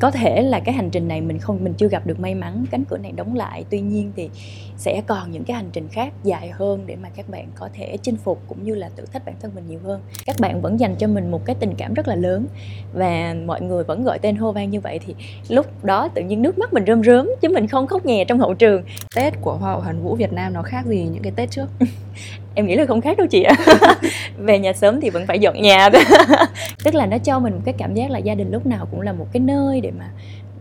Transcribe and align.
có 0.00 0.10
thể 0.10 0.42
là 0.42 0.60
cái 0.60 0.74
hành 0.74 0.90
trình 0.90 1.08
này 1.08 1.20
mình 1.20 1.38
không 1.38 1.64
mình 1.64 1.74
chưa 1.74 1.88
gặp 1.88 2.06
được 2.06 2.20
may 2.20 2.34
mắn 2.34 2.64
cánh 2.70 2.84
cửa 2.84 2.98
này 2.98 3.12
đóng 3.12 3.34
lại. 3.34 3.64
Tuy 3.70 3.80
nhiên 3.80 4.12
thì 4.16 4.30
sẽ 4.76 5.02
còn 5.06 5.30
những 5.30 5.44
cái 5.44 5.56
hành 5.56 5.70
trình 5.72 5.88
khác 5.88 6.12
dài 6.24 6.50
hơn 6.50 6.82
để 6.86 6.96
mà 6.96 7.08
các 7.16 7.28
bạn 7.28 7.48
có 7.54 7.68
thể 7.74 7.96
chinh 8.02 8.16
phục 8.16 8.42
cũng 8.48 8.64
như 8.64 8.74
là 8.74 8.90
thử 8.96 9.04
thách 9.12 9.26
bản 9.26 9.34
thân 9.40 9.50
mình 9.54 9.64
nhiều 9.66 9.80
hơn. 9.84 10.00
Các 10.26 10.36
bạn 10.40 10.60
vẫn 10.60 10.80
dành 10.80 10.96
cho 10.98 11.06
mình 11.06 11.30
một 11.30 11.44
cái 11.44 11.56
tình 11.60 11.74
cảm 11.78 11.94
rất 11.94 12.08
là 12.08 12.14
lớn 12.14 12.46
và 12.94 13.34
mọi 13.46 13.60
người 13.60 13.84
vẫn 13.84 14.04
gọi 14.04 14.18
tên 14.18 14.36
hô 14.36 14.52
vang 14.52 14.70
như 14.70 14.80
vậy 14.80 15.00
thì 15.06 15.14
lúc 15.48 15.84
đó 15.84 16.08
tự 16.08 16.22
nhiên 16.22 16.42
nước 16.42 16.58
mắt 16.58 16.72
mình 16.72 16.84
rơm 16.86 17.04
rớm 17.04 17.28
chứ 17.40 17.48
mình 17.48 17.66
không 17.66 17.86
khóc 17.86 18.06
nhè 18.06 18.24
trong 18.24 18.38
hậu 18.38 18.54
trường. 18.54 18.82
Tết 19.16 19.34
của 19.40 19.56
hoa 19.56 19.72
hậu 19.72 19.80
hàn 19.80 20.02
vũ 20.02 20.14
việt 20.14 20.32
nam 20.32 20.52
nó 20.52 20.62
khác 20.62 20.86
gì 20.86 21.08
những 21.12 21.22
cái 21.22 21.32
tết 21.36 21.50
trước 21.50 21.66
em 22.56 22.66
nghĩ 22.66 22.74
là 22.74 22.86
không 22.86 23.00
khác 23.00 23.18
đâu 23.18 23.26
chị 23.26 23.42
ạ 23.42 23.54
về 24.38 24.58
nhà 24.58 24.72
sớm 24.72 25.00
thì 25.00 25.10
vẫn 25.10 25.26
phải 25.26 25.38
dọn 25.38 25.62
nhà 25.62 25.88
tức 26.84 26.94
là 26.94 27.06
nó 27.06 27.18
cho 27.18 27.38
mình 27.38 27.54
một 27.54 27.60
cái 27.64 27.74
cảm 27.78 27.94
giác 27.94 28.10
là 28.10 28.18
gia 28.18 28.34
đình 28.34 28.50
lúc 28.50 28.66
nào 28.66 28.86
cũng 28.90 29.00
là 29.00 29.12
một 29.12 29.26
cái 29.32 29.40
nơi 29.40 29.80
để 29.80 29.90
mà 29.98 30.10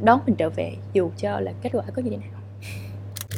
đón 0.03 0.19
mình 0.25 0.35
trở 0.35 0.49
về 0.49 0.71
dù 0.93 1.09
cho 1.17 1.39
là 1.39 1.51
kết 1.61 1.69
quả 1.73 1.83
có 1.95 2.01
như 2.01 2.09
thế 2.09 2.17
nào 2.17 2.29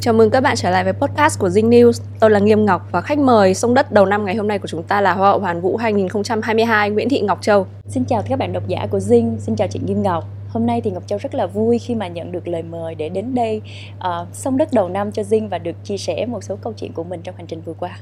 Chào 0.00 0.14
mừng 0.14 0.30
các 0.30 0.40
bạn 0.40 0.56
trở 0.56 0.70
lại 0.70 0.84
với 0.84 0.92
podcast 0.92 1.38
của 1.38 1.48
Dinh 1.48 1.70
News. 1.70 1.92
Tôi 2.20 2.30
là 2.30 2.38
Nghiêm 2.38 2.64
Ngọc 2.64 2.88
và 2.92 3.00
khách 3.00 3.18
mời 3.18 3.54
sông 3.54 3.74
đất 3.74 3.92
đầu 3.92 4.06
năm 4.06 4.24
ngày 4.24 4.36
hôm 4.36 4.48
nay 4.48 4.58
của 4.58 4.66
chúng 4.66 4.82
ta 4.82 5.00
là 5.00 5.14
Hoa 5.14 5.30
hậu 5.30 5.38
Hoàn 5.38 5.60
Vũ 5.60 5.76
2022 5.76 6.90
Nguyễn 6.90 7.08
Thị 7.08 7.20
Ngọc 7.20 7.38
Châu. 7.42 7.66
Xin 7.86 8.04
chào 8.04 8.22
các 8.28 8.38
bạn 8.38 8.52
độc 8.52 8.68
giả 8.68 8.86
của 8.90 9.00
Dinh, 9.00 9.36
xin 9.40 9.56
chào 9.56 9.68
chị 9.68 9.80
Nghiêm 9.86 10.02
Ngọc. 10.02 10.24
Hôm 10.48 10.66
nay 10.66 10.80
thì 10.80 10.90
Ngọc 10.90 11.02
Châu 11.06 11.18
rất 11.18 11.34
là 11.34 11.46
vui 11.46 11.78
khi 11.78 11.94
mà 11.94 12.08
nhận 12.08 12.32
được 12.32 12.48
lời 12.48 12.62
mời 12.62 12.94
để 12.94 13.08
đến 13.08 13.34
đây 13.34 13.62
uh, 13.98 14.28
sông 14.32 14.56
đất 14.56 14.72
đầu 14.72 14.88
năm 14.88 15.12
cho 15.12 15.22
Dinh 15.22 15.48
và 15.48 15.58
được 15.58 15.84
chia 15.84 15.96
sẻ 15.96 16.26
một 16.26 16.44
số 16.44 16.56
câu 16.62 16.72
chuyện 16.76 16.92
của 16.92 17.04
mình 17.04 17.20
trong 17.22 17.36
hành 17.36 17.46
trình 17.46 17.60
vừa 17.64 17.74
qua. 17.78 17.98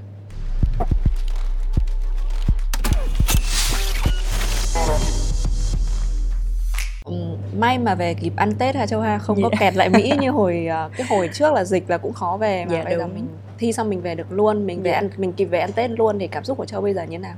May 7.58 7.78
mà 7.78 7.94
về 7.94 8.14
kịp 8.14 8.32
ăn 8.36 8.52
tết 8.58 8.76
ha 8.76 8.86
châu 8.86 9.00
ha 9.00 9.18
không 9.18 9.36
yeah. 9.36 9.44
có 9.44 9.50
dạ. 9.52 9.58
kẹt 9.60 9.76
lại 9.76 9.88
mỹ 9.88 10.12
như 10.20 10.30
hồi 10.30 10.68
uh, 10.86 10.92
cái 10.96 11.06
hồi 11.10 11.28
trước 11.32 11.54
là 11.54 11.64
dịch 11.64 11.84
là 11.88 11.98
cũng 11.98 12.12
khó 12.12 12.36
về 12.40 12.64
mà 12.64 12.72
yeah, 12.74 12.84
dạ, 12.84 12.90
bây 12.90 12.98
đúng. 12.98 13.08
giờ 13.08 13.14
mình 13.14 13.26
thi 13.58 13.72
xong 13.72 13.90
mình 13.90 14.00
về 14.00 14.14
được 14.14 14.32
luôn 14.32 14.66
mình 14.66 14.82
về 14.82 14.90
yeah. 14.90 15.02
Dạ. 15.02 15.08
ăn 15.08 15.20
mình 15.20 15.32
kịp 15.32 15.44
về 15.44 15.58
ăn 15.60 15.72
tết 15.72 15.90
luôn 15.90 16.18
thì 16.18 16.26
cảm 16.26 16.44
xúc 16.44 16.58
của 16.58 16.64
châu 16.64 16.80
bây 16.80 16.94
giờ 16.94 17.02
như 17.02 17.18
nào 17.18 17.34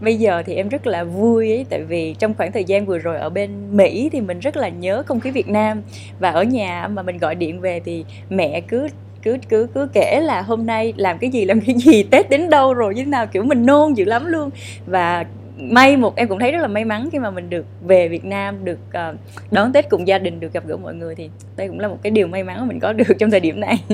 bây 0.00 0.16
giờ 0.16 0.42
thì 0.46 0.54
em 0.54 0.68
rất 0.68 0.86
là 0.86 1.04
vui 1.04 1.50
ấy 1.50 1.66
tại 1.70 1.82
vì 1.82 2.14
trong 2.18 2.34
khoảng 2.34 2.52
thời 2.52 2.64
gian 2.64 2.86
vừa 2.86 2.98
rồi 2.98 3.18
ở 3.18 3.30
bên 3.30 3.76
Mỹ 3.76 4.08
thì 4.12 4.20
mình 4.20 4.38
rất 4.38 4.56
là 4.56 4.68
nhớ 4.68 5.02
không 5.06 5.20
khí 5.20 5.30
Việt 5.30 5.48
Nam 5.48 5.82
và 6.18 6.30
ở 6.30 6.42
nhà 6.42 6.88
mà 6.88 7.02
mình 7.02 7.18
gọi 7.18 7.34
điện 7.34 7.60
về 7.60 7.80
thì 7.84 8.04
mẹ 8.30 8.60
cứ 8.60 8.88
cứ 9.22 9.36
cứ 9.48 9.66
cứ 9.74 9.88
kể 9.92 10.20
là 10.20 10.42
hôm 10.42 10.66
nay 10.66 10.92
làm 10.96 11.18
cái 11.18 11.30
gì 11.30 11.44
làm 11.44 11.60
cái 11.60 11.74
gì 11.74 12.02
tết 12.10 12.30
đến 12.30 12.50
đâu 12.50 12.74
rồi 12.74 12.94
như 12.94 13.04
thế 13.04 13.10
nào 13.10 13.26
kiểu 13.26 13.42
mình 13.42 13.66
nôn 13.66 13.94
dữ 13.94 14.04
lắm 14.04 14.26
luôn 14.26 14.50
và 14.86 15.24
may 15.60 15.96
một 15.96 16.16
em 16.16 16.28
cũng 16.28 16.38
thấy 16.38 16.52
rất 16.52 16.58
là 16.60 16.68
may 16.68 16.84
mắn 16.84 17.08
khi 17.12 17.18
mà 17.18 17.30
mình 17.30 17.50
được 17.50 17.66
về 17.82 18.08
Việt 18.08 18.24
Nam 18.24 18.64
được 18.64 18.78
uh, 18.88 19.16
đón 19.50 19.72
Tết 19.72 19.90
cùng 19.90 20.08
gia 20.08 20.18
đình 20.18 20.40
được 20.40 20.52
gặp 20.52 20.66
gỡ 20.66 20.76
mọi 20.76 20.94
người 20.94 21.14
thì 21.14 21.30
đây 21.56 21.68
cũng 21.68 21.80
là 21.80 21.88
một 21.88 21.98
cái 22.02 22.10
điều 22.10 22.26
may 22.26 22.44
mắn 22.44 22.56
mà 22.60 22.64
mình 22.64 22.80
có 22.80 22.92
được 22.92 23.04
trong 23.18 23.30
thời 23.30 23.40
điểm 23.40 23.60
này 23.60 23.84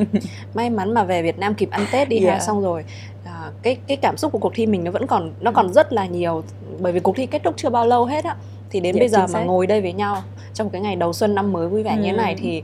may 0.54 0.70
mắn 0.70 0.94
mà 0.94 1.04
về 1.04 1.22
Việt 1.22 1.38
Nam 1.38 1.54
kịp 1.54 1.70
ăn 1.70 1.86
Tết 1.92 2.08
đi 2.08 2.18
yeah. 2.18 2.28
ha 2.30 2.38
dạ. 2.38 2.46
xong 2.46 2.62
rồi 2.62 2.84
uh, 3.24 3.62
cái 3.62 3.76
cái 3.86 3.96
cảm 3.96 4.16
xúc 4.16 4.32
của 4.32 4.38
cuộc 4.38 4.52
thi 4.54 4.66
mình 4.66 4.84
nó 4.84 4.90
vẫn 4.90 5.06
còn 5.06 5.32
nó 5.40 5.52
còn 5.52 5.72
rất 5.72 5.92
là 5.92 6.06
nhiều 6.06 6.42
bởi 6.80 6.92
vì 6.92 7.00
cuộc 7.00 7.16
thi 7.16 7.26
kết 7.26 7.42
thúc 7.44 7.54
chưa 7.56 7.70
bao 7.70 7.86
lâu 7.86 8.04
hết 8.04 8.24
á 8.24 8.36
thì 8.70 8.80
đến 8.80 8.94
dạ, 8.94 8.98
bây 8.98 9.08
giờ 9.08 9.26
mà 9.32 9.40
ngồi 9.40 9.66
đây 9.66 9.80
với 9.80 9.92
nhau 9.92 10.22
trong 10.54 10.70
cái 10.70 10.80
ngày 10.80 10.96
đầu 10.96 11.12
xuân 11.12 11.34
năm 11.34 11.52
mới 11.52 11.68
vui 11.68 11.82
vẻ 11.82 11.90
ừ. 11.90 11.96
như 11.96 12.10
thế 12.10 12.16
này 12.16 12.34
thì 12.38 12.62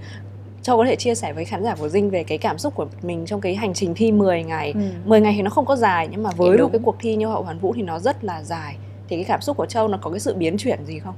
Châu 0.63 0.79
có 0.79 0.85
thể 0.85 0.97
chia 0.97 1.15
sẻ 1.15 1.33
với 1.33 1.45
khán 1.45 1.65
giả 1.65 1.75
của 1.75 1.89
Dinh 1.89 2.11
về 2.11 2.25
cái 2.25 2.39
cảm 2.39 2.59
xúc 2.59 2.75
của 2.75 2.87
mình 3.03 3.27
trong 3.27 3.41
cái 3.41 3.55
hành 3.55 3.75
trình 3.75 3.95
thi 3.95 4.13
10 4.13 4.43
ngày. 4.43 4.73
Ừ. 4.75 4.81
10 5.05 5.21
ngày 5.21 5.33
thì 5.37 5.43
nó 5.43 5.51
không 5.51 5.65
có 5.65 5.77
dài 5.77 6.09
nhưng 6.11 6.23
mà 6.23 6.31
với 6.37 6.59
một 6.59 6.69
cái 6.73 6.81
cuộc 6.85 6.97
thi 7.01 7.17
như 7.17 7.27
Hậu 7.27 7.43
Hoàn 7.43 7.59
Vũ 7.59 7.73
thì 7.77 7.83
nó 7.83 7.99
rất 7.99 8.25
là 8.25 8.43
dài 8.43 8.77
thì 9.13 9.19
cái 9.19 9.25
cảm 9.25 9.41
xúc 9.41 9.57
của 9.57 9.67
châu 9.67 9.89
nó 9.89 9.99
có 10.03 10.11
cái 10.11 10.21
sự 10.21 10.35
biến 10.35 10.57
chuyển 10.57 10.85
gì 10.85 10.99
không? 10.99 11.15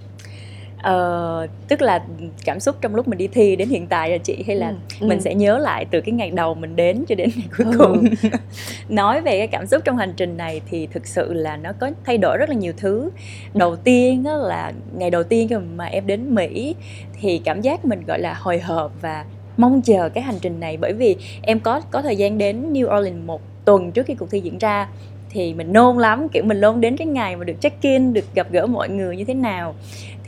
Ờ, 0.83 1.47
tức 1.69 1.83
là 1.83 2.05
cảm 2.45 2.61
xúc 2.61 2.77
trong 2.81 2.95
lúc 2.95 3.09
mình 3.09 3.19
đi 3.19 3.27
thi 3.27 3.56
đến 3.56 3.69
hiện 3.69 3.87
tại 3.87 4.11
là 4.11 4.19
chị 4.19 4.45
hay 4.47 4.56
là 4.56 4.69
ừ, 4.69 4.75
ừ. 5.00 5.06
mình 5.06 5.20
sẽ 5.20 5.34
nhớ 5.34 5.59
lại 5.59 5.84
từ 5.91 6.00
cái 6.00 6.12
ngày 6.12 6.31
đầu 6.31 6.55
mình 6.55 6.77
đến 6.77 7.05
cho 7.09 7.15
đến 7.15 7.31
ngày 7.37 7.48
cuối 7.56 7.67
ừ. 7.67 7.78
cùng 7.78 8.05
nói 8.89 9.20
về 9.20 9.39
cái 9.39 9.47
cảm 9.47 9.67
xúc 9.67 9.83
trong 9.84 9.97
hành 9.97 10.12
trình 10.16 10.37
này 10.37 10.60
thì 10.71 10.87
thực 10.87 11.06
sự 11.06 11.32
là 11.32 11.56
nó 11.56 11.72
có 11.81 11.91
thay 12.05 12.19
đổi 12.19 12.37
rất 12.37 12.49
là 12.49 12.55
nhiều 12.55 12.72
thứ. 12.77 13.10
Đầu 13.55 13.77
tiên 13.77 14.22
đó 14.22 14.37
là 14.37 14.72
ngày 14.97 15.11
đầu 15.11 15.22
tiên 15.22 15.49
mà 15.76 15.84
em 15.84 16.06
đến 16.06 16.34
mỹ 16.34 16.75
thì 17.21 17.41
cảm 17.44 17.61
giác 17.61 17.84
mình 17.84 18.03
gọi 18.06 18.19
là 18.19 18.34
hồi 18.34 18.59
hộp 18.59 18.93
và 19.00 19.25
mong 19.56 19.82
chờ 19.82 20.09
cái 20.09 20.25
hành 20.25 20.38
trình 20.41 20.61
này. 20.61 20.76
Bởi 20.76 20.93
vì 20.93 21.16
em 21.43 21.61
có 21.61 21.81
có 21.91 22.03
thời 22.03 22.16
gian 22.16 22.38
đến 22.38 22.72
New 22.72 22.99
Orleans 22.99 23.26
một 23.26 23.41
tuần 23.65 23.93
trước 23.93 24.06
khi 24.06 24.15
cuộc 24.15 24.31
thi 24.31 24.41
diễn 24.41 24.59
ra 24.59 24.88
thì 25.34 25.55
mình 25.55 25.72
nôn 25.72 25.97
lắm 25.97 26.28
kiểu 26.28 26.45
mình 26.45 26.61
nôn 26.61 26.81
đến 26.81 26.97
cái 26.97 27.06
ngày 27.06 27.37
mà 27.37 27.45
được 27.45 27.61
check 27.61 27.83
in 27.83 28.12
được 28.12 28.25
gặp 28.34 28.47
gỡ 28.50 28.67
mọi 28.67 28.89
người 28.89 29.17
như 29.17 29.25
thế 29.25 29.34
nào. 29.34 29.75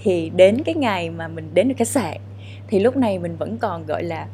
Thì 0.03 0.31
đến 0.37 0.63
cái 0.65 0.75
ngày 0.75 1.11
mà 1.11 1.29
mình 1.29 1.51
đến 1.55 1.69
được 1.69 1.75
khách 1.79 1.89
sạn 1.89 2.17
thì 2.69 2.79
lúc 2.79 2.97
này 2.97 3.19
mình 3.19 3.37
vẫn 3.37 3.57
còn 3.59 3.87
gọi 3.87 4.03
là 4.03 4.27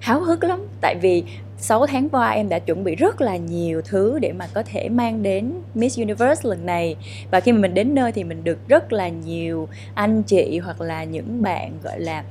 háo 0.00 0.20
hức 0.20 0.44
lắm. 0.44 0.66
Tại 0.80 0.94
vì 1.02 1.24
6 1.58 1.86
tháng 1.86 2.08
qua 2.08 2.30
em 2.30 2.48
đã 2.48 2.58
chuẩn 2.58 2.84
bị 2.84 2.94
rất 2.94 3.20
là 3.20 3.36
nhiều 3.36 3.82
thứ 3.82 4.18
để 4.18 4.32
mà 4.32 4.46
có 4.54 4.62
thể 4.62 4.88
mang 4.88 5.22
đến 5.22 5.52
Miss 5.74 5.98
Universe 5.98 6.48
lần 6.48 6.66
này. 6.66 6.96
Và 7.30 7.40
khi 7.40 7.52
mà 7.52 7.58
mình 7.58 7.74
đến 7.74 7.94
nơi 7.94 8.12
thì 8.12 8.24
mình 8.24 8.44
được 8.44 8.68
rất 8.68 8.92
là 8.92 9.08
nhiều 9.08 9.68
anh 9.94 10.22
chị 10.22 10.58
hoặc 10.58 10.80
là 10.80 11.04
những 11.04 11.42
bạn 11.42 11.72
gọi 11.82 12.00
là 12.00 12.24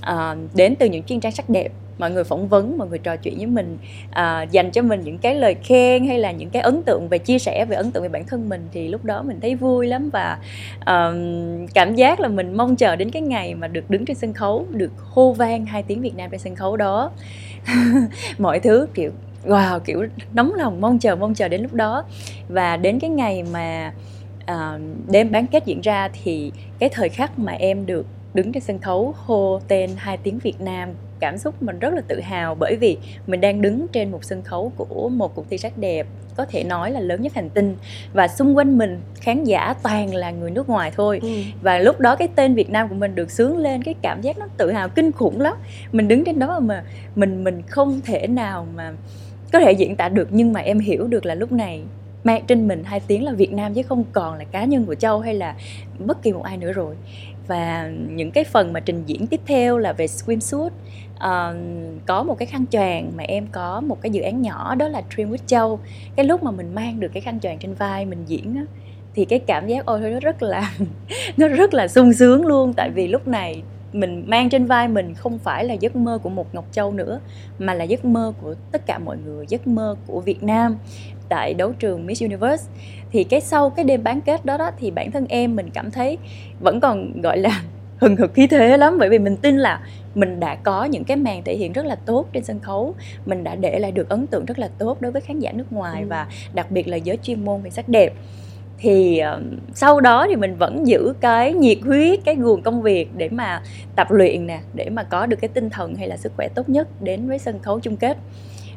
uh, 0.00 0.38
đến 0.54 0.74
từ 0.78 0.86
những 0.86 1.02
chuyên 1.02 1.20
trang 1.20 1.32
sắc 1.32 1.50
đẹp 1.50 1.72
mọi 2.00 2.10
người 2.10 2.24
phỏng 2.24 2.48
vấn 2.48 2.78
mọi 2.78 2.88
người 2.88 2.98
trò 2.98 3.16
chuyện 3.16 3.36
với 3.36 3.46
mình 3.46 3.78
à, 4.10 4.42
dành 4.42 4.70
cho 4.70 4.82
mình 4.82 5.00
những 5.04 5.18
cái 5.18 5.34
lời 5.34 5.54
khen 5.54 6.06
hay 6.06 6.18
là 6.18 6.32
những 6.32 6.50
cái 6.50 6.62
ấn 6.62 6.82
tượng 6.82 7.08
về 7.08 7.18
chia 7.18 7.38
sẻ 7.38 7.64
về 7.64 7.76
ấn 7.76 7.90
tượng 7.90 8.02
về 8.02 8.08
bản 8.08 8.24
thân 8.26 8.48
mình 8.48 8.68
thì 8.72 8.88
lúc 8.88 9.04
đó 9.04 9.22
mình 9.22 9.38
thấy 9.40 9.54
vui 9.54 9.86
lắm 9.86 10.10
và 10.12 10.38
um, 10.86 11.66
cảm 11.74 11.94
giác 11.94 12.20
là 12.20 12.28
mình 12.28 12.56
mong 12.56 12.76
chờ 12.76 12.96
đến 12.96 13.10
cái 13.10 13.22
ngày 13.22 13.54
mà 13.54 13.68
được 13.68 13.90
đứng 13.90 14.04
trên 14.04 14.16
sân 14.16 14.32
khấu 14.32 14.66
được 14.70 14.92
hô 14.98 15.32
vang 15.32 15.66
hai 15.66 15.82
tiếng 15.82 16.00
Việt 16.00 16.16
Nam 16.16 16.30
trên 16.30 16.40
sân 16.40 16.54
khấu 16.54 16.76
đó. 16.76 17.10
Mọi 18.38 18.60
thứ 18.60 18.86
kiểu 18.94 19.10
wow 19.46 19.78
kiểu 19.78 20.06
nóng 20.32 20.54
lòng 20.54 20.80
mong 20.80 20.98
chờ 20.98 21.16
mong 21.16 21.34
chờ 21.34 21.48
đến 21.48 21.62
lúc 21.62 21.74
đó. 21.74 22.04
Và 22.48 22.76
đến 22.76 22.98
cái 22.98 23.10
ngày 23.10 23.44
mà 23.52 23.92
uh, 24.42 24.80
đêm 25.08 25.30
bán 25.32 25.46
kết 25.46 25.66
diễn 25.66 25.80
ra 25.80 26.08
thì 26.22 26.52
cái 26.78 26.88
thời 26.88 27.08
khắc 27.08 27.38
mà 27.38 27.52
em 27.52 27.86
được 27.86 28.06
đứng 28.34 28.52
trên 28.52 28.62
sân 28.62 28.78
khấu 28.78 29.14
hô 29.16 29.60
tên 29.68 29.90
hai 29.96 30.16
tiếng 30.16 30.38
Việt 30.38 30.60
Nam 30.60 30.88
cảm 31.20 31.38
xúc 31.38 31.62
mình 31.62 31.78
rất 31.78 31.94
là 31.94 32.00
tự 32.08 32.20
hào 32.20 32.54
bởi 32.54 32.76
vì 32.80 32.98
mình 33.26 33.40
đang 33.40 33.62
đứng 33.62 33.86
trên 33.92 34.10
một 34.10 34.24
sân 34.24 34.42
khấu 34.42 34.72
của 34.76 35.08
một 35.08 35.34
cuộc 35.34 35.50
thi 35.50 35.58
sắc 35.58 35.78
đẹp 35.78 36.06
có 36.36 36.44
thể 36.44 36.64
nói 36.64 36.90
là 36.90 37.00
lớn 37.00 37.22
nhất 37.22 37.34
hành 37.34 37.50
tinh. 37.50 37.76
Và 38.12 38.28
xung 38.28 38.56
quanh 38.56 38.78
mình 38.78 39.00
khán 39.20 39.44
giả 39.44 39.74
toàn 39.82 40.14
là 40.14 40.30
người 40.30 40.50
nước 40.50 40.68
ngoài 40.68 40.92
thôi. 40.96 41.18
Ừ. 41.22 41.28
và 41.62 41.78
lúc 41.78 42.00
đó 42.00 42.16
cái 42.16 42.28
tên 42.34 42.54
Việt 42.54 42.70
Nam 42.70 42.88
của 42.88 42.94
mình 42.94 43.14
được 43.14 43.30
sướng 43.30 43.58
lên 43.58 43.82
cái 43.82 43.94
cảm 44.02 44.20
giác 44.20 44.38
nó 44.38 44.46
tự 44.56 44.72
hào 44.72 44.88
kinh 44.88 45.12
khủng 45.12 45.40
lắm. 45.40 45.56
Mình 45.92 46.08
đứng 46.08 46.24
trên 46.24 46.38
đó 46.38 46.60
mà 46.60 46.82
mình 47.14 47.44
mình 47.44 47.62
không 47.68 48.00
thể 48.04 48.26
nào 48.26 48.66
mà 48.74 48.92
có 49.52 49.60
thể 49.60 49.72
diễn 49.72 49.96
tả 49.96 50.08
được 50.08 50.28
nhưng 50.30 50.52
mà 50.52 50.60
em 50.60 50.78
hiểu 50.78 51.06
được 51.06 51.26
là 51.26 51.34
lúc 51.34 51.52
này 51.52 51.82
mang 52.24 52.42
trên 52.46 52.68
mình 52.68 52.84
hai 52.84 53.00
tiếng 53.00 53.24
là 53.24 53.32
Việt 53.32 53.52
Nam 53.52 53.74
chứ 53.74 53.82
không 53.82 54.04
còn 54.12 54.38
là 54.38 54.44
cá 54.44 54.64
nhân 54.64 54.84
của 54.86 54.94
Châu 54.94 55.20
hay 55.20 55.34
là 55.34 55.54
bất 55.98 56.22
kỳ 56.22 56.32
một 56.32 56.42
ai 56.42 56.56
nữa 56.56 56.72
rồi 56.72 56.94
và 57.50 57.90
những 58.08 58.30
cái 58.30 58.44
phần 58.44 58.72
mà 58.72 58.80
trình 58.80 59.02
diễn 59.06 59.26
tiếp 59.26 59.40
theo 59.46 59.78
là 59.78 59.92
về 59.92 60.06
swimsuit. 60.06 60.70
Uh, 61.16 61.56
có 62.06 62.22
một 62.22 62.38
cái 62.38 62.46
khăn 62.46 62.64
choàng 62.70 63.12
mà 63.16 63.24
em 63.24 63.46
có 63.52 63.80
một 63.80 64.02
cái 64.02 64.10
dự 64.10 64.22
án 64.22 64.42
nhỏ 64.42 64.74
đó 64.74 64.88
là 64.88 65.02
Dream 65.14 65.30
with 65.30 65.46
Châu 65.46 65.80
cái 66.16 66.26
lúc 66.26 66.42
mà 66.42 66.50
mình 66.50 66.74
mang 66.74 67.00
được 67.00 67.08
cái 67.12 67.20
khăn 67.20 67.40
choàng 67.40 67.58
trên 67.58 67.74
vai 67.74 68.06
mình 68.06 68.24
diễn 68.26 68.56
á, 68.56 68.62
thì 69.14 69.24
cái 69.24 69.38
cảm 69.38 69.66
giác 69.66 69.86
ôi 69.86 70.00
thôi 70.00 70.10
nó 70.10 70.20
rất 70.20 70.42
là 70.42 70.72
nó 71.36 71.48
rất 71.48 71.74
là 71.74 71.88
sung 71.88 72.12
sướng 72.12 72.46
luôn. 72.46 72.72
Tại 72.72 72.90
vì 72.90 73.08
lúc 73.08 73.28
này 73.28 73.62
mình 73.92 74.24
mang 74.26 74.48
trên 74.48 74.66
vai 74.66 74.88
mình 74.88 75.14
không 75.14 75.38
phải 75.38 75.64
là 75.64 75.74
giấc 75.74 75.96
mơ 75.96 76.18
của 76.22 76.28
một 76.28 76.54
Ngọc 76.54 76.64
Châu 76.72 76.92
nữa 76.92 77.20
mà 77.58 77.74
là 77.74 77.84
giấc 77.84 78.04
mơ 78.04 78.32
của 78.42 78.54
tất 78.72 78.86
cả 78.86 78.98
mọi 78.98 79.16
người, 79.26 79.46
giấc 79.48 79.66
mơ 79.66 79.96
của 80.06 80.20
Việt 80.20 80.42
Nam 80.42 80.76
tại 81.28 81.54
đấu 81.54 81.72
trường 81.78 82.06
Miss 82.06 82.22
Universe. 82.22 82.70
Thì 83.10 83.24
cái 83.24 83.40
sau 83.40 83.70
cái 83.70 83.84
đêm 83.84 84.02
bán 84.02 84.20
kết 84.20 84.44
đó 84.44 84.56
đó 84.56 84.70
thì 84.78 84.90
bản 84.90 85.10
thân 85.10 85.26
em 85.28 85.56
mình 85.56 85.70
cảm 85.70 85.90
thấy 85.90 86.18
vẫn 86.60 86.80
còn 86.80 87.20
gọi 87.20 87.38
là 87.38 87.62
hừng 87.98 88.16
hực 88.16 88.34
khí 88.34 88.46
thế 88.46 88.76
lắm. 88.76 88.98
Bởi 88.98 89.08
vì 89.08 89.18
mình 89.18 89.36
tin 89.36 89.56
là 89.56 89.80
mình 90.14 90.40
đã 90.40 90.54
có 90.54 90.84
những 90.84 91.04
cái 91.04 91.16
màn 91.16 91.42
thể 91.44 91.56
hiện 91.56 91.72
rất 91.72 91.86
là 91.86 91.94
tốt 91.94 92.26
trên 92.32 92.44
sân 92.44 92.60
khấu 92.60 92.94
mình 93.26 93.44
đã 93.44 93.54
để 93.54 93.78
lại 93.78 93.92
được 93.92 94.08
ấn 94.08 94.26
tượng 94.26 94.44
rất 94.44 94.58
là 94.58 94.68
tốt 94.78 95.00
đối 95.00 95.12
với 95.12 95.20
khán 95.20 95.38
giả 95.38 95.52
nước 95.52 95.72
ngoài 95.72 96.02
ừ. 96.02 96.06
và 96.08 96.26
đặc 96.54 96.70
biệt 96.70 96.88
là 96.88 96.96
giới 96.96 97.18
chuyên 97.22 97.44
môn 97.44 97.62
về 97.62 97.70
sắc 97.70 97.88
đẹp 97.88 98.12
thì 98.80 99.22
uh, 99.36 99.42
sau 99.74 100.00
đó 100.00 100.26
thì 100.28 100.36
mình 100.36 100.56
vẫn 100.56 100.86
giữ 100.86 101.14
cái 101.20 101.52
nhiệt 101.52 101.78
huyết 101.84 102.20
cái 102.24 102.34
guồng 102.34 102.62
công 102.62 102.82
việc 102.82 103.08
để 103.16 103.28
mà 103.28 103.62
tập 103.96 104.10
luyện 104.10 104.46
nè 104.46 104.60
để 104.74 104.90
mà 104.90 105.02
có 105.02 105.26
được 105.26 105.36
cái 105.40 105.48
tinh 105.48 105.70
thần 105.70 105.94
hay 105.94 106.08
là 106.08 106.16
sức 106.16 106.32
khỏe 106.36 106.48
tốt 106.54 106.68
nhất 106.68 107.02
đến 107.02 107.28
với 107.28 107.38
sân 107.38 107.58
khấu 107.58 107.80
chung 107.80 107.96
kết. 107.96 108.16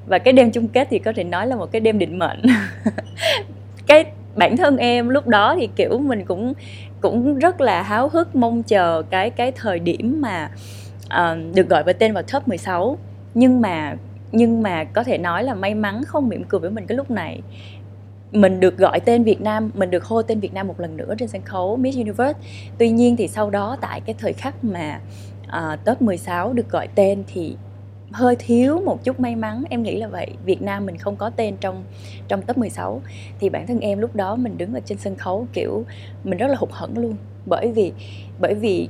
Và 0.08 0.18
cái 0.18 0.34
đêm 0.34 0.52
chung 0.52 0.68
kết 0.68 0.88
thì 0.92 1.00
có 1.00 1.14
thể 1.16 1.24
nói 1.24 1.48
là 1.48 1.56
một 1.56 1.72
cái 1.72 1.80
đêm 1.80 2.00
định 2.00 2.20
mệnh. 2.20 2.42
Cái 3.88 4.06
bản 4.36 4.58
thân 4.58 4.78
em 4.78 5.10
lúc 5.10 5.28
đó 5.28 5.56
thì 5.60 5.70
kiểu 5.76 6.00
mình 6.00 6.26
cũng 6.26 6.54
cũng 7.02 7.40
rất 7.40 7.62
là 7.62 7.82
háo 7.82 8.10
hức 8.10 8.36
mong 8.36 8.64
chờ 8.64 9.04
cái 9.10 9.30
cái 9.30 9.52
thời 9.52 9.80
điểm 9.80 10.22
mà 10.22 10.50
uh, 11.06 11.56
được 11.56 11.70
gọi 11.70 11.84
vào 11.84 11.94
tên 11.94 12.14
vào 12.14 12.24
top 12.24 12.48
16 12.48 12.98
nhưng 13.34 13.62
mà 13.62 13.96
nhưng 14.32 14.62
mà 14.62 14.84
có 14.84 15.04
thể 15.04 15.18
nói 15.18 15.44
là 15.44 15.54
may 15.54 15.76
mắn 15.76 16.04
không 16.08 16.30
mỉm 16.30 16.44
cười 16.44 16.60
với 16.60 16.70
mình 16.70 16.88
cái 16.88 16.98
lúc 16.98 17.12
này 17.12 17.42
mình 18.34 18.60
được 18.60 18.78
gọi 18.78 19.00
tên 19.00 19.24
Việt 19.24 19.42
Nam, 19.42 19.72
mình 19.74 19.92
được 19.92 20.04
hô 20.04 20.22
tên 20.22 20.40
Việt 20.40 20.54
Nam 20.54 20.68
một 20.68 20.80
lần 20.80 20.98
nữa 20.98 21.16
trên 21.18 21.30
sân 21.30 21.42
khấu 21.42 21.78
Miss 21.78 21.98
Universe. 21.98 22.40
Tuy 22.78 22.90
nhiên 22.90 23.16
thì 23.16 23.28
sau 23.28 23.50
đó 23.50 23.78
tại 23.82 24.02
cái 24.02 24.16
thời 24.20 24.34
khắc 24.34 24.64
mà 24.64 25.00
uh, 25.48 25.86
top 25.86 26.02
16 26.02 26.54
được 26.54 26.70
gọi 26.70 26.88
tên 26.96 27.24
thì 27.28 27.56
hơi 28.12 28.36
thiếu 28.40 28.82
một 28.86 29.04
chút 29.04 29.20
may 29.20 29.36
mắn. 29.36 29.64
Em 29.70 29.84
nghĩ 29.84 29.96
là 29.96 30.08
vậy. 30.08 30.28
Việt 30.46 30.62
Nam 30.62 30.86
mình 30.86 30.98
không 30.98 31.16
có 31.16 31.30
tên 31.30 31.56
trong 31.62 31.84
trong 32.28 32.42
top 32.42 32.58
16 32.58 33.02
thì 33.40 33.50
bản 33.50 33.68
thân 33.68 33.80
em 33.80 34.00
lúc 34.00 34.16
đó 34.16 34.36
mình 34.36 34.58
đứng 34.58 34.74
ở 34.74 34.80
trên 34.86 34.98
sân 34.98 35.16
khấu 35.16 35.48
kiểu 35.54 35.86
mình 36.24 36.38
rất 36.38 36.48
là 36.48 36.56
hụt 36.60 36.70
hẫng 36.72 36.98
luôn. 36.98 37.16
Bởi 37.46 37.72
vì 37.72 37.92
bởi 38.40 38.54
vì 38.54 38.90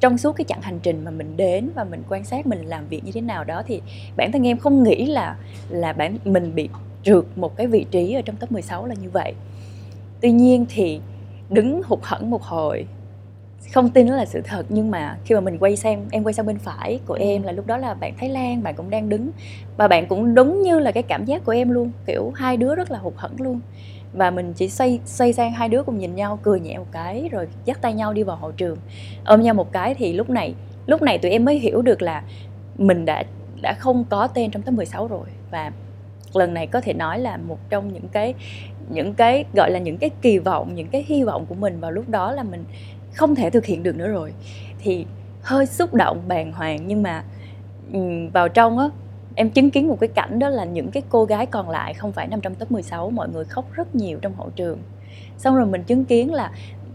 trong 0.00 0.18
suốt 0.18 0.32
cái 0.32 0.44
chặng 0.44 0.62
hành 0.62 0.78
trình 0.82 1.04
mà 1.04 1.10
mình 1.10 1.36
đến 1.36 1.70
và 1.74 1.84
mình 1.84 2.02
quan 2.08 2.24
sát 2.24 2.46
mình 2.46 2.64
làm 2.64 2.88
việc 2.88 3.04
như 3.04 3.12
thế 3.12 3.20
nào 3.20 3.44
đó 3.44 3.62
thì 3.66 3.80
bản 4.16 4.32
thân 4.32 4.46
em 4.46 4.58
không 4.58 4.82
nghĩ 4.82 5.06
là 5.06 5.36
là 5.68 5.92
bản 5.92 6.18
mình 6.24 6.54
bị 6.54 6.68
trượt 7.02 7.24
một 7.36 7.56
cái 7.56 7.66
vị 7.66 7.86
trí 7.90 8.14
ở 8.14 8.22
trong 8.22 8.36
top 8.36 8.52
16 8.52 8.86
là 8.86 8.94
như 9.02 9.10
vậy. 9.10 9.34
Tuy 10.20 10.32
nhiên 10.32 10.66
thì 10.68 11.00
đứng 11.50 11.82
hụt 11.84 11.98
hẫng 12.02 12.30
một 12.30 12.42
hồi 12.42 12.86
không 13.72 13.90
tin 13.90 14.06
đó 14.06 14.16
là 14.16 14.24
sự 14.24 14.40
thật 14.44 14.66
nhưng 14.68 14.90
mà 14.90 15.16
khi 15.24 15.34
mà 15.34 15.40
mình 15.40 15.58
quay 15.58 15.76
sang 15.76 16.06
em 16.10 16.24
quay 16.24 16.32
sang 16.32 16.46
bên 16.46 16.58
phải 16.58 17.00
của 17.06 17.14
em 17.14 17.42
là 17.42 17.52
lúc 17.52 17.66
đó 17.66 17.76
là 17.76 17.94
bạn 17.94 18.14
Thái 18.18 18.28
Lan 18.28 18.62
bạn 18.62 18.74
cũng 18.74 18.90
đang 18.90 19.08
đứng 19.08 19.30
và 19.76 19.88
bạn 19.88 20.06
cũng 20.06 20.34
đúng 20.34 20.62
như 20.62 20.78
là 20.78 20.90
cái 20.90 21.02
cảm 21.02 21.24
giác 21.24 21.44
của 21.44 21.52
em 21.52 21.70
luôn 21.70 21.90
kiểu 22.06 22.32
hai 22.34 22.56
đứa 22.56 22.74
rất 22.74 22.90
là 22.90 22.98
hụt 22.98 23.14
hẫng 23.16 23.34
luôn. 23.38 23.60
Và 24.12 24.30
mình 24.30 24.52
chỉ 24.52 24.68
xoay 24.68 25.00
xoay 25.04 25.32
sang 25.32 25.52
hai 25.52 25.68
đứa 25.68 25.82
cùng 25.82 25.98
nhìn 25.98 26.14
nhau 26.14 26.38
cười 26.42 26.60
nhẹ 26.60 26.78
một 26.78 26.86
cái 26.92 27.28
rồi 27.32 27.48
dắt 27.64 27.78
tay 27.82 27.94
nhau 27.94 28.12
đi 28.12 28.22
vào 28.22 28.36
hậu 28.36 28.52
trường. 28.52 28.78
Ôm 29.24 29.42
nhau 29.42 29.54
một 29.54 29.72
cái 29.72 29.94
thì 29.94 30.12
lúc 30.12 30.30
này 30.30 30.54
lúc 30.86 31.02
này 31.02 31.18
tụi 31.18 31.30
em 31.30 31.44
mới 31.44 31.58
hiểu 31.58 31.82
được 31.82 32.02
là 32.02 32.22
mình 32.78 33.04
đã 33.04 33.24
đã 33.62 33.74
không 33.78 34.04
có 34.10 34.26
tên 34.26 34.50
trong 34.50 34.62
top 34.62 34.74
16 34.74 35.06
rồi. 35.08 35.26
Và 35.50 35.72
lần 36.36 36.54
này 36.54 36.66
có 36.66 36.80
thể 36.80 36.92
nói 36.92 37.18
là 37.18 37.36
một 37.36 37.58
trong 37.70 37.92
những 37.92 38.08
cái 38.12 38.34
những 38.90 39.14
cái, 39.14 39.44
gọi 39.54 39.70
là 39.70 39.78
những 39.78 39.98
cái 39.98 40.10
kỳ 40.22 40.38
vọng, 40.38 40.74
những 40.74 40.88
cái 40.88 41.04
hy 41.08 41.22
vọng 41.22 41.46
của 41.48 41.54
mình 41.54 41.80
vào 41.80 41.90
lúc 41.90 42.08
đó 42.08 42.32
là 42.32 42.42
mình 42.42 42.64
không 43.14 43.34
thể 43.34 43.50
thực 43.50 43.66
hiện 43.66 43.82
được 43.82 43.96
nữa 43.96 44.08
rồi. 44.08 44.32
Thì 44.78 45.06
hơi 45.42 45.66
xúc 45.66 45.94
động, 45.94 46.22
bàng 46.28 46.52
hoàng 46.52 46.86
nhưng 46.86 47.02
mà 47.02 47.24
vào 48.32 48.48
trong 48.48 48.78
á, 48.78 48.88
em 49.34 49.50
chứng 49.50 49.70
kiến 49.70 49.88
một 49.88 49.96
cái 50.00 50.08
cảnh 50.08 50.38
đó 50.38 50.48
là 50.48 50.64
những 50.64 50.90
cái 50.90 51.02
cô 51.08 51.24
gái 51.24 51.46
còn 51.46 51.70
lại, 51.70 51.94
không 51.94 52.12
phải 52.12 52.26
nằm 52.26 52.40
trong 52.40 52.54
top 52.54 52.70
16 52.70 53.10
mọi 53.10 53.28
người 53.28 53.44
khóc 53.44 53.64
rất 53.72 53.94
nhiều 53.94 54.18
trong 54.22 54.34
hậu 54.34 54.50
trường. 54.50 54.78
Xong 55.38 55.56
rồi 55.56 55.66
mình 55.66 55.82
chứng 55.82 56.04
kiến 56.04 56.34
là 56.34 56.52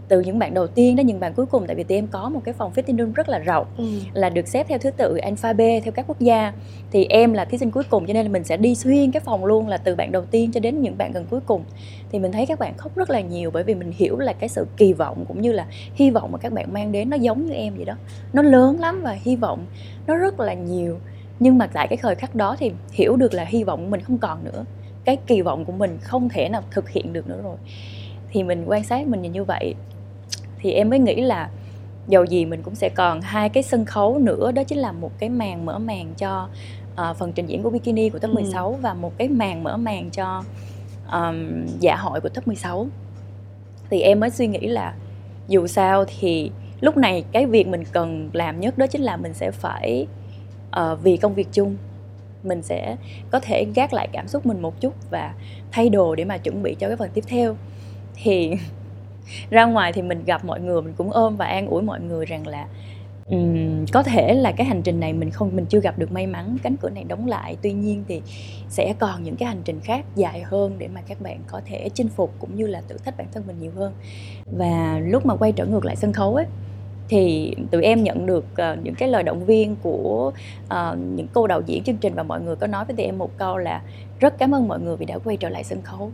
từ 0.08 0.20
những 0.20 0.38
bạn 0.38 0.54
đầu 0.54 0.66
tiên 0.66 0.96
đến 0.96 1.06
những 1.06 1.20
bạn 1.20 1.34
cuối 1.34 1.46
cùng. 1.46 1.66
Tại 1.66 1.76
vì 1.76 1.84
tụi 1.84 1.98
em 1.98 2.06
có 2.06 2.28
một 2.28 2.40
cái 2.44 2.54
phòng 2.54 2.72
fitting 2.74 2.98
room 2.98 3.12
rất 3.12 3.28
là 3.28 3.38
rộng 3.38 3.66
ừ. 3.78 3.84
là 4.12 4.30
được 4.30 4.48
xếp 4.48 4.66
theo 4.68 4.78
thứ 4.78 4.90
tự 4.90 5.16
alphabet 5.16 5.82
theo 5.84 5.92
các 5.92 6.04
quốc 6.08 6.20
gia. 6.20 6.52
Thì 6.90 7.04
em 7.04 7.32
là 7.32 7.44
thí 7.44 7.58
sinh 7.58 7.70
cuối 7.70 7.84
cùng 7.90 8.06
cho 8.06 8.12
nên 8.12 8.26
là 8.26 8.32
mình 8.32 8.44
sẽ 8.44 8.56
đi 8.56 8.74
xuyên 8.74 9.12
cái 9.12 9.20
phòng 9.20 9.44
luôn 9.44 9.68
là 9.68 9.76
từ 9.76 9.94
bạn 9.94 10.12
đầu 10.12 10.24
tiên 10.24 10.52
cho 10.52 10.60
đến 10.60 10.82
những 10.82 10.98
bạn 10.98 11.12
gần 11.12 11.26
cuối 11.30 11.40
cùng. 11.46 11.64
Thì 12.12 12.18
mình 12.18 12.32
thấy 12.32 12.46
các 12.46 12.58
bạn 12.58 12.76
khóc 12.76 12.96
rất 12.96 13.10
là 13.10 13.20
nhiều 13.20 13.50
bởi 13.50 13.62
vì 13.62 13.74
mình 13.74 13.92
hiểu 13.96 14.18
là 14.18 14.32
cái 14.32 14.48
sự 14.48 14.66
kỳ 14.76 14.92
vọng 14.92 15.24
cũng 15.28 15.42
như 15.42 15.52
là 15.52 15.66
hy 15.94 16.10
vọng 16.10 16.32
mà 16.32 16.38
các 16.38 16.52
bạn 16.52 16.72
mang 16.72 16.92
đến 16.92 17.10
nó 17.10 17.16
giống 17.16 17.46
như 17.46 17.52
em 17.52 17.76
vậy 17.76 17.84
đó. 17.84 17.94
Nó 18.32 18.42
lớn 18.42 18.80
lắm 18.80 19.00
và 19.02 19.12
hy 19.22 19.36
vọng 19.36 19.66
nó 20.06 20.16
rất 20.16 20.40
là 20.40 20.54
nhiều. 20.54 20.98
Nhưng 21.40 21.58
mà 21.58 21.66
tại 21.66 21.88
cái 21.88 21.96
thời 22.02 22.14
khắc 22.14 22.34
đó 22.34 22.56
thì 22.58 22.72
hiểu 22.92 23.16
được 23.16 23.34
là 23.34 23.44
hy 23.44 23.64
vọng 23.64 23.84
của 23.84 23.90
mình 23.90 24.00
không 24.00 24.18
còn 24.18 24.44
nữa. 24.44 24.64
Cái 25.04 25.16
kỳ 25.26 25.42
vọng 25.42 25.64
của 25.64 25.72
mình 25.72 25.98
không 26.00 26.28
thể 26.28 26.48
nào 26.48 26.62
thực 26.70 26.90
hiện 26.90 27.12
được 27.12 27.28
nữa 27.28 27.40
rồi. 27.42 27.56
Thì 28.30 28.42
mình 28.42 28.64
quan 28.66 28.84
sát 28.84 29.06
mình 29.06 29.22
như 29.22 29.44
vậy 29.44 29.74
thì 30.60 30.72
em 30.72 30.90
mới 30.90 30.98
nghĩ 30.98 31.20
là 31.20 31.50
dầu 32.08 32.24
gì 32.24 32.44
mình 32.44 32.62
cũng 32.62 32.74
sẽ 32.74 32.88
còn 32.88 33.20
hai 33.20 33.48
cái 33.48 33.62
sân 33.62 33.84
khấu 33.84 34.18
nữa 34.18 34.52
đó 34.52 34.62
chính 34.64 34.78
là 34.78 34.92
một 34.92 35.10
cái 35.18 35.28
màn 35.28 35.66
mở 35.66 35.78
màn 35.78 36.14
cho 36.18 36.48
uh, 36.92 37.16
phần 37.16 37.32
trình 37.32 37.46
diễn 37.46 37.62
của 37.62 37.70
bikini 37.70 38.08
của 38.08 38.18
top 38.18 38.30
16 38.30 38.70
ừ. 38.70 38.76
và 38.80 38.94
một 38.94 39.18
cái 39.18 39.28
màn 39.28 39.64
mở 39.64 39.76
màn 39.76 40.10
cho 40.10 40.44
um, 41.12 41.66
dạ 41.80 41.96
hội 41.96 42.20
của 42.20 42.28
top 42.28 42.46
16 42.46 42.86
thì 43.90 44.00
em 44.00 44.20
mới 44.20 44.30
suy 44.30 44.46
nghĩ 44.46 44.66
là 44.66 44.94
dù 45.48 45.66
sao 45.66 46.04
thì 46.18 46.50
lúc 46.80 46.96
này 46.96 47.24
cái 47.32 47.46
việc 47.46 47.68
mình 47.68 47.84
cần 47.92 48.30
làm 48.32 48.60
nhất 48.60 48.78
đó 48.78 48.86
chính 48.86 49.02
là 49.02 49.16
mình 49.16 49.34
sẽ 49.34 49.50
phải 49.50 50.06
uh, 50.80 50.98
vì 51.02 51.16
công 51.16 51.34
việc 51.34 51.48
chung 51.52 51.76
mình 52.42 52.62
sẽ 52.62 52.96
có 53.30 53.40
thể 53.40 53.66
gác 53.74 53.92
lại 53.92 54.08
cảm 54.12 54.28
xúc 54.28 54.46
mình 54.46 54.62
một 54.62 54.80
chút 54.80 54.94
và 55.10 55.34
thay 55.72 55.88
đồ 55.88 56.14
để 56.14 56.24
mà 56.24 56.38
chuẩn 56.38 56.62
bị 56.62 56.76
cho 56.78 56.88
cái 56.88 56.96
phần 56.96 57.10
tiếp 57.14 57.24
theo 57.28 57.56
thì 58.14 58.52
ra 59.50 59.64
ngoài 59.64 59.92
thì 59.92 60.02
mình 60.02 60.24
gặp 60.24 60.44
mọi 60.44 60.60
người 60.60 60.82
mình 60.82 60.94
cũng 60.96 61.10
ôm 61.10 61.36
và 61.36 61.46
an 61.46 61.66
ủi 61.66 61.82
mọi 61.82 62.00
người 62.00 62.26
rằng 62.26 62.46
là 62.46 62.66
um, 63.30 63.86
có 63.92 64.02
thể 64.02 64.34
là 64.34 64.52
cái 64.52 64.66
hành 64.66 64.82
trình 64.82 65.00
này 65.00 65.12
mình 65.12 65.30
không 65.30 65.56
mình 65.56 65.66
chưa 65.66 65.80
gặp 65.80 65.98
được 65.98 66.12
may 66.12 66.26
mắn 66.26 66.56
cánh 66.62 66.76
cửa 66.76 66.90
này 66.90 67.04
đóng 67.04 67.26
lại. 67.26 67.56
Tuy 67.62 67.72
nhiên 67.72 68.04
thì 68.08 68.22
sẽ 68.68 68.94
còn 68.98 69.22
những 69.22 69.36
cái 69.36 69.48
hành 69.48 69.62
trình 69.64 69.80
khác 69.80 70.04
dài 70.16 70.42
hơn 70.42 70.74
để 70.78 70.88
mà 70.88 71.00
các 71.08 71.20
bạn 71.20 71.38
có 71.46 71.60
thể 71.66 71.88
chinh 71.94 72.08
phục 72.08 72.34
cũng 72.38 72.56
như 72.56 72.66
là 72.66 72.82
thử 72.88 72.96
thách 72.96 73.18
bản 73.18 73.26
thân 73.32 73.42
mình 73.46 73.56
nhiều 73.60 73.72
hơn. 73.76 73.92
Và 74.58 75.00
lúc 75.06 75.26
mà 75.26 75.36
quay 75.36 75.52
trở 75.52 75.66
ngược 75.66 75.84
lại 75.84 75.96
sân 75.96 76.12
khấu 76.12 76.34
ấy 76.34 76.46
thì 77.08 77.54
tụi 77.70 77.82
em 77.82 78.02
nhận 78.02 78.26
được 78.26 78.44
uh, 78.52 78.84
những 78.84 78.94
cái 78.94 79.08
lời 79.08 79.22
động 79.22 79.44
viên 79.44 79.76
của 79.82 80.32
uh, 80.64 80.98
những 80.98 81.26
cô 81.32 81.46
đạo 81.46 81.62
diễn 81.66 81.84
chương 81.84 81.96
trình 81.96 82.14
và 82.14 82.22
mọi 82.22 82.40
người 82.40 82.56
có 82.56 82.66
nói 82.66 82.84
với 82.84 82.96
tụi 82.96 83.06
em 83.06 83.18
một 83.18 83.38
câu 83.38 83.58
là 83.58 83.82
rất 84.20 84.38
cảm 84.38 84.54
ơn 84.54 84.68
mọi 84.68 84.80
người 84.80 84.96
vì 84.96 85.06
đã 85.06 85.18
quay 85.18 85.36
trở 85.36 85.48
lại 85.48 85.64
sân 85.64 85.82
khấu 85.82 86.10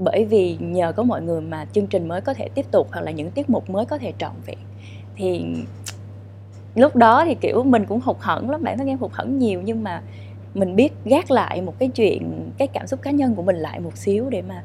bởi 0.00 0.24
vì 0.24 0.56
nhờ 0.60 0.92
có 0.92 1.02
mọi 1.02 1.22
người 1.22 1.40
mà 1.40 1.66
chương 1.72 1.86
trình 1.86 2.08
mới 2.08 2.20
có 2.20 2.34
thể 2.34 2.48
tiếp 2.54 2.66
tục 2.70 2.88
hoặc 2.92 3.00
là 3.00 3.10
những 3.10 3.30
tiết 3.30 3.50
mục 3.50 3.70
mới 3.70 3.84
có 3.84 3.98
thể 3.98 4.12
trọn 4.18 4.32
vẹn. 4.46 4.58
Thì 5.16 5.44
lúc 6.74 6.96
đó 6.96 7.24
thì, 7.24 7.34
kiểu, 7.34 7.62
mình 7.62 7.84
cũng 7.86 8.00
hụt 8.00 8.16
hẫng 8.20 8.50
lắm 8.50 8.62
bản 8.62 8.78
thân 8.78 8.86
em 8.86 8.98
hụt 8.98 9.12
hẫng 9.12 9.38
nhiều 9.38 9.62
nhưng 9.64 9.82
mà 9.82 10.02
mình 10.54 10.76
biết 10.76 10.92
gác 11.04 11.30
lại 11.30 11.62
một 11.62 11.74
cái 11.78 11.88
chuyện, 11.88 12.50
cái 12.58 12.68
cảm 12.68 12.86
xúc 12.86 13.02
cá 13.02 13.10
nhân 13.10 13.34
của 13.34 13.42
mình 13.42 13.56
lại 13.56 13.80
một 13.80 13.96
xíu 13.96 14.30
để 14.30 14.42
mà 14.42 14.62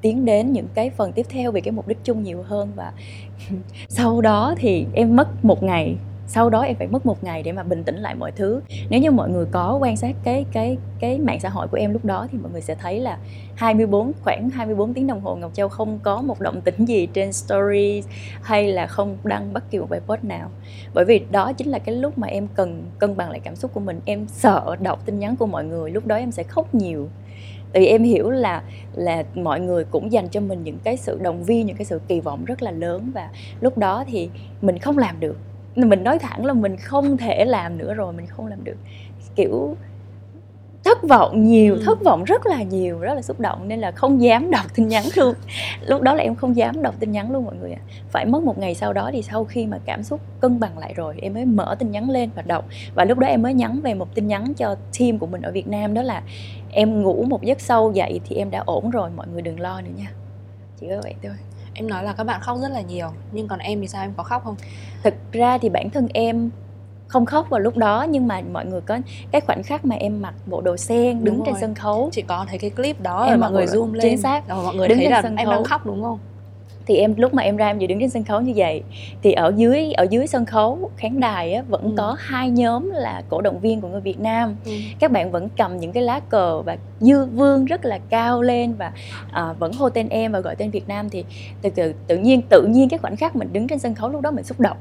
tiến 0.00 0.24
đến 0.24 0.52
những 0.52 0.66
cái 0.74 0.90
phần 0.90 1.12
tiếp 1.12 1.26
theo 1.28 1.52
về 1.52 1.60
cái 1.60 1.72
mục 1.72 1.88
đích 1.88 1.98
chung 2.04 2.22
nhiều 2.22 2.42
hơn. 2.42 2.72
Và 2.76 2.92
sau 3.88 4.20
đó 4.20 4.54
thì 4.58 4.86
em 4.94 5.16
mất 5.16 5.44
một 5.44 5.62
ngày 5.62 5.96
sau 6.26 6.50
đó 6.50 6.60
em 6.60 6.76
phải 6.76 6.86
mất 6.86 7.06
một 7.06 7.24
ngày 7.24 7.42
để 7.42 7.52
mà 7.52 7.62
bình 7.62 7.84
tĩnh 7.84 7.96
lại 7.96 8.14
mọi 8.14 8.32
thứ. 8.32 8.60
Nếu 8.90 9.00
như 9.00 9.10
mọi 9.10 9.30
người 9.30 9.46
có 9.50 9.78
quan 9.80 9.96
sát 9.96 10.16
cái 10.24 10.44
cái 10.52 10.76
cái 11.00 11.18
mạng 11.18 11.40
xã 11.40 11.48
hội 11.48 11.68
của 11.68 11.76
em 11.76 11.92
lúc 11.92 12.04
đó 12.04 12.26
thì 12.32 12.38
mọi 12.38 12.52
người 12.52 12.60
sẽ 12.60 12.74
thấy 12.74 13.00
là 13.00 13.18
24 13.54 14.12
khoảng 14.22 14.50
24 14.50 14.94
tiếng 14.94 15.06
đồng 15.06 15.20
hồ 15.20 15.36
Ngọc 15.36 15.54
Châu 15.54 15.68
không 15.68 15.98
có 16.02 16.22
một 16.22 16.40
động 16.40 16.60
tĩnh 16.60 16.84
gì 16.84 17.06
trên 17.06 17.32
story 17.32 18.02
hay 18.42 18.72
là 18.72 18.86
không 18.86 19.16
đăng 19.24 19.52
bất 19.52 19.70
kỳ 19.70 19.78
một 19.78 19.90
bài 19.90 20.00
post 20.06 20.24
nào. 20.24 20.50
Bởi 20.94 21.04
vì 21.04 21.22
đó 21.30 21.52
chính 21.52 21.68
là 21.68 21.78
cái 21.78 21.94
lúc 21.94 22.18
mà 22.18 22.26
em 22.26 22.48
cần, 22.54 22.84
cân 22.98 23.16
bằng 23.16 23.30
lại 23.30 23.40
cảm 23.44 23.56
xúc 23.56 23.70
của 23.74 23.80
mình. 23.80 24.00
Em 24.04 24.26
sợ 24.28 24.76
đọc 24.80 25.06
tin 25.06 25.18
nhắn 25.18 25.36
của 25.36 25.46
mọi 25.46 25.64
người, 25.64 25.90
lúc 25.90 26.06
đó 26.06 26.16
em 26.16 26.32
sẽ 26.32 26.42
khóc 26.42 26.74
nhiều. 26.74 27.08
Tại 27.72 27.82
vì 27.82 27.86
em 27.86 28.02
hiểu 28.02 28.30
là 28.30 28.62
là 28.94 29.24
mọi 29.34 29.60
người 29.60 29.84
cũng 29.84 30.12
dành 30.12 30.28
cho 30.28 30.40
mình 30.40 30.64
những 30.64 30.78
cái 30.84 30.96
sự 30.96 31.18
động 31.22 31.44
viên, 31.44 31.66
những 31.66 31.76
cái 31.76 31.84
sự 31.84 32.00
kỳ 32.08 32.20
vọng 32.20 32.44
rất 32.44 32.62
là 32.62 32.70
lớn 32.70 33.10
và 33.14 33.28
lúc 33.60 33.78
đó 33.78 34.04
thì 34.06 34.30
mình 34.60 34.78
không 34.78 34.98
làm 34.98 35.20
được 35.20 35.36
mình 35.76 36.04
nói 36.04 36.18
thẳng 36.18 36.44
là 36.44 36.52
mình 36.52 36.76
không 36.76 37.16
thể 37.16 37.44
làm 37.44 37.78
nữa 37.78 37.94
rồi 37.94 38.12
mình 38.12 38.26
không 38.26 38.46
làm 38.46 38.64
được. 38.64 38.76
Kiểu 39.36 39.76
thất 40.84 41.02
vọng 41.02 41.44
nhiều 41.46 41.74
ừ. 41.74 41.82
thất 41.84 42.02
vọng 42.04 42.24
rất 42.24 42.46
là 42.46 42.62
nhiều 42.62 42.98
rất 42.98 43.14
là 43.14 43.22
xúc 43.22 43.40
động 43.40 43.68
nên 43.68 43.80
là 43.80 43.90
không 43.90 44.22
dám 44.22 44.50
đọc 44.50 44.66
tin 44.74 44.88
nhắn 44.88 45.04
luôn. 45.16 45.34
Lúc 45.86 46.02
đó 46.02 46.14
là 46.14 46.22
em 46.22 46.34
không 46.34 46.56
dám 46.56 46.82
đọc 46.82 46.94
tin 47.00 47.12
nhắn 47.12 47.32
luôn 47.32 47.44
mọi 47.44 47.54
người 47.60 47.72
ạ. 47.72 47.80
Phải 48.08 48.26
mất 48.26 48.42
một 48.42 48.58
ngày 48.58 48.74
sau 48.74 48.92
đó 48.92 49.10
thì 49.12 49.22
sau 49.22 49.44
khi 49.44 49.66
mà 49.66 49.78
cảm 49.84 50.02
xúc 50.02 50.20
cân 50.40 50.60
bằng 50.60 50.78
lại 50.78 50.94
rồi 50.96 51.14
em 51.22 51.34
mới 51.34 51.44
mở 51.44 51.76
tin 51.78 51.90
nhắn 51.90 52.10
lên 52.10 52.30
và 52.34 52.42
đọc. 52.42 52.64
Và 52.94 53.04
lúc 53.04 53.18
đó 53.18 53.26
em 53.26 53.42
mới 53.42 53.54
nhắn 53.54 53.80
về 53.80 53.94
một 53.94 54.14
tin 54.14 54.26
nhắn 54.26 54.54
cho 54.54 54.76
team 54.98 55.18
của 55.18 55.26
mình 55.26 55.42
ở 55.42 55.52
Việt 55.52 55.68
Nam 55.68 55.94
đó 55.94 56.02
là 56.02 56.22
em 56.70 57.02
ngủ 57.02 57.24
một 57.28 57.42
giấc 57.42 57.60
sâu 57.60 57.92
dậy 57.92 58.20
thì 58.28 58.36
em 58.36 58.50
đã 58.50 58.62
ổn 58.66 58.90
rồi 58.90 59.10
mọi 59.16 59.26
người 59.32 59.42
đừng 59.42 59.60
lo 59.60 59.80
nữa 59.80 59.90
nha. 59.96 60.10
Chỉ 60.80 60.86
có 60.88 61.00
vậy 61.02 61.14
thôi 61.22 61.34
em 61.74 61.88
nói 61.88 62.04
là 62.04 62.12
các 62.12 62.24
bạn 62.24 62.40
khóc 62.40 62.58
rất 62.62 62.68
là 62.68 62.80
nhiều 62.80 63.08
nhưng 63.32 63.48
còn 63.48 63.58
em 63.58 63.80
thì 63.80 63.88
sao? 63.88 64.02
Em 64.02 64.12
có 64.16 64.22
khóc 64.22 64.44
không? 64.44 64.56
Thực 65.02 65.14
ra 65.32 65.58
thì 65.58 65.68
bản 65.68 65.90
thân 65.90 66.08
em 66.14 66.50
không 67.06 67.26
khóc 67.26 67.50
vào 67.50 67.60
lúc 67.60 67.76
đó 67.76 68.06
nhưng 68.10 68.28
mà 68.28 68.40
mọi 68.52 68.66
người 68.66 68.80
có 68.80 68.98
cái 69.30 69.40
khoảnh 69.40 69.62
khắc 69.62 69.84
mà 69.84 69.96
em 69.96 70.22
mặc 70.22 70.34
bộ 70.46 70.60
đồ 70.60 70.76
sen 70.76 71.24
đứng 71.24 71.42
trên 71.46 71.54
sân 71.60 71.74
khấu. 71.74 72.08
Chị 72.12 72.22
có 72.22 72.46
thấy 72.48 72.58
cái 72.58 72.70
clip 72.70 73.00
đó 73.00 73.24
em 73.24 73.40
mọi 73.40 73.50
người 73.50 73.66
zoom 73.66 73.92
lên. 73.92 74.02
chính 74.02 74.18
xác. 74.18 74.48
Rồi 74.48 74.64
mọi 74.64 74.74
người 74.74 74.88
đứng 74.88 74.98
thấy 74.98 75.10
là 75.10 75.22
sân 75.22 75.36
khấu. 75.36 75.46
em 75.46 75.50
đang 75.50 75.64
khóc 75.64 75.86
đúng 75.86 76.02
không 76.02 76.18
thì 76.86 76.96
em 76.96 77.14
lúc 77.16 77.34
mà 77.34 77.42
em 77.42 77.56
ra 77.56 77.66
em 77.66 77.78
vừa 77.78 77.86
đứng 77.86 78.00
trên 78.00 78.10
sân 78.10 78.24
khấu 78.24 78.40
như 78.40 78.52
vậy 78.56 78.82
thì 79.22 79.32
ở 79.32 79.52
dưới 79.56 79.92
ở 79.92 80.06
dưới 80.10 80.26
sân 80.26 80.44
khấu 80.44 80.90
khán 80.96 81.20
đài 81.20 81.54
á, 81.54 81.62
vẫn 81.68 81.82
ừ. 81.82 81.94
có 81.96 82.16
hai 82.18 82.50
nhóm 82.50 82.90
là 82.90 83.22
cổ 83.28 83.40
động 83.40 83.60
viên 83.60 83.80
của 83.80 83.88
người 83.88 84.00
Việt 84.00 84.20
Nam 84.20 84.56
ừ. 84.64 84.72
các 84.98 85.10
bạn 85.10 85.30
vẫn 85.30 85.48
cầm 85.56 85.76
những 85.76 85.92
cái 85.92 86.02
lá 86.02 86.20
cờ 86.20 86.62
và 86.62 86.76
dư 87.00 87.24
vương 87.24 87.64
rất 87.64 87.84
là 87.84 87.98
cao 88.08 88.42
lên 88.42 88.74
và 88.74 88.92
à, 89.32 89.52
vẫn 89.52 89.72
hô 89.72 89.90
tên 89.90 90.08
em 90.08 90.32
và 90.32 90.40
gọi 90.40 90.56
tên 90.56 90.70
Việt 90.70 90.88
Nam 90.88 91.10
thì 91.10 91.24
từ 91.62 91.70
từ 91.70 91.94
tự 92.06 92.16
nhiên 92.16 92.42
tự 92.48 92.66
nhiên 92.66 92.88
cái 92.88 92.98
khoảnh 92.98 93.16
khắc 93.16 93.36
mình 93.36 93.48
đứng 93.52 93.68
trên 93.68 93.78
sân 93.78 93.94
khấu 93.94 94.08
lúc 94.08 94.20
đó 94.20 94.30
mình 94.30 94.44
xúc 94.44 94.60
động 94.60 94.76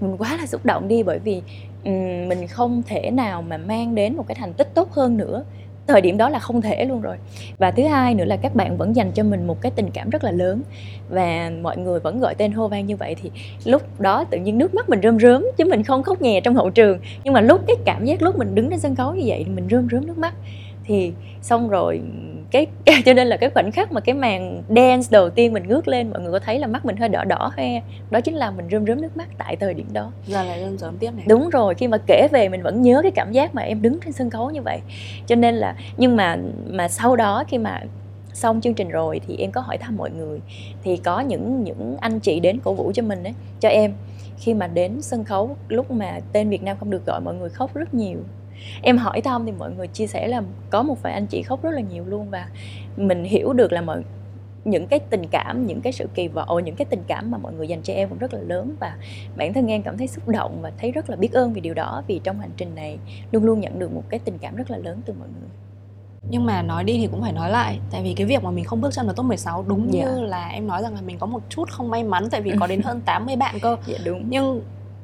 mình 0.00 0.16
quá 0.18 0.36
là 0.36 0.46
xúc 0.46 0.64
động 0.64 0.88
đi 0.88 1.02
bởi 1.02 1.18
vì 1.18 1.42
um, 1.84 2.28
mình 2.28 2.46
không 2.48 2.82
thể 2.86 3.10
nào 3.10 3.42
mà 3.42 3.56
mang 3.56 3.94
đến 3.94 4.16
một 4.16 4.24
cái 4.28 4.34
thành 4.34 4.52
tích 4.52 4.74
tốt 4.74 4.92
hơn 4.92 5.16
nữa 5.16 5.44
thời 5.86 6.00
điểm 6.00 6.16
đó 6.16 6.28
là 6.28 6.38
không 6.38 6.62
thể 6.62 6.84
luôn 6.84 7.00
rồi. 7.00 7.16
Và 7.58 7.70
thứ 7.70 7.82
hai 7.82 8.14
nữa 8.14 8.24
là 8.24 8.36
các 8.36 8.54
bạn 8.54 8.76
vẫn 8.76 8.96
dành 8.96 9.12
cho 9.14 9.22
mình 9.22 9.46
một 9.46 9.60
cái 9.60 9.72
tình 9.76 9.90
cảm 9.94 10.10
rất 10.10 10.24
là 10.24 10.30
lớn. 10.30 10.62
Và 11.10 11.50
mọi 11.62 11.76
người 11.76 12.00
vẫn 12.00 12.20
gọi 12.20 12.34
tên 12.34 12.52
hô 12.52 12.68
vang 12.68 12.86
như 12.86 12.96
vậy 12.96 13.16
thì 13.22 13.30
lúc 13.64 14.00
đó 14.00 14.24
tự 14.24 14.38
nhiên 14.38 14.58
nước 14.58 14.74
mắt 14.74 14.88
mình 14.88 15.00
rơm 15.02 15.18
rớm, 15.20 15.46
chứ 15.56 15.64
mình 15.64 15.82
không 15.82 16.02
khóc 16.02 16.22
nhè 16.22 16.40
trong 16.40 16.54
hậu 16.54 16.70
trường. 16.70 16.98
Nhưng 17.24 17.34
mà 17.34 17.40
lúc, 17.40 17.60
cái 17.66 17.76
cảm 17.84 18.04
giác 18.04 18.22
lúc 18.22 18.38
mình 18.38 18.54
đứng 18.54 18.70
trên 18.70 18.78
sân 18.78 18.94
khấu 18.94 19.14
như 19.14 19.22
vậy 19.26 19.42
thì 19.46 19.52
mình 19.52 19.68
rơm 19.70 19.88
rớm 19.90 20.06
nước 20.06 20.18
mắt. 20.18 20.34
Thì 20.84 21.12
xong 21.42 21.68
rồi 21.68 22.00
cái 22.52 22.66
cho 23.04 23.12
nên 23.12 23.28
là 23.28 23.36
cái 23.36 23.50
khoảnh 23.50 23.72
khắc 23.72 23.92
mà 23.92 24.00
cái 24.00 24.14
màn 24.14 24.62
dance 24.68 25.08
đầu 25.10 25.30
tiên 25.30 25.52
mình 25.52 25.68
ngước 25.68 25.88
lên 25.88 26.10
mọi 26.10 26.20
người 26.20 26.32
có 26.32 26.38
thấy 26.38 26.58
là 26.58 26.66
mắt 26.66 26.84
mình 26.84 26.96
hơi 26.96 27.08
đỏ 27.08 27.24
đỏ 27.24 27.52
hoe 27.56 27.80
đó 28.10 28.20
chính 28.20 28.34
là 28.34 28.50
mình 28.50 28.66
rơm 28.70 28.86
rớm 28.86 29.00
nước 29.00 29.16
mắt 29.16 29.28
tại 29.38 29.56
thời 29.56 29.74
điểm 29.74 29.86
đó. 29.92 30.12
Giờ 30.26 30.42
lại 30.44 30.60
rơm 30.64 30.78
rớm 30.78 30.96
tiếp 30.98 31.10
này. 31.16 31.24
Đúng 31.28 31.50
rồi 31.50 31.74
khi 31.74 31.88
mà 31.88 31.98
kể 32.06 32.28
về 32.32 32.48
mình 32.48 32.62
vẫn 32.62 32.82
nhớ 32.82 33.00
cái 33.02 33.10
cảm 33.10 33.32
giác 33.32 33.54
mà 33.54 33.62
em 33.62 33.82
đứng 33.82 33.98
trên 34.04 34.12
sân 34.12 34.30
khấu 34.30 34.50
như 34.50 34.62
vậy. 34.62 34.80
Cho 35.26 35.34
nên 35.34 35.54
là 35.54 35.76
nhưng 35.96 36.16
mà 36.16 36.36
mà 36.70 36.88
sau 36.88 37.16
đó 37.16 37.44
khi 37.48 37.58
mà 37.58 37.80
xong 38.32 38.60
chương 38.60 38.74
trình 38.74 38.88
rồi 38.88 39.20
thì 39.26 39.36
em 39.36 39.50
có 39.50 39.60
hỏi 39.60 39.78
thăm 39.78 39.96
mọi 39.96 40.10
người. 40.10 40.40
Thì 40.84 40.96
có 40.96 41.20
những 41.20 41.64
những 41.64 41.96
anh 42.00 42.20
chị 42.20 42.40
đến 42.40 42.58
cổ 42.64 42.72
vũ 42.72 42.92
cho 42.94 43.02
mình 43.02 43.22
đấy 43.22 43.34
cho 43.60 43.68
em. 43.68 43.92
Khi 44.38 44.54
mà 44.54 44.66
đến 44.66 45.02
sân 45.02 45.24
khấu 45.24 45.56
lúc 45.68 45.90
mà 45.90 46.20
tên 46.32 46.48
Việt 46.48 46.62
Nam 46.62 46.76
không 46.80 46.90
được 46.90 47.06
gọi 47.06 47.20
mọi 47.20 47.34
người 47.34 47.48
khóc 47.48 47.74
rất 47.74 47.94
nhiều 47.94 48.18
em 48.82 48.98
hỏi 48.98 49.20
thăm 49.20 49.46
thì 49.46 49.52
mọi 49.52 49.70
người 49.72 49.86
chia 49.86 50.06
sẻ 50.06 50.28
là 50.28 50.42
có 50.70 50.82
một 50.82 51.02
vài 51.02 51.12
anh 51.12 51.26
chị 51.26 51.42
khóc 51.42 51.62
rất 51.62 51.70
là 51.70 51.80
nhiều 51.80 52.04
luôn 52.04 52.30
và 52.30 52.48
mình 52.96 53.24
hiểu 53.24 53.52
được 53.52 53.72
là 53.72 53.80
mọi 53.80 54.02
những 54.64 54.86
cái 54.86 54.98
tình 54.98 55.22
cảm 55.30 55.66
những 55.66 55.80
cái 55.80 55.92
sự 55.92 56.08
kỳ 56.14 56.28
vọng 56.28 56.64
những 56.64 56.76
cái 56.76 56.84
tình 56.84 57.02
cảm 57.06 57.30
mà 57.30 57.38
mọi 57.38 57.52
người 57.52 57.68
dành 57.68 57.82
cho 57.82 57.92
em 57.94 58.08
cũng 58.08 58.18
rất 58.18 58.34
là 58.34 58.40
lớn 58.40 58.76
và 58.80 58.96
bản 59.36 59.52
thân 59.52 59.66
em 59.66 59.82
cảm 59.82 59.98
thấy 59.98 60.08
xúc 60.08 60.28
động 60.28 60.58
và 60.62 60.72
thấy 60.78 60.92
rất 60.92 61.10
là 61.10 61.16
biết 61.16 61.32
ơn 61.32 61.52
vì 61.52 61.60
điều 61.60 61.74
đó 61.74 62.02
vì 62.06 62.20
trong 62.24 62.40
hành 62.40 62.50
trình 62.56 62.74
này 62.74 62.98
luôn 63.32 63.44
luôn 63.44 63.60
nhận 63.60 63.78
được 63.78 63.92
một 63.92 64.02
cái 64.08 64.20
tình 64.24 64.38
cảm 64.38 64.56
rất 64.56 64.70
là 64.70 64.78
lớn 64.78 65.00
từ 65.06 65.14
mọi 65.18 65.28
người 65.40 65.48
nhưng 66.30 66.46
mà 66.46 66.62
nói 66.62 66.84
đi 66.84 66.98
thì 66.98 67.06
cũng 67.06 67.20
phải 67.20 67.32
nói 67.32 67.50
lại 67.50 67.78
tại 67.90 68.02
vì 68.02 68.14
cái 68.14 68.26
việc 68.26 68.42
mà 68.42 68.50
mình 68.50 68.64
không 68.64 68.80
bước 68.80 68.92
chân 68.92 69.06
vào 69.06 69.14
top 69.14 69.26
16 69.26 69.64
đúng 69.68 69.90
yeah. 69.92 70.06
Dạ. 70.06 70.12
như 70.12 70.20
là 70.20 70.48
em 70.48 70.66
nói 70.66 70.82
rằng 70.82 70.94
là 70.94 71.00
mình 71.00 71.18
có 71.18 71.26
một 71.26 71.40
chút 71.48 71.70
không 71.70 71.90
may 71.90 72.04
mắn 72.04 72.28
tại 72.30 72.40
vì 72.40 72.52
có 72.60 72.66
đến 72.66 72.82
hơn 72.84 73.00
80 73.00 73.36
bạn 73.36 73.54
cơ. 73.62 73.76
Dạ 73.86 73.98
đúng. 74.04 74.24
Nhưng 74.28 74.62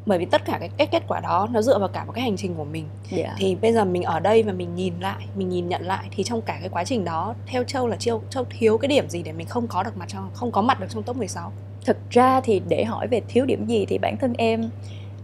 bởi 0.09 0.19
vì 0.19 0.25
tất 0.25 0.45
cả 0.45 0.57
cái, 0.61 0.71
cái 0.77 0.87
kết 0.87 1.03
quả 1.09 1.21
đó 1.21 1.49
nó 1.53 1.63
dựa 1.63 1.79
vào 1.79 1.89
cả 1.89 2.05
một 2.05 2.13
cái 2.13 2.25
hành 2.25 2.37
trình 2.37 2.55
của 2.55 2.65
mình 2.65 2.85
yeah. 3.11 3.25
Dạ. 3.25 3.35
thì 3.39 3.55
bây 3.55 3.73
giờ 3.73 3.85
mình 3.85 4.03
ở 4.03 4.21
đây 4.21 4.43
và 4.43 4.53
mình 4.53 4.75
nhìn 4.75 4.95
lại 5.01 5.27
mình 5.37 5.49
nhìn 5.49 5.69
nhận 5.69 5.83
lại 5.83 6.09
thì 6.11 6.23
trong 6.23 6.43
cả 6.43 6.57
cái 6.61 6.69
quá 6.69 6.85
trình 6.85 7.05
đó 7.05 7.35
theo 7.47 7.65
châu 7.65 7.87
là 7.87 7.97
châu 7.97 8.23
châu 8.31 8.45
thiếu 8.51 8.79
cái 8.79 8.89
điểm 8.89 9.09
gì 9.09 9.23
để 9.23 9.33
mình 9.33 9.47
không 9.47 9.67
có 9.67 9.83
được 9.83 9.97
mặt 9.97 10.09
trong 10.09 10.31
không 10.35 10.53
có 10.53 10.63
mặt 10.63 10.81
được 10.81 10.87
trong 10.91 11.03
top 11.03 11.17
16 11.17 11.53
thực 11.85 11.97
ra 12.11 12.41
thì 12.41 12.63
để 12.69 12.85
hỏi 12.85 13.07
về 13.07 13.21
thiếu 13.29 13.47
điểm 13.47 13.67
gì 13.67 13.87
thì 13.87 13.99
bản 13.99 14.17
thân 14.17 14.33
em 14.39 14.71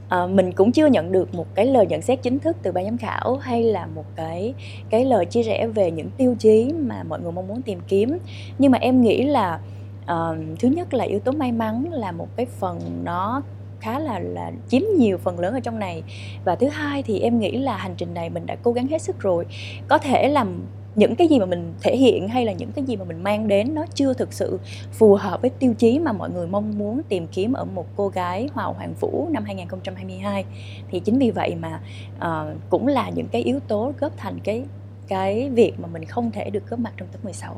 à, 0.08 0.26
mình 0.26 0.52
cũng 0.52 0.72
chưa 0.72 0.86
nhận 0.86 1.12
được 1.12 1.34
một 1.34 1.46
cái 1.54 1.66
lời 1.66 1.86
nhận 1.86 2.02
xét 2.02 2.22
chính 2.22 2.38
thức 2.38 2.56
từ 2.62 2.72
ban 2.72 2.84
giám 2.84 2.98
khảo 2.98 3.36
hay 3.36 3.62
là 3.62 3.86
một 3.86 4.04
cái 4.16 4.54
cái 4.90 5.04
lời 5.04 5.26
chia 5.26 5.42
sẻ 5.42 5.66
về 5.66 5.90
những 5.90 6.10
tiêu 6.10 6.36
chí 6.38 6.72
mà 6.78 7.02
mọi 7.02 7.20
người 7.20 7.32
mong 7.32 7.48
muốn 7.48 7.62
tìm 7.62 7.80
kiếm 7.88 8.18
nhưng 8.58 8.72
mà 8.72 8.78
em 8.78 9.00
nghĩ 9.00 9.24
là 9.24 9.60
uh, 10.02 10.58
thứ 10.58 10.68
nhất 10.68 10.94
là 10.94 11.04
yếu 11.04 11.20
tố 11.20 11.32
may 11.32 11.52
mắn 11.52 11.84
là 11.90 12.12
một 12.12 12.28
cái 12.36 12.46
phần 12.46 12.80
nó 13.04 13.42
khá 13.84 13.98
là 13.98 14.18
là 14.18 14.52
chiếm 14.68 14.82
nhiều 14.98 15.18
phần 15.18 15.40
lớn 15.40 15.54
ở 15.54 15.60
trong 15.60 15.78
này. 15.78 16.02
Và 16.44 16.56
thứ 16.56 16.68
hai 16.68 17.02
thì 17.02 17.20
em 17.20 17.38
nghĩ 17.38 17.58
là 17.58 17.76
hành 17.76 17.94
trình 17.96 18.14
này 18.14 18.30
mình 18.30 18.46
đã 18.46 18.56
cố 18.62 18.72
gắng 18.72 18.86
hết 18.86 19.02
sức 19.02 19.20
rồi. 19.20 19.46
Có 19.88 19.98
thể 19.98 20.28
làm 20.28 20.66
những 20.94 21.16
cái 21.16 21.28
gì 21.28 21.38
mà 21.38 21.46
mình 21.46 21.74
thể 21.82 21.96
hiện 21.96 22.28
hay 22.28 22.44
là 22.44 22.52
những 22.52 22.72
cái 22.72 22.84
gì 22.84 22.96
mà 22.96 23.04
mình 23.04 23.22
mang 23.22 23.48
đến 23.48 23.74
nó 23.74 23.84
chưa 23.94 24.14
thực 24.14 24.32
sự 24.32 24.60
phù 24.92 25.14
hợp 25.14 25.40
với 25.40 25.50
tiêu 25.50 25.74
chí 25.74 25.98
mà 25.98 26.12
mọi 26.12 26.30
người 26.30 26.46
mong 26.46 26.78
muốn 26.78 27.02
tìm 27.08 27.26
kiếm 27.26 27.52
ở 27.52 27.64
một 27.64 27.86
cô 27.96 28.08
gái 28.08 28.48
hậu 28.54 28.72
Hoàng 28.72 28.94
Vũ 29.00 29.28
năm 29.30 29.44
2022 29.44 30.44
thì 30.90 31.00
chính 31.00 31.18
vì 31.18 31.30
vậy 31.30 31.54
mà 31.54 31.80
uh, 32.16 32.70
cũng 32.70 32.86
là 32.86 33.10
những 33.10 33.28
cái 33.32 33.42
yếu 33.42 33.60
tố 33.68 33.92
góp 34.00 34.12
thành 34.16 34.38
cái 34.44 34.64
cái 35.08 35.50
việc 35.50 35.80
mà 35.80 35.88
mình 35.92 36.04
không 36.04 36.30
thể 36.30 36.50
được 36.50 36.70
góp 36.70 36.78
mặt 36.78 36.92
trong 36.96 37.08
top 37.12 37.24
16 37.24 37.56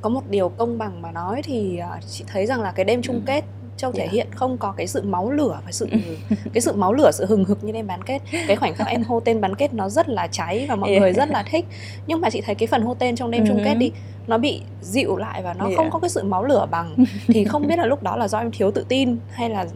có 0.00 0.08
một 0.08 0.30
điều 0.30 0.48
công 0.48 0.78
bằng 0.78 1.02
mà 1.02 1.12
nói 1.12 1.42
thì 1.44 1.80
uh, 1.96 2.04
chị 2.08 2.24
thấy 2.26 2.46
rằng 2.46 2.60
là 2.60 2.72
cái 2.72 2.84
đêm 2.84 3.02
chung 3.02 3.16
ừ. 3.16 3.22
kết 3.26 3.44
châu 3.76 3.92
thể 3.92 3.98
yeah. 3.98 4.12
Dạ. 4.12 4.16
hiện 4.16 4.26
không 4.34 4.58
có 4.58 4.74
cái 4.76 4.86
sự 4.86 5.02
máu 5.02 5.30
lửa 5.30 5.60
và 5.64 5.72
sự 5.72 5.88
cái 6.52 6.60
sự 6.60 6.72
máu 6.72 6.92
lửa 6.92 7.10
sự 7.12 7.26
hừng 7.26 7.44
hực 7.44 7.64
như 7.64 7.72
đêm 7.72 7.86
bán 7.86 8.02
kết 8.02 8.18
cái 8.46 8.56
khoảnh 8.56 8.74
khắc 8.74 8.86
em 8.86 9.02
hô 9.02 9.20
tên 9.20 9.40
bán 9.40 9.54
kết 9.54 9.74
nó 9.74 9.88
rất 9.88 10.08
là 10.08 10.26
cháy 10.26 10.66
và 10.68 10.76
mọi 10.76 10.90
yeah. 10.90 11.02
người 11.02 11.12
rất 11.12 11.30
là 11.30 11.44
thích 11.50 11.64
nhưng 12.06 12.20
mà 12.20 12.30
chị 12.30 12.40
thấy 12.40 12.54
cái 12.54 12.66
phần 12.66 12.82
hô 12.82 12.94
tên 12.94 13.16
trong 13.16 13.30
đêm 13.30 13.44
uh-huh. 13.44 13.48
chung 13.48 13.62
kết 13.64 13.74
đi 13.74 13.92
nó 14.26 14.38
bị 14.38 14.60
dịu 14.82 15.16
lại 15.16 15.42
và 15.42 15.54
nó 15.54 15.64
yeah. 15.64 15.76
không 15.76 15.90
có 15.90 15.98
cái 15.98 16.10
sự 16.10 16.22
máu 16.22 16.44
lửa 16.44 16.66
bằng 16.70 17.04
thì 17.26 17.44
không 17.44 17.66
biết 17.66 17.78
là 17.78 17.86
lúc 17.86 18.02
đó 18.02 18.16
là 18.16 18.28
do 18.28 18.38
em 18.38 18.50
thiếu 18.50 18.70
tự 18.70 18.84
tin 18.88 19.16
hay 19.30 19.50
là 19.50 19.66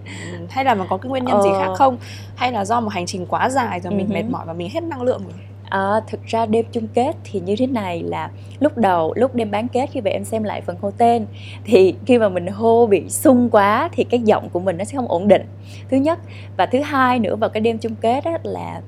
hay 0.51 0.65
là 0.65 0.75
mà 0.75 0.85
có 0.91 0.97
cái 0.97 1.11
nguyên 1.11 1.25
nhân 1.25 1.39
uh. 1.39 1.45
gì 1.45 1.51
khác 1.59 1.67
ờ. 1.67 1.75
không 1.75 1.97
hay 2.37 2.53
là 2.53 2.65
do 2.65 2.81
một 2.81 2.89
hành 2.93 3.07
trình 3.07 3.27
quá 3.27 3.51
dài 3.51 3.81
rồi 3.81 3.93
mình 3.93 4.09
mệt 4.09 4.25
mỏi 4.31 4.47
và 4.47 4.53
mình 4.53 4.71
hết 4.71 4.83
năng 4.83 5.03
lượng 5.03 5.23
rồi 5.25 5.50
À, 5.71 6.01
thực 6.07 6.27
ra 6.27 6.47
đêm 6.47 6.65
chung 6.73 6.89
kết 6.95 7.17
thì 7.25 7.41
như 7.41 7.57
thế 7.59 7.67
này 7.67 8.03
là 8.03 8.31
lúc 8.61 8.79
đầu 8.79 9.15
lúc 9.17 9.35
đêm 9.35 9.51
bán 9.51 9.69
kết 9.69 9.91
khi 9.93 10.01
về 10.01 10.11
em 10.11 10.25
xem 10.25 10.43
lại 10.43 10.61
phần 10.61 10.77
hô 10.81 10.91
tên 10.91 11.27
thì 11.65 11.95
khi 12.07 12.19
mà 12.19 12.29
mình 12.29 12.47
hô 12.47 12.87
bị 12.87 13.09
sung 13.09 13.49
quá 13.53 13.89
thì 13.93 14.05
cái 14.05 14.21
giọng 14.21 14.49
của 14.49 14.61
mình 14.61 14.77
nó 14.77 14.85
sẽ 14.85 14.97
không 14.97 15.09
ổn 15.09 15.29
định. 15.29 15.43
Thứ 15.91 15.97
nhất 15.97 16.19
và 16.57 16.67
thứ 16.67 16.81
hai 16.81 17.19
nữa 17.19 17.37
vào 17.37 17.51
cái 17.51 17.61
đêm 17.61 17.79
chung 17.79 17.95
kết 18.01 18.25
đó 18.25 18.31
là 18.43 18.81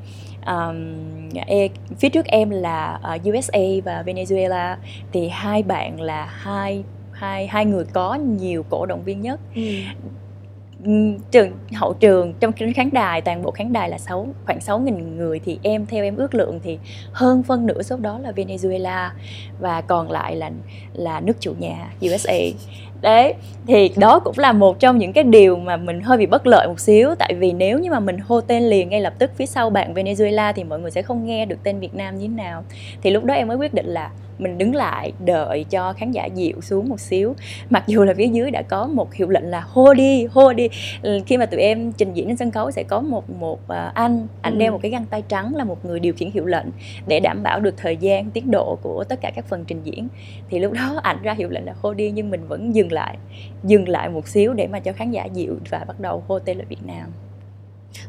um, 0.47 0.77
e, 1.47 1.69
phía 1.99 2.09
trước 2.09 2.27
em 2.27 2.51
là 2.51 2.99
ờ, 3.03 3.15
uh, 3.15 3.35
USA 3.35 3.61
và 3.85 4.03
Venezuela 4.07 4.77
thì 5.12 5.29
hai 5.29 5.62
bạn 5.62 6.01
là 6.01 6.25
hai 6.25 6.85
hai 7.12 7.47
hai 7.47 7.67
người 7.67 7.85
có 7.93 8.15
nhiều 8.15 8.65
cổ 8.71 8.87
động 8.87 9.05
viên 9.05 9.21
nhất. 9.21 9.41
Ừ 9.55 9.62
trường, 11.31 11.51
hậu 11.75 11.93
trường, 11.93 12.35
trong 12.41 12.53
khán 12.53 12.91
đài, 12.93 13.21
toàn 13.21 13.43
bộ 13.43 13.51
khán 13.51 13.73
đài 13.73 13.91
là 13.91 13.99
6 13.99 14.27
khoảng 14.47 14.61
6 14.61 14.79
nghìn 14.79 15.17
người 15.17 15.41
thì 15.45 15.59
em, 15.62 15.87
theo 15.87 16.05
em 16.05 16.17
ước 16.17 16.35
lượng 16.35 16.61
thì 16.62 16.79
hơn 17.12 17.43
phân 17.43 17.67
nửa 17.67 17.83
số 17.83 17.97
đó 17.97 18.19
là 18.19 18.31
Venezuela 18.31 19.09
và 19.61 19.81
còn 19.81 20.11
lại 20.11 20.37
là 20.37 20.51
là 20.93 21.21
nước 21.21 21.41
chủ 21.41 21.55
nhà 21.59 21.93
USA 22.01 22.35
đấy, 23.03 23.35
thì 23.67 23.91
đó 23.97 24.21
cũng 24.25 24.39
là 24.39 24.53
một 24.53 24.81
trong 24.81 24.99
những 24.99 25.12
cái 25.12 25.25
điều 25.25 25.57
mà 25.57 25.77
mình 25.77 26.01
hơi 26.01 26.19
bị 26.19 26.27
bất 26.27 26.47
lợi 26.47 26.69
một 26.69 26.81
xíu. 26.81 27.15
Tại 27.19 27.35
vì 27.35 27.53
nếu 27.53 27.79
như 27.79 27.91
mà 27.91 28.01
mình 28.01 28.19
hô 28.19 28.41
tên 28.41 28.62
liền 28.62 28.89
ngay 28.89 29.01
lập 29.01 29.12
tức 29.19 29.31
phía 29.37 29.47
sau 29.47 29.71
bạn 29.71 29.95
Venezuela 29.95 30.53
thì 30.53 30.65
mọi 30.65 30.81
người 30.81 30.91
sẽ 30.91 31.03
không 31.03 31.27
nghe 31.27 31.47
được 31.47 31.57
tên 31.62 31.79
Việt 31.79 31.95
Nam 31.95 32.19
như 32.19 32.27
thế 32.29 32.35
nào. 32.35 32.65
Thì 33.03 33.11
lúc 33.11 33.25
đó 33.25 33.35
em 33.35 33.49
mới 33.49 33.57
quyết 33.57 33.75
định 33.75 33.87
là 33.87 34.11
mình 34.43 34.59
đứng 34.59 34.75
lại 34.75 35.13
đợi 35.25 35.65
cho 35.71 35.93
khán 35.93 36.11
giả 36.11 36.27
dịu 36.27 36.61
xuống 36.61 36.89
một 36.89 37.01
xíu 37.01 37.35
mặc 37.71 37.85
dù 37.87 38.05
là 38.05 38.15
phía 38.15 38.27
dưới 38.27 38.51
đã 38.51 38.63
có 38.63 38.87
một 38.87 39.15
hiệu 39.15 39.29
lệnh 39.29 39.45
là 39.45 39.61
hô 39.61 39.95
đi 39.95 40.25
hô 40.25 40.53
đi 40.53 40.69
ừ, 41.03 41.21
khi 41.27 41.37
mà 41.37 41.47
tụi 41.47 41.61
em 41.61 41.93
trình 41.93 42.15
diễn 42.15 42.29
trên 42.29 42.37
sân 42.37 42.51
khấu 42.51 42.71
sẽ 42.71 42.83
có 42.83 43.01
một 43.01 43.31
một 43.31 43.61
uh, 43.65 43.95
anh 43.95 44.27
anh 44.43 44.53
ừ. 44.53 44.59
đeo 44.59 44.73
một 44.73 44.79
cái 44.83 44.91
găng 44.91 45.07
tay 45.07 45.23
trắng 45.29 45.55
là 45.55 45.65
một 45.65 45.85
người 45.85 46.01
điều 46.01 46.15
khiển 46.15 46.31
hiệu 46.31 46.47
lệnh 46.47 46.67
để 47.07 47.21
đảm 47.21 47.43
bảo 47.43 47.61
được 47.61 47.75
thời 47.77 47.97
gian 47.97 48.31
tiến 48.31 48.51
độ 48.51 48.79
của 48.83 49.05
tất 49.05 49.21
cả 49.21 49.31
các 49.35 49.45
phần 49.49 49.65
trình 49.65 49.81
diễn 49.85 50.09
thì 50.51 50.59
lúc 50.59 50.73
đó 50.73 51.01
ảnh 51.03 51.23
ra 51.23 51.33
hiệu 51.33 51.49
lệnh 51.49 51.65
là 51.65 51.75
hô 51.83 51.95
đi 51.95 52.11
nhưng 52.11 52.31
mình 52.31 52.49
vẫn 52.49 52.75
dừng 52.75 52.93
lại 52.93 53.17
dừng 53.65 53.89
lại 53.89 54.09
một 54.09 54.29
xíu 54.29 54.55
để 54.55 54.67
mà 54.67 54.81
cho 54.81 54.93
khán 54.93 55.11
giả 55.11 55.25
dịu 55.25 55.59
và 55.71 55.85
bắt 55.89 56.01
đầu 56.01 56.25
hô 56.29 56.39
tên 56.39 56.59
là 56.59 56.65
Việt 56.69 56.87
Nam 56.87 57.07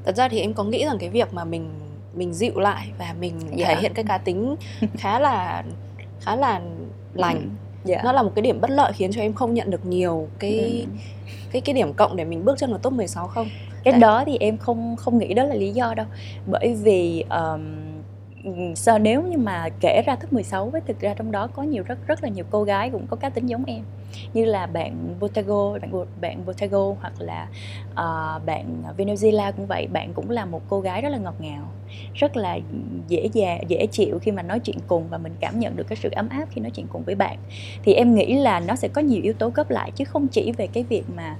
thật 0.05 0.15
ra 0.15 0.29
thì 0.29 0.39
em 0.39 0.53
có 0.53 0.63
nghĩ 0.63 0.85
rằng 0.85 0.97
cái 0.99 1.09
việc 1.09 1.33
mà 1.33 1.45
mình 1.45 1.69
mình 2.15 2.33
dịu 2.33 2.59
lại 2.59 2.87
và 2.97 3.15
mình 3.19 3.33
dạ. 3.55 3.67
thể 3.67 3.75
hiện 3.81 3.93
cái 3.93 4.05
cá 4.05 4.17
tính 4.17 4.55
khá 4.97 5.19
là 5.19 5.63
khá 6.23 6.35
là 6.35 6.61
lành. 7.13 7.49
Ừ. 7.83 7.91
yeah. 7.91 8.05
nó 8.05 8.11
là 8.11 8.23
một 8.23 8.31
cái 8.35 8.41
điểm 8.41 8.61
bất 8.61 8.69
lợi 8.69 8.91
khiến 8.95 9.11
cho 9.13 9.21
em 9.21 9.33
không 9.33 9.53
nhận 9.53 9.71
được 9.71 9.85
nhiều 9.85 10.27
cái 10.39 10.85
ừ. 10.87 10.97
cái 11.51 11.61
cái 11.61 11.75
điểm 11.75 11.93
cộng 11.93 12.15
để 12.15 12.25
mình 12.25 12.45
bước 12.45 12.57
chân 12.57 12.69
vào 12.69 12.79
top 12.79 12.93
16 12.93 13.27
không? 13.27 13.47
Cái 13.83 13.91
Tại... 13.91 14.01
đó 14.01 14.23
thì 14.25 14.37
em 14.39 14.57
không 14.57 14.95
không 14.95 15.17
nghĩ 15.17 15.33
đó 15.33 15.43
là 15.43 15.55
lý 15.55 15.71
do 15.71 15.93
đâu. 15.93 16.05
Bởi 16.47 16.75
vì 16.83 17.23
um, 17.29 17.61
sao 18.75 18.99
nếu 18.99 19.21
như 19.21 19.37
mà 19.37 19.69
kể 19.79 20.01
ra 20.05 20.15
top 20.15 20.33
16 20.33 20.69
với 20.69 20.81
thực 20.81 20.99
ra 20.99 21.13
trong 21.13 21.31
đó 21.31 21.47
có 21.47 21.63
nhiều 21.63 21.83
rất 21.83 22.07
rất 22.07 22.23
là 22.23 22.29
nhiều 22.29 22.45
cô 22.49 22.63
gái 22.63 22.89
cũng 22.89 23.07
có 23.07 23.15
cá 23.15 23.29
tính 23.29 23.45
giống 23.45 23.65
em. 23.65 23.83
Như 24.33 24.45
là 24.45 24.65
bạn 24.65 25.15
Botago 25.19 25.79
bạn 25.79 26.05
bạn 26.21 26.45
Botago 26.45 26.93
hoặc 27.01 27.13
là 27.19 27.47
uh, 27.91 28.45
bạn 28.45 28.83
Venezuela 28.97 29.51
cũng 29.51 29.65
vậy. 29.65 29.87
Bạn 29.87 30.13
cũng 30.13 30.29
là 30.29 30.45
một 30.45 30.61
cô 30.69 30.79
gái 30.79 31.01
rất 31.01 31.09
là 31.09 31.17
ngọt 31.17 31.35
ngào 31.39 31.67
rất 32.13 32.37
là 32.37 32.59
dễ 33.07 33.29
dàng 33.33 33.63
dễ 33.67 33.85
chịu 33.85 34.19
khi 34.19 34.31
mà 34.31 34.41
nói 34.41 34.59
chuyện 34.59 34.77
cùng 34.87 35.07
và 35.09 35.17
mình 35.17 35.33
cảm 35.39 35.59
nhận 35.59 35.75
được 35.75 35.87
cái 35.87 35.95
sự 35.95 36.09
ấm 36.11 36.29
áp 36.29 36.45
khi 36.51 36.61
nói 36.61 36.71
chuyện 36.71 36.85
cùng 36.89 37.03
với 37.03 37.15
bạn. 37.15 37.37
Thì 37.83 37.93
em 37.93 38.15
nghĩ 38.15 38.33
là 38.33 38.59
nó 38.59 38.75
sẽ 38.75 38.87
có 38.87 39.01
nhiều 39.01 39.21
yếu 39.23 39.33
tố 39.33 39.49
góp 39.49 39.69
lại 39.69 39.91
chứ 39.95 40.05
không 40.05 40.27
chỉ 40.27 40.51
về 40.51 40.67
cái 40.67 40.83
việc 40.83 41.03
mà 41.15 41.35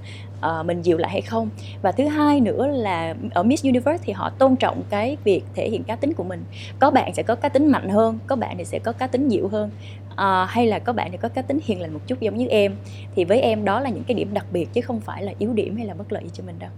uh, 0.60 0.66
mình 0.66 0.82
dịu 0.82 0.98
lại 0.98 1.10
hay 1.10 1.20
không. 1.20 1.48
Và 1.82 1.92
thứ 1.92 2.06
hai 2.06 2.40
nữa 2.40 2.66
là 2.66 3.14
ở 3.30 3.42
Miss 3.42 3.64
Universe 3.64 4.02
thì 4.02 4.12
họ 4.12 4.30
tôn 4.30 4.56
trọng 4.56 4.82
cái 4.90 5.16
việc 5.24 5.42
thể 5.54 5.68
hiện 5.70 5.84
cá 5.84 5.96
tính 5.96 6.12
của 6.12 6.24
mình. 6.24 6.44
Có 6.78 6.90
bạn 6.90 7.14
sẽ 7.14 7.22
có 7.22 7.34
cá 7.34 7.48
tính 7.48 7.70
mạnh 7.70 7.88
hơn 7.88 8.18
có 8.26 8.36
bạn 8.36 8.58
thì 8.58 8.64
sẽ 8.64 8.78
có 8.78 8.92
cá 8.92 9.06
tính 9.06 9.28
dịu 9.28 9.48
hơn. 9.48 9.70
Uh, 10.12 10.48
hay 10.48 10.66
là 10.66 10.78
có 10.78 10.92
bạn 10.92 11.10
thì 11.10 11.16
có 11.16 11.28
cá 11.28 11.42
tính 11.42 11.58
hiền 11.64 11.80
lành 11.80 11.92
một 11.92 12.00
chút 12.06 12.20
giống 12.20 12.36
như 12.36 12.46
em. 12.46 12.76
Thì 13.16 13.24
với 13.24 13.40
em 13.40 13.64
đó 13.64 13.80
là 13.80 13.90
những 13.90 14.04
cái 14.04 14.14
điểm 14.14 14.34
đặc 14.34 14.46
biệt 14.52 14.72
chứ 14.72 14.80
không 14.80 15.00
phải 15.00 15.22
là 15.22 15.32
yếu 15.38 15.52
điểm 15.52 15.76
hay 15.76 15.86
là 15.86 15.94
bất 15.94 16.12
lợi 16.12 16.22
gì 16.24 16.30
cho 16.32 16.44
mình 16.46 16.58
đâu 16.58 16.70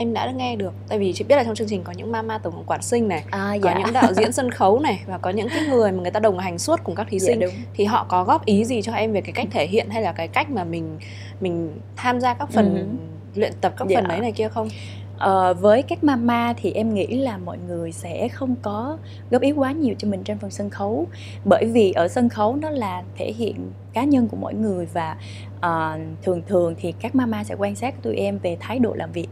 em 0.00 0.12
đã 0.12 0.30
nghe 0.30 0.56
được 0.56 0.72
tại 0.88 0.98
vì 0.98 1.12
chị 1.12 1.24
biết 1.24 1.36
là 1.36 1.44
trong 1.44 1.54
chương 1.54 1.68
trình 1.68 1.82
có 1.84 1.92
những 1.92 2.12
mama 2.12 2.38
tổng 2.38 2.64
quản 2.66 2.82
sinh 2.82 3.08
này 3.08 3.24
à, 3.30 3.54
dạ. 3.54 3.74
có 3.74 3.80
những 3.80 3.92
đạo 3.92 4.12
diễn 4.14 4.32
sân 4.38 4.50
khấu 4.50 4.78
này 4.78 5.02
và 5.06 5.18
có 5.18 5.30
những 5.30 5.48
cái 5.48 5.62
người 5.70 5.92
mà 5.92 6.02
người 6.02 6.10
ta 6.10 6.20
đồng 6.20 6.38
hành 6.38 6.58
suốt 6.58 6.80
cùng 6.84 6.94
các 6.94 7.06
thí 7.10 7.18
dạ, 7.18 7.26
sinh 7.26 7.40
đúng. 7.40 7.50
thì 7.74 7.84
họ 7.84 8.06
có 8.08 8.24
góp 8.24 8.44
ý 8.44 8.64
gì 8.64 8.82
cho 8.82 8.92
em 8.92 9.12
về 9.12 9.20
cái 9.20 9.32
cách 9.32 9.46
thể 9.50 9.66
hiện 9.66 9.90
hay 9.90 10.02
là 10.02 10.12
cái 10.12 10.28
cách 10.28 10.50
mà 10.50 10.64
mình 10.64 10.98
mình 11.40 11.80
tham 11.96 12.20
gia 12.20 12.34
các 12.34 12.50
phần 12.52 12.74
ừ. 12.74 13.40
luyện 13.40 13.52
tập 13.60 13.74
các 13.76 13.88
dạ. 13.88 13.96
phần 13.96 14.08
đấy 14.08 14.20
này 14.20 14.32
kia 14.32 14.48
không 14.48 14.68
uh, 15.16 15.60
với 15.60 15.82
các 15.82 16.04
mama 16.04 16.54
thì 16.56 16.72
em 16.72 16.94
nghĩ 16.94 17.06
là 17.06 17.38
mọi 17.38 17.58
người 17.68 17.92
sẽ 17.92 18.28
không 18.28 18.54
có 18.62 18.98
góp 19.30 19.42
ý 19.42 19.52
quá 19.52 19.72
nhiều 19.72 19.94
cho 19.98 20.08
mình 20.08 20.22
trên 20.24 20.38
phần 20.38 20.50
sân 20.50 20.70
khấu 20.70 21.06
bởi 21.44 21.64
vì 21.64 21.92
ở 21.92 22.08
sân 22.08 22.28
khấu 22.28 22.56
nó 22.56 22.70
là 22.70 23.02
thể 23.16 23.32
hiện 23.32 23.70
cá 23.92 24.04
nhân 24.04 24.28
của 24.28 24.36
mỗi 24.40 24.54
người 24.54 24.86
và 24.92 25.16
uh, 25.66 26.22
thường 26.22 26.42
thường 26.46 26.74
thì 26.78 26.92
các 26.92 27.14
mama 27.14 27.44
sẽ 27.44 27.54
quan 27.58 27.74
sát 27.74 28.02
tụi 28.02 28.16
em 28.16 28.38
về 28.38 28.56
thái 28.60 28.78
độ 28.78 28.94
làm 28.94 29.12
việc 29.12 29.28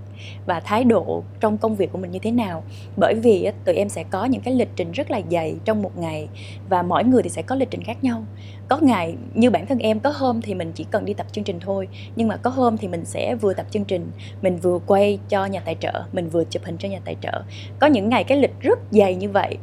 và 0.47 0.61
thái 0.61 0.85
độ 0.85 1.23
trong 1.41 1.59
công 1.59 1.77
việc 1.77 1.93
của 1.93 1.99
mình 1.99 2.11
như 2.11 2.19
thế 2.19 2.31
nào. 2.31 2.63
Bởi 2.97 3.15
vì 3.15 3.51
tụi 3.65 3.75
em 3.75 3.89
sẽ 3.89 4.05
có 4.11 4.25
những 4.25 4.41
cái 4.41 4.55
lịch 4.55 4.69
trình 4.77 4.93
rất 4.93 5.11
là 5.11 5.21
dày 5.31 5.55
trong 5.65 5.83
một 5.83 5.99
ngày 5.99 6.29
và 6.69 6.83
mỗi 6.83 7.05
người 7.05 7.23
thì 7.23 7.29
sẽ 7.29 7.43
có 7.43 7.55
lịch 7.55 7.71
trình 7.71 7.83
khác 7.83 8.05
nhau. 8.05 8.25
Có 8.69 8.79
ngày 8.83 9.15
như 9.35 9.51
bản 9.51 9.67
thân 9.67 9.79
em 9.79 10.01
có 10.01 10.13
hôm 10.17 10.43
thì 10.43 10.55
mình 10.55 10.73
chỉ 10.75 10.87
cần 10.91 11.05
đi 11.05 11.15
tập 11.15 11.27
chương 11.33 11.45
trình 11.45 11.61
thôi 11.61 11.89
nhưng 12.17 12.29
mà 12.29 12.37
có 12.37 12.51
hôm 12.51 12.77
thì 12.77 12.89
mình 12.89 13.05
sẽ 13.05 13.35
vừa 13.35 13.55
tập 13.55 13.67
chương 13.71 13.85
trình 13.85 14.11
mình 14.43 14.57
vừa 14.57 14.79
quay 14.87 15.19
cho 15.29 15.47
nhà 15.47 15.61
tài 15.61 15.77
trợ 15.81 16.03
mình 16.13 16.29
vừa 16.29 16.45
chụp 16.45 16.65
hình 16.65 16.77
cho 16.79 16.89
nhà 16.89 17.01
tài 17.05 17.17
trợ. 17.21 17.43
Có 17.79 17.87
những 17.87 18.09
ngày 18.09 18.25
cái 18.25 18.39
lịch 18.39 18.61
rất 18.61 18.79
dày 18.91 19.15
như 19.15 19.29
vậy 19.29 19.59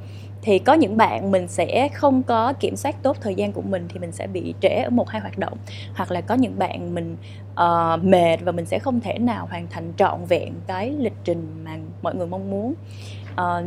thì 0.46 0.60
có 0.60 0.74
những 0.74 0.98
bạn 0.98 1.32
mình 1.32 1.48
sẽ 1.48 1.90
không 1.94 2.24
có 2.24 2.54
kiểm 2.60 2.76
soát 2.76 3.04
tốt 3.04 3.18
thời 3.22 3.36
gian 3.36 3.52
của 3.52 3.62
mình 3.62 3.86
thì 3.90 4.00
mình 4.00 4.12
sẽ 4.12 4.28
bị 4.28 4.54
trễ 4.62 4.70
ở 4.70 4.90
một 4.90 5.10
hai 5.10 5.22
hoạt 5.22 5.38
động. 5.38 5.58
Hoặc 5.96 6.12
là 6.12 6.22
có 6.22 6.36
những 6.36 6.60
bạn 6.60 6.96
mình 6.96 7.18
uh, 7.52 8.04
mệt 8.04 8.38
và 8.42 8.52
mình 8.52 8.66
sẽ 8.66 8.80
không 8.80 9.02
thể 9.02 9.20
nào 9.20 9.48
hoàn 9.50 9.68
thành 9.68 9.94
trọn 9.98 10.26
vẹn 10.26 10.54
cái 10.68 10.92
lịch 11.00 11.14
trình 11.24 11.64
mà 11.64 11.78
mọi 12.02 12.16
người 12.16 12.28
mong 12.28 12.52
muốn 12.52 12.74
uh, 13.42 13.66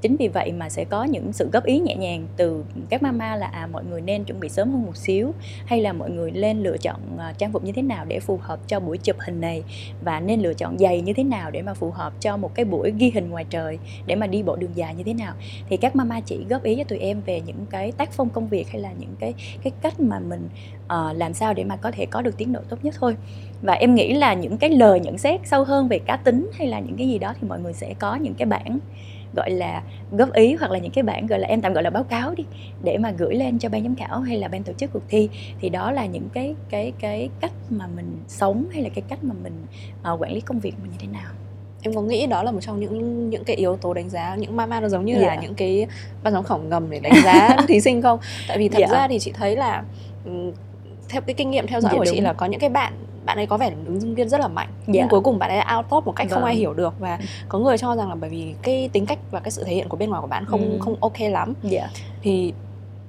chính 0.00 0.16
vì 0.16 0.28
vậy 0.28 0.52
mà 0.52 0.68
sẽ 0.68 0.84
có 0.84 1.04
những 1.04 1.32
sự 1.32 1.48
góp 1.52 1.64
ý 1.64 1.78
nhẹ 1.78 1.94
nhàng 1.94 2.26
từ 2.36 2.64
các 2.90 3.02
mama 3.02 3.36
là 3.36 3.46
à 3.46 3.66
mọi 3.66 3.84
người 3.84 4.00
nên 4.00 4.24
chuẩn 4.24 4.40
bị 4.40 4.48
sớm 4.48 4.72
hơn 4.72 4.86
một 4.86 4.96
xíu 4.96 5.32
hay 5.66 5.80
là 5.80 5.92
mọi 5.92 6.10
người 6.10 6.30
nên 6.30 6.62
lựa 6.62 6.76
chọn 6.78 7.00
uh, 7.14 7.38
trang 7.38 7.52
phục 7.52 7.64
như 7.64 7.72
thế 7.72 7.82
nào 7.82 8.04
để 8.04 8.20
phù 8.20 8.38
hợp 8.42 8.60
cho 8.68 8.80
buổi 8.80 8.98
chụp 8.98 9.16
hình 9.18 9.40
này 9.40 9.62
và 10.04 10.20
nên 10.20 10.40
lựa 10.40 10.54
chọn 10.54 10.78
giày 10.78 11.00
như 11.00 11.12
thế 11.12 11.24
nào 11.24 11.50
để 11.50 11.62
mà 11.62 11.74
phù 11.74 11.90
hợp 11.90 12.12
cho 12.20 12.36
một 12.36 12.54
cái 12.54 12.64
buổi 12.64 12.92
ghi 12.98 13.10
hình 13.14 13.30
ngoài 13.30 13.44
trời 13.50 13.78
để 14.06 14.14
mà 14.14 14.26
đi 14.26 14.42
bộ 14.42 14.56
đường 14.56 14.70
dài 14.74 14.94
như 14.94 15.02
thế 15.04 15.14
nào. 15.14 15.34
Thì 15.68 15.76
các 15.76 15.96
mama 15.96 16.20
chỉ 16.20 16.44
góp 16.48 16.62
ý 16.62 16.76
cho 16.76 16.84
tụi 16.84 16.98
em 16.98 17.20
về 17.26 17.40
những 17.40 17.66
cái 17.70 17.92
tác 17.92 18.12
phong 18.12 18.28
công 18.28 18.48
việc 18.48 18.68
hay 18.68 18.80
là 18.80 18.92
những 18.98 19.14
cái 19.20 19.34
cái 19.62 19.72
cách 19.82 20.00
mà 20.00 20.18
mình 20.18 20.48
uh, 20.94 21.16
làm 21.16 21.34
sao 21.34 21.54
để 21.54 21.64
mà 21.64 21.76
có 21.76 21.90
thể 21.90 22.06
có 22.06 22.22
được 22.22 22.36
tiến 22.36 22.52
độ 22.52 22.60
tốt 22.68 22.76
nhất 22.82 22.94
thôi 22.98 23.16
và 23.62 23.72
em 23.72 23.94
nghĩ 23.94 24.14
là 24.14 24.34
những 24.34 24.56
cái 24.56 24.70
lời 24.70 25.00
nhận 25.00 25.18
xét 25.18 25.40
sâu 25.44 25.64
hơn 25.64 25.88
về 25.88 25.98
cá 25.98 26.16
tính 26.16 26.50
hay 26.58 26.68
là 26.68 26.80
những 26.80 26.96
cái 26.96 27.08
gì 27.08 27.18
đó 27.18 27.34
thì 27.40 27.48
mọi 27.48 27.60
người 27.60 27.72
sẽ 27.72 27.94
có 27.98 28.14
những 28.14 28.34
cái 28.34 28.46
bản 28.46 28.78
gọi 29.36 29.50
là 29.50 29.82
góp 30.12 30.32
ý 30.32 30.54
hoặc 30.54 30.70
là 30.70 30.78
những 30.78 30.92
cái 30.92 31.02
bản 31.02 31.26
gọi 31.26 31.38
là 31.38 31.48
em 31.48 31.60
tạm 31.60 31.72
gọi 31.72 31.82
là 31.82 31.90
báo 31.90 32.04
cáo 32.04 32.34
đi 32.34 32.44
để 32.82 32.98
mà 32.98 33.10
gửi 33.10 33.34
lên 33.34 33.58
cho 33.58 33.68
ban 33.68 33.82
giám 33.82 33.94
khảo 33.94 34.20
hay 34.20 34.38
là 34.38 34.48
ban 34.48 34.62
tổ 34.62 34.72
chức 34.72 34.92
cuộc 34.92 35.02
thi 35.08 35.28
thì 35.60 35.68
đó 35.68 35.90
là 35.90 36.06
những 36.06 36.28
cái 36.32 36.54
cái 36.70 36.92
cái 36.98 37.28
cách 37.40 37.52
mà 37.70 37.86
mình 37.96 38.18
sống 38.28 38.64
hay 38.72 38.82
là 38.82 38.88
cái 38.94 39.02
cách 39.08 39.24
mà 39.24 39.34
mình 39.42 39.52
uh, 40.12 40.22
quản 40.22 40.32
lý 40.32 40.40
công 40.40 40.60
việc 40.60 40.74
mình 40.82 40.90
như 40.90 40.96
thế 41.00 41.06
nào 41.06 41.32
em 41.82 41.94
có 41.94 42.02
nghĩ 42.02 42.26
đó 42.26 42.42
là 42.42 42.52
một 42.52 42.60
trong 42.60 42.80
những 42.80 43.30
những 43.30 43.44
cái 43.44 43.56
yếu 43.56 43.76
tố 43.76 43.94
đánh 43.94 44.10
giá 44.10 44.34
những 44.34 44.56
mama 44.56 44.80
nó 44.80 44.88
giống 44.88 45.04
như 45.04 45.14
yeah. 45.14 45.26
là 45.26 45.34
dạ. 45.34 45.40
những 45.40 45.54
cái 45.54 45.86
ban 46.22 46.32
giám 46.32 46.44
khảo 46.44 46.58
ngầm 46.58 46.90
để 46.90 47.00
đánh 47.00 47.12
giá 47.24 47.56
thí 47.68 47.80
sinh 47.80 48.02
không 48.02 48.18
tại 48.48 48.58
vì 48.58 48.68
thật 48.68 48.78
yeah. 48.78 48.90
Dạ. 48.90 48.98
ra 48.98 49.08
thì 49.08 49.18
chị 49.18 49.32
thấy 49.34 49.56
là 49.56 49.84
theo 51.10 51.20
cái 51.20 51.34
kinh 51.34 51.50
nghiệm 51.50 51.66
theo 51.66 51.80
dõi 51.80 51.92
dạ, 51.92 51.98
của 51.98 52.04
chị 52.10 52.20
là 52.20 52.32
có 52.32 52.46
những 52.46 52.60
cái 52.60 52.70
bạn 52.70 52.92
bạn 53.24 53.36
ấy 53.36 53.46
có 53.46 53.56
vẻ 53.56 53.72
ứng 53.86 54.00
dụng 54.00 54.14
viên 54.14 54.28
rất 54.28 54.40
là 54.40 54.48
mạnh 54.48 54.68
yeah. 54.68 54.86
nhưng 54.86 55.08
cuối 55.08 55.20
cùng 55.20 55.38
bạn 55.38 55.50
ấy 55.50 55.76
out 55.76 55.86
top 55.90 56.06
một 56.06 56.12
cách 56.16 56.26
vâng. 56.30 56.34
không 56.34 56.44
ai 56.44 56.54
vâng. 56.54 56.60
hiểu 56.60 56.74
được 56.74 56.94
và 56.98 57.18
có 57.48 57.58
người 57.58 57.78
cho 57.78 57.96
rằng 57.96 58.08
là 58.08 58.14
bởi 58.14 58.30
vì 58.30 58.54
cái 58.62 58.90
tính 58.92 59.06
cách 59.06 59.18
và 59.30 59.40
cái 59.40 59.50
sự 59.50 59.64
thể 59.64 59.74
hiện 59.74 59.88
của 59.88 59.96
bên 59.96 60.10
ngoài 60.10 60.20
của 60.20 60.26
bạn 60.26 60.44
không 60.44 60.60
ừ. 60.60 60.78
không 60.80 60.96
ok 61.00 61.20
lắm 61.20 61.54
yeah. 61.70 61.90
thì 62.22 62.52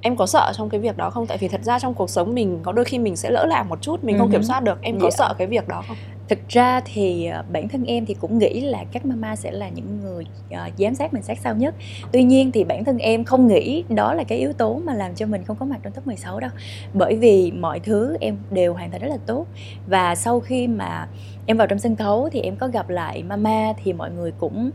em 0.01 0.15
có 0.15 0.25
sợ 0.25 0.51
trong 0.57 0.69
cái 0.69 0.79
việc 0.79 0.97
đó 0.97 1.09
không 1.09 1.27
tại 1.27 1.37
vì 1.37 1.47
thật 1.47 1.61
ra 1.63 1.79
trong 1.79 1.93
cuộc 1.93 2.09
sống 2.09 2.33
mình 2.33 2.59
có 2.63 2.71
đôi 2.71 2.85
khi 2.85 2.99
mình 2.99 3.15
sẽ 3.15 3.31
lỡ 3.31 3.45
làm 3.45 3.69
một 3.69 3.81
chút 3.81 4.03
mình 4.03 4.17
không 4.17 4.31
kiểm 4.31 4.43
soát 4.43 4.63
được 4.63 4.81
em 4.81 4.99
có 4.99 5.05
yeah. 5.05 5.13
sợ 5.13 5.33
cái 5.37 5.47
việc 5.47 5.67
đó 5.67 5.83
không 5.87 5.97
thực 6.31 6.49
ra 6.49 6.81
thì 6.85 7.25
ờ, 7.25 7.43
bản 7.51 7.69
thân 7.69 7.83
em 7.83 8.05
thì 8.05 8.13
cũng 8.13 8.37
nghĩ 8.37 8.61
là 8.61 8.83
các 8.91 9.05
mama 9.05 9.35
sẽ 9.35 9.51
là 9.51 9.69
những 9.69 9.99
người 10.01 10.25
uh, 10.53 10.73
giám 10.77 10.95
sát 10.95 11.13
mình 11.13 11.23
sát 11.23 11.37
sao 11.43 11.55
nhất. 11.55 11.75
Tuy 12.11 12.23
nhiên 12.23 12.51
thì 12.51 12.63
bản 12.63 12.85
thân 12.85 12.97
em 12.97 13.23
không 13.23 13.47
nghĩ 13.47 13.83
đó 13.89 14.13
là 14.13 14.23
cái 14.23 14.37
yếu 14.37 14.53
tố 14.53 14.81
mà 14.85 14.93
làm 14.93 15.15
cho 15.15 15.25
mình 15.25 15.43
không 15.43 15.57
có 15.59 15.65
mặt 15.65 15.79
trong 15.83 15.93
top 15.93 16.07
16 16.07 16.39
đâu. 16.39 16.49
Bởi 16.93 17.15
vì 17.15 17.51
mọi 17.51 17.79
thứ 17.79 18.17
em 18.21 18.37
đều 18.51 18.73
hoàn 18.73 18.91
thành 18.91 19.01
rất 19.01 19.07
là 19.07 19.17
tốt. 19.25 19.45
Và 19.87 20.15
sau 20.15 20.39
khi 20.39 20.67
mà 20.67 21.07
em 21.45 21.57
vào 21.57 21.67
trong 21.67 21.79
sân 21.79 21.95
khấu 21.95 22.29
thì 22.31 22.41
em 22.41 22.55
có 22.55 22.67
gặp 22.67 22.89
lại 22.89 23.23
mama 23.23 23.73
thì 23.83 23.93
mọi 23.93 24.11
người 24.11 24.31
cũng 24.39 24.71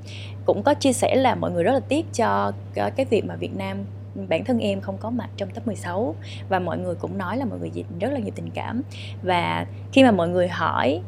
cũng 0.47 0.63
có 0.63 0.75
chia 0.75 0.93
sẻ 0.93 1.15
là 1.17 1.35
mọi 1.35 1.51
người 1.51 1.65
rất 1.65 1.73
là 1.73 1.81
tiếc 1.81 2.07
cho 2.15 2.53
cái 2.75 3.07
việc 3.11 3.25
mà 3.25 3.37
Việt 3.37 3.57
Nam 3.57 3.85
bản 4.29 4.45
thân 4.45 4.59
em 4.59 4.81
không 4.81 4.97
có 4.99 5.11
mặt 5.11 5.29
trong 5.37 5.51
top 5.51 5.67
16 5.67 6.15
và 6.49 6.59
mọi 6.59 6.79
người 6.79 6.95
cũng 6.95 7.19
nói 7.19 7.37
là 7.37 7.45
mọi 7.45 7.59
người 7.59 7.71
rất 8.01 8.13
là 8.13 8.19
nhiều 8.19 8.33
tình 8.35 8.51
cảm. 8.55 8.83
Và 9.23 9.67
khi 9.93 10.05
mà 10.05 10.11
mọi 10.11 10.29
người 10.29 10.49
hỏi 10.49 11.01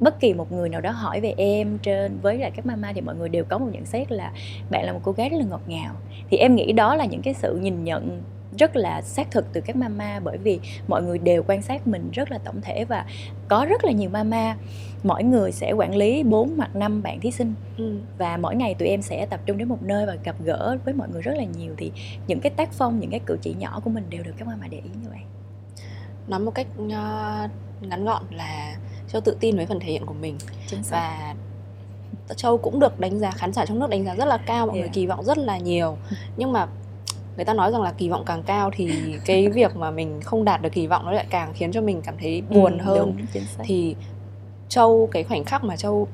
bất 0.00 0.20
kỳ 0.20 0.34
một 0.34 0.52
người 0.52 0.68
nào 0.68 0.80
đó 0.80 0.90
hỏi 0.90 1.20
về 1.20 1.34
em 1.36 1.78
trên 1.78 2.18
với 2.22 2.38
lại 2.38 2.50
các 2.56 2.66
mama 2.66 2.92
thì 2.92 3.00
mọi 3.00 3.14
người 3.14 3.28
đều 3.28 3.44
có 3.44 3.58
một 3.58 3.68
nhận 3.72 3.84
xét 3.84 4.12
là 4.12 4.32
bạn 4.70 4.84
là 4.84 4.92
một 4.92 5.00
cô 5.02 5.12
gái 5.12 5.28
rất 5.28 5.36
là 5.38 5.44
ngọt 5.44 5.62
ngào. 5.66 5.94
Thì 6.30 6.36
em 6.36 6.54
nghĩ 6.54 6.72
đó 6.72 6.94
là 6.94 7.04
những 7.04 7.22
cái 7.22 7.34
sự 7.34 7.58
nhìn 7.62 7.84
nhận 7.84 8.22
rất 8.58 8.76
là 8.76 9.02
xác 9.02 9.30
thực 9.30 9.52
từ 9.52 9.60
các 9.60 9.76
mama 9.76 10.20
bởi 10.24 10.38
vì 10.38 10.60
mọi 10.88 11.02
người 11.02 11.18
đều 11.18 11.42
quan 11.46 11.62
sát 11.62 11.86
mình 11.86 12.10
rất 12.12 12.30
là 12.30 12.38
tổng 12.38 12.60
thể 12.62 12.84
và 12.84 13.06
có 13.48 13.66
rất 13.68 13.84
là 13.84 13.92
nhiều 13.92 14.10
mama. 14.10 14.56
Mỗi 15.02 15.22
người 15.22 15.52
sẽ 15.52 15.72
quản 15.72 15.96
lý 15.96 16.22
4 16.22 16.56
hoặc 16.56 16.76
5 16.76 17.02
bạn 17.02 17.20
thí 17.20 17.30
sinh. 17.30 17.54
Ừ. 17.78 17.98
và 18.18 18.36
mỗi 18.36 18.56
ngày 18.56 18.74
tụi 18.74 18.88
em 18.88 19.02
sẽ 19.02 19.26
tập 19.26 19.40
trung 19.46 19.58
đến 19.58 19.68
một 19.68 19.82
nơi 19.82 20.06
và 20.06 20.16
gặp 20.24 20.36
gỡ 20.44 20.78
với 20.84 20.94
mọi 20.94 21.08
người 21.08 21.22
rất 21.22 21.34
là 21.36 21.44
nhiều. 21.58 21.74
Thì 21.76 21.92
những 22.26 22.40
cái 22.40 22.50
tác 22.56 22.72
phong 22.72 23.00
những 23.00 23.10
cái 23.10 23.20
cử 23.26 23.38
chỉ 23.42 23.54
nhỏ 23.54 23.80
của 23.84 23.90
mình 23.90 24.04
đều 24.10 24.22
được 24.22 24.32
các 24.38 24.48
mama 24.48 24.66
để 24.70 24.78
ý 24.78 24.90
như 25.02 25.08
vậy 25.10 25.20
nói 26.28 26.40
một 26.40 26.54
cách 26.54 26.66
uh, 26.82 26.90
ngắn 27.80 28.04
gọn 28.04 28.22
là 28.30 28.76
châu 29.12 29.20
tự 29.20 29.36
tin 29.40 29.56
với 29.56 29.66
phần 29.66 29.80
thể 29.80 29.86
hiện 29.86 30.06
của 30.06 30.14
mình. 30.14 30.38
Và 30.90 31.34
châu 32.36 32.58
cũng 32.58 32.80
được 32.80 33.00
đánh 33.00 33.18
giá 33.18 33.30
khán 33.30 33.52
giả 33.52 33.66
trong 33.66 33.78
nước 33.78 33.90
đánh 33.90 34.04
giá 34.04 34.14
rất 34.14 34.24
là 34.24 34.36
cao 34.36 34.66
mọi 34.66 34.76
yeah. 34.76 34.86
người 34.86 34.94
kỳ 34.94 35.06
vọng 35.06 35.24
rất 35.24 35.38
là 35.38 35.58
nhiều. 35.58 35.96
Nhưng 36.36 36.52
mà 36.52 36.66
người 37.36 37.44
ta 37.44 37.54
nói 37.54 37.72
rằng 37.72 37.82
là 37.82 37.92
kỳ 37.92 38.08
vọng 38.08 38.22
càng 38.26 38.42
cao 38.42 38.70
thì 38.74 38.90
cái 39.24 39.48
việc 39.48 39.76
mà 39.76 39.90
mình 39.90 40.20
không 40.20 40.44
đạt 40.44 40.62
được 40.62 40.72
kỳ 40.72 40.86
vọng 40.86 41.04
nó 41.04 41.12
lại 41.12 41.26
càng 41.30 41.52
khiến 41.54 41.72
cho 41.72 41.80
mình 41.80 42.02
cảm 42.04 42.14
thấy 42.18 42.42
buồn 42.50 42.78
ừ, 42.78 42.84
hơn. 42.84 42.98
đúng, 42.98 43.44
thì 43.64 43.96
châu 44.68 45.08
cái 45.12 45.24
khoảnh 45.24 45.44
khắc 45.44 45.64
mà 45.64 45.76
châu 45.76 46.08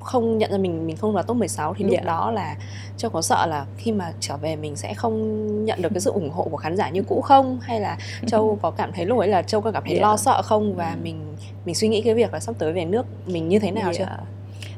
không 0.00 0.38
nhận 0.38 0.52
ra 0.52 0.58
mình 0.58 0.86
mình 0.86 0.96
không 0.96 1.16
là 1.16 1.22
top 1.22 1.36
16 1.36 1.74
thì 1.74 1.84
lúc 1.84 1.92
yeah. 1.92 2.04
Dạ. 2.04 2.10
đó 2.12 2.30
là 2.30 2.56
Châu 2.96 3.10
có 3.10 3.22
sợ 3.22 3.46
là 3.46 3.66
khi 3.76 3.92
mà 3.92 4.12
trở 4.20 4.36
về 4.36 4.56
mình 4.56 4.76
sẽ 4.76 4.94
không 4.94 5.64
nhận 5.64 5.82
được 5.82 5.88
cái 5.94 6.00
sự 6.00 6.10
ủng 6.12 6.30
hộ 6.30 6.48
của 6.50 6.56
khán 6.56 6.76
giả 6.76 6.90
như 6.90 7.02
cũ 7.02 7.20
không 7.20 7.60
hay 7.62 7.80
là 7.80 7.98
Châu 8.26 8.58
có 8.62 8.70
cảm 8.70 8.92
thấy 8.92 9.06
lúc 9.06 9.18
ấy 9.18 9.28
là 9.28 9.42
Châu 9.42 9.60
có 9.60 9.72
cảm 9.72 9.82
thấy 9.82 9.92
yeah. 9.92 10.02
Dạ. 10.02 10.08
lo 10.08 10.16
sợ 10.16 10.42
không 10.42 10.74
và 10.74 10.90
ừ. 10.90 10.98
mình 11.02 11.36
mình 11.64 11.74
suy 11.74 11.88
nghĩ 11.88 12.02
cái 12.02 12.14
việc 12.14 12.32
là 12.32 12.40
sắp 12.40 12.54
tới 12.58 12.72
về 12.72 12.84
nước 12.84 13.06
mình 13.26 13.48
như 13.48 13.58
thế 13.58 13.70
nào 13.70 13.84
yeah. 13.84 13.96
chưa? 13.96 14.04
Dạ. 14.04 14.18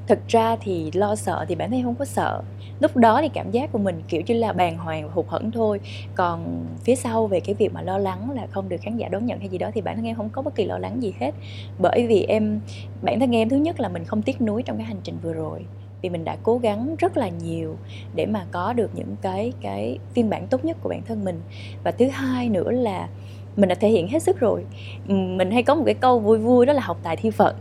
Thực 0.07 0.29
ra 0.29 0.57
thì 0.61 0.91
lo 0.95 1.17
sợ 1.17 1.45
thì 1.49 1.55
bản 1.55 1.71
thân 1.71 1.83
không 1.83 1.95
có 1.95 2.05
sợ 2.05 2.43
lúc 2.83 2.97
đó 2.97 3.21
thì 3.23 3.29
cảm 3.29 3.51
giác 3.51 3.73
của 3.73 3.79
mình, 3.79 4.03
kiểu 4.09 4.23
như 4.27 4.35
là, 4.35 4.53
bàng 4.53 4.79
hoàng 4.79 5.09
hụt 5.13 5.27
hẫng 5.29 5.51
thôi. 5.51 5.81
Còn 6.15 6.65
phía 6.85 6.95
sau 6.95 7.27
về 7.27 7.41
cái 7.41 7.55
việc 7.55 7.75
mà 7.75 7.83
lo 7.83 7.99
lắng 7.99 8.31
là 8.31 8.47
không 8.51 8.69
được 8.69 8.77
khán 8.81 8.97
giả 8.97 9.09
đón 9.09 9.27
nhận 9.27 9.39
hay 9.39 9.49
gì 9.49 9.59
đó 9.59 9.71
thì 9.75 9.81
bản 9.81 9.97
thân 9.97 10.07
em 10.07 10.17
không 10.17 10.29
có 10.33 10.43
bất 10.43 10.55
kỳ 10.55 10.65
lo 10.65 10.79
lắng 10.79 11.03
gì 11.03 11.15
hết. 11.21 11.31
Bởi 11.79 12.07
vì 12.07 12.23
em, 12.23 12.61
bản 13.03 13.21
thân 13.21 13.37
em 13.37 13.49
thứ 13.49 13.57
nhất 13.57 13.81
là 13.81 13.89
mình 13.89 14.05
không 14.05 14.23
tiếc 14.23 14.41
nuối 14.41 14.63
trong 14.63 14.77
cái 14.77 14.87
hành 14.87 15.01
trình 15.03 15.19
vừa 15.23 15.33
rồi. 15.33 15.65
Vì 16.03 16.09
mình 16.09 16.25
đã 16.25 16.37
cố 16.43 16.59
gắng 16.59 16.97
rất 16.99 17.17
là 17.17 17.29
nhiều 17.29 17.77
để 18.15 18.27
mà 18.27 18.47
có 18.53 18.73
được 18.73 18.91
những 18.95 19.17
cái 19.23 19.53
cái 19.61 19.99
phiên 20.15 20.31
bản 20.31 20.47
tốt 20.47 20.65
nhất 20.65 20.77
của 20.83 20.89
bản 20.89 21.03
thân 21.03 21.25
mình. 21.25 21.41
Và 21.85 21.91
thứ 21.91 22.09
hai 22.09 22.49
nữa 22.49 22.71
là 22.71 23.09
mình 23.57 23.69
đã 23.69 23.75
thể 23.75 23.89
hiện 23.89 24.09
hết 24.09 24.23
sức 24.23 24.41
rồi. 24.41 24.65
Mình 25.09 25.51
hay 25.51 25.63
có 25.63 25.75
một 25.75 25.83
cái 25.87 25.95
câu 25.95 26.19
vui 26.19 26.39
vui 26.39 26.67
đó 26.67 26.73
là 26.73 26.83
học 26.83 26.99
tài 27.03 27.17
thi 27.17 27.31
phận. 27.31 27.57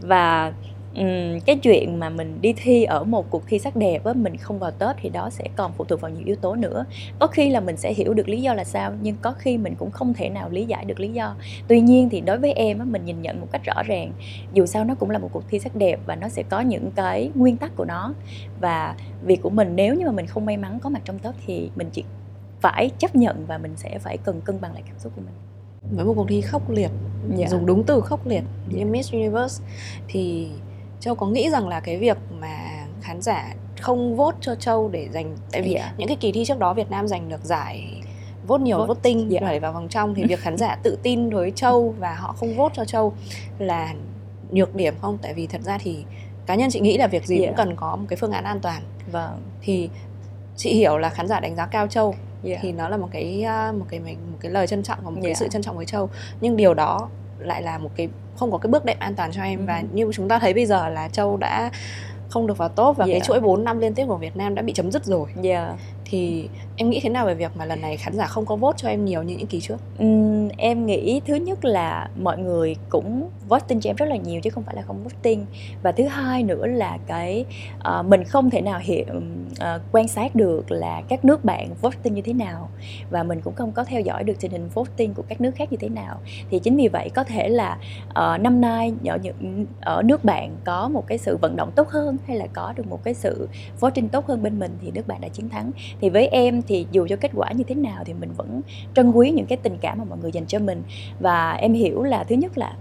Và 0.00 0.52
um, 0.96 1.40
cái 1.46 1.56
chuyện 1.56 1.98
mà 1.98 2.10
mình 2.10 2.38
đi 2.40 2.54
thi 2.56 2.84
ở 2.84 3.04
một 3.04 3.30
cuộc 3.30 3.42
thi 3.46 3.58
sắc 3.58 3.76
đẹp 3.76 4.04
á 4.04 4.12
mình 4.12 4.36
không 4.36 4.58
vào 4.58 4.70
tết 4.70 4.96
thì 5.00 5.08
đó 5.08 5.30
sẽ 5.30 5.44
còn 5.56 5.72
phụ 5.76 5.84
thuộc 5.84 6.00
vào 6.00 6.10
nhiều 6.10 6.22
yếu 6.26 6.36
tố 6.36 6.54
nữa 6.54 6.84
có 7.18 7.26
khi 7.26 7.50
là 7.50 7.60
mình 7.60 7.76
sẽ 7.76 7.92
hiểu 7.92 8.14
được 8.14 8.28
lý 8.28 8.42
do 8.42 8.54
là 8.54 8.64
sao 8.64 8.92
nhưng 9.02 9.16
có 9.22 9.32
khi 9.32 9.58
mình 9.58 9.74
cũng 9.78 9.90
không 9.90 10.14
thể 10.14 10.28
nào 10.28 10.50
lý 10.50 10.64
giải 10.64 10.84
được 10.84 11.00
lý 11.00 11.08
do 11.08 11.34
tuy 11.68 11.80
nhiên 11.80 12.08
thì 12.08 12.20
đối 12.20 12.38
với 12.38 12.52
em 12.52 12.78
á 12.78 12.84
mình 12.84 13.04
nhìn 13.04 13.22
nhận 13.22 13.40
một 13.40 13.46
cách 13.52 13.64
rõ 13.64 13.82
ràng 13.82 14.12
dù 14.52 14.66
sao 14.66 14.84
nó 14.84 14.94
cũng 14.94 15.10
là 15.10 15.18
một 15.18 15.28
cuộc 15.32 15.42
thi 15.48 15.58
sắc 15.58 15.76
đẹp 15.76 16.00
và 16.06 16.16
nó 16.16 16.28
sẽ 16.28 16.42
có 16.42 16.60
những 16.60 16.90
cái 16.96 17.30
nguyên 17.34 17.56
tắc 17.56 17.76
của 17.76 17.84
nó 17.84 18.14
và 18.60 18.96
việc 19.24 19.42
của 19.42 19.50
mình 19.50 19.76
nếu 19.76 19.94
như 19.94 20.06
mà 20.06 20.12
mình 20.12 20.26
không 20.26 20.46
may 20.46 20.56
mắn 20.56 20.78
có 20.82 20.90
mặt 20.90 21.00
trong 21.04 21.18
top 21.18 21.34
thì 21.46 21.70
mình 21.76 21.88
chỉ 21.92 22.04
phải 22.60 22.90
chấp 22.98 23.16
nhận 23.16 23.46
và 23.46 23.58
mình 23.58 23.72
sẽ 23.76 23.98
phải 23.98 24.16
cần 24.16 24.40
cân 24.40 24.60
bằng 24.60 24.72
lại 24.72 24.82
cảm 24.86 24.98
xúc 24.98 25.12
của 25.16 25.22
mình 25.22 25.34
với 25.96 26.04
một 26.04 26.14
cuộc 26.16 26.28
thi 26.28 26.40
khốc 26.40 26.70
liệt 26.70 26.80
yeah. 26.80 27.38
Dạ. 27.38 27.46
dùng 27.48 27.66
đúng 27.66 27.84
từ 27.84 28.00
khốc 28.00 28.26
liệt 28.26 28.44
như 28.68 28.86
Miss 28.86 29.12
Universe 29.12 29.64
thì 30.08 30.48
châu 31.00 31.14
có 31.14 31.26
nghĩ 31.26 31.50
rằng 31.50 31.68
là 31.68 31.80
cái 31.80 31.96
việc 31.96 32.16
mà 32.40 32.86
khán 33.00 33.22
giả 33.22 33.54
không 33.80 34.16
vote 34.16 34.38
cho 34.40 34.54
châu 34.54 34.88
để 34.88 35.08
giành 35.12 35.36
tại 35.52 35.62
vì 35.62 35.74
yeah. 35.74 35.94
những 35.98 36.08
cái 36.08 36.16
kỳ 36.20 36.32
thi 36.32 36.44
trước 36.44 36.58
đó 36.58 36.74
Việt 36.74 36.90
Nam 36.90 37.08
giành 37.08 37.28
được 37.28 37.44
giải 37.44 38.02
vote 38.46 38.62
nhiều 38.62 38.78
vote, 38.78 38.88
voting 38.88 39.30
yeah. 39.30 39.42
đẩy 39.42 39.60
vào 39.60 39.72
vòng 39.72 39.88
trong 39.88 40.14
thì 40.14 40.24
việc 40.28 40.40
khán 40.40 40.56
giả 40.56 40.76
tự 40.82 40.98
tin 41.02 41.30
với 41.30 41.50
châu 41.50 41.94
và 41.98 42.14
họ 42.14 42.32
không 42.32 42.56
vote 42.56 42.74
cho 42.76 42.84
châu 42.84 43.12
là 43.58 43.94
nhược 44.50 44.74
điểm 44.74 44.94
không 45.00 45.18
tại 45.22 45.34
vì 45.34 45.46
thật 45.46 45.60
ra 45.62 45.78
thì 45.78 46.04
cá 46.46 46.54
nhân 46.54 46.70
chị 46.70 46.80
nghĩ 46.80 46.98
là 46.98 47.06
việc 47.06 47.26
gì 47.26 47.38
yeah. 47.38 47.48
cũng 47.48 47.56
cần 47.56 47.76
có 47.76 47.96
một 47.96 48.06
cái 48.08 48.16
phương 48.16 48.32
án 48.32 48.44
an 48.44 48.60
toàn 48.60 48.82
vâng 49.12 49.42
thì 49.60 49.90
chị 50.56 50.74
hiểu 50.74 50.98
là 50.98 51.08
khán 51.08 51.28
giả 51.28 51.40
đánh 51.40 51.56
giá 51.56 51.66
cao 51.66 51.86
châu 51.86 52.14
yeah. 52.44 52.58
thì 52.62 52.72
nó 52.72 52.88
là 52.88 52.96
một 52.96 53.08
cái 53.12 53.42
à, 53.42 53.72
một 53.72 53.84
cái 53.88 54.00
một 54.00 54.38
cái 54.40 54.52
lời 54.52 54.66
trân 54.66 54.82
trọng 54.82 54.98
và 55.02 55.10
một 55.10 55.16
yeah. 55.16 55.24
cái 55.24 55.34
sự 55.34 55.48
trân 55.48 55.62
trọng 55.62 55.76
với 55.76 55.86
châu 55.86 56.08
nhưng 56.40 56.56
điều 56.56 56.74
đó 56.74 57.08
lại 57.38 57.62
là 57.62 57.78
một 57.78 57.90
cái 57.96 58.08
không 58.36 58.52
có 58.52 58.58
cái 58.58 58.70
bước 58.70 58.84
đệm 58.84 58.96
an 58.98 59.14
toàn 59.14 59.32
cho 59.32 59.42
em 59.42 59.58
ừ. 59.58 59.64
và 59.66 59.82
như 59.92 60.10
chúng 60.14 60.28
ta 60.28 60.38
thấy 60.38 60.54
bây 60.54 60.66
giờ 60.66 60.88
là 60.88 61.08
châu 61.08 61.36
đã 61.36 61.70
không 62.28 62.46
được 62.46 62.58
vào 62.58 62.68
top 62.68 62.96
và 62.96 63.04
yeah. 63.04 63.14
cái 63.14 63.26
chuỗi 63.26 63.40
4 63.40 63.64
năm 63.64 63.78
liên 63.78 63.94
tiếp 63.94 64.04
của 64.06 64.16
Việt 64.16 64.36
Nam 64.36 64.54
đã 64.54 64.62
bị 64.62 64.72
chấm 64.72 64.92
dứt 64.92 65.04
rồi. 65.04 65.28
Yeah. 65.42 65.68
Thì 66.04 66.48
em 66.76 66.90
nghĩ 66.90 67.00
thế 67.02 67.08
nào 67.08 67.26
về 67.26 67.34
việc 67.34 67.56
mà 67.56 67.64
lần 67.64 67.80
này 67.80 67.96
khán 67.96 68.14
giả 68.14 68.26
không 68.26 68.46
có 68.46 68.56
vote 68.56 68.76
cho 68.78 68.88
em 68.88 69.04
nhiều 69.04 69.22
như 69.22 69.36
những 69.36 69.46
kỳ 69.46 69.60
trước? 69.60 69.76
Uhm, 70.02 70.48
em 70.56 70.86
nghĩ 70.86 71.20
thứ 71.26 71.34
nhất 71.34 71.64
là 71.64 72.08
mọi 72.22 72.38
người 72.38 72.76
cũng 72.88 73.30
voting 73.48 73.80
cho 73.80 73.90
em 73.90 73.96
rất 73.96 74.06
là 74.06 74.16
nhiều 74.16 74.40
chứ 74.40 74.50
không 74.50 74.62
phải 74.62 74.74
là 74.74 74.82
không 74.82 75.04
voting. 75.04 75.46
Và 75.82 75.92
thứ 75.92 76.04
hai 76.04 76.42
nữa 76.42 76.66
là 76.66 76.98
cái 77.06 77.44
uh, 77.98 78.06
mình 78.06 78.24
không 78.24 78.50
thể 78.50 78.60
nào 78.60 78.78
hiểu 78.82 79.04
uh, 79.50 79.82
quan 79.92 80.08
sát 80.08 80.34
được 80.34 80.70
là 80.70 81.02
các 81.08 81.24
nước 81.24 81.44
bạn 81.44 81.68
voting 81.82 82.14
như 82.14 82.22
thế 82.22 82.32
nào. 82.32 82.68
Và 83.10 83.22
mình 83.22 83.40
cũng 83.40 83.54
không 83.54 83.72
có 83.72 83.84
theo 83.84 84.00
dõi 84.00 84.24
được 84.24 84.34
tình 84.40 84.50
hình 84.50 84.68
voting 84.74 85.14
của 85.14 85.22
các 85.28 85.40
nước 85.40 85.50
khác 85.54 85.72
như 85.72 85.76
thế 85.80 85.88
nào. 85.88 86.20
Thì 86.50 86.58
chính 86.58 86.76
vì 86.76 86.88
vậy 86.88 87.10
có 87.14 87.24
thể 87.24 87.48
là 87.48 87.78
uh, 88.08 88.40
năm 88.40 88.60
nay 88.60 88.92
ở 89.06 89.18
những 89.22 89.66
ở 89.80 90.02
nước 90.02 90.24
bạn 90.24 90.56
có 90.64 90.88
một 90.88 91.06
cái 91.06 91.18
sự 91.18 91.36
vận 91.36 91.56
động 91.56 91.70
tốt 91.76 91.88
hơn 91.88 92.16
hay 92.26 92.36
là 92.36 92.46
có 92.52 92.72
được 92.76 92.86
một 92.86 93.04
cái 93.04 93.14
sự 93.14 93.48
voting 93.80 94.08
tốt 94.08 94.26
hơn 94.26 94.42
bên 94.42 94.58
mình 94.58 94.78
thì 94.82 94.90
nước 94.90 95.06
bạn 95.06 95.20
đã 95.20 95.28
chiến 95.28 95.48
thắng. 95.48 95.70
Thì 96.00 96.10
với 96.10 96.28
em 96.28 96.62
thì 96.66 96.86
dù 96.90 97.06
cho 97.08 97.16
kết 97.16 97.30
quả 97.34 97.52
như 97.52 97.64
thế 97.64 97.74
nào 97.74 98.04
thì 98.04 98.14
mình 98.14 98.32
vẫn 98.36 98.60
trân 98.94 99.10
quý 99.10 99.30
những 99.30 99.46
cái 99.46 99.58
tình 99.62 99.78
cảm 99.80 99.98
mà 99.98 100.04
mọi 100.04 100.18
người 100.18 100.32
dành 100.32 100.46
cho 100.46 100.58
mình. 100.58 100.82
Và 101.20 101.52
em 101.52 101.72
hiểu 101.72 102.02
là 102.02 102.24
thứ 102.24 102.34
nhất 102.34 102.58
là 102.58 102.76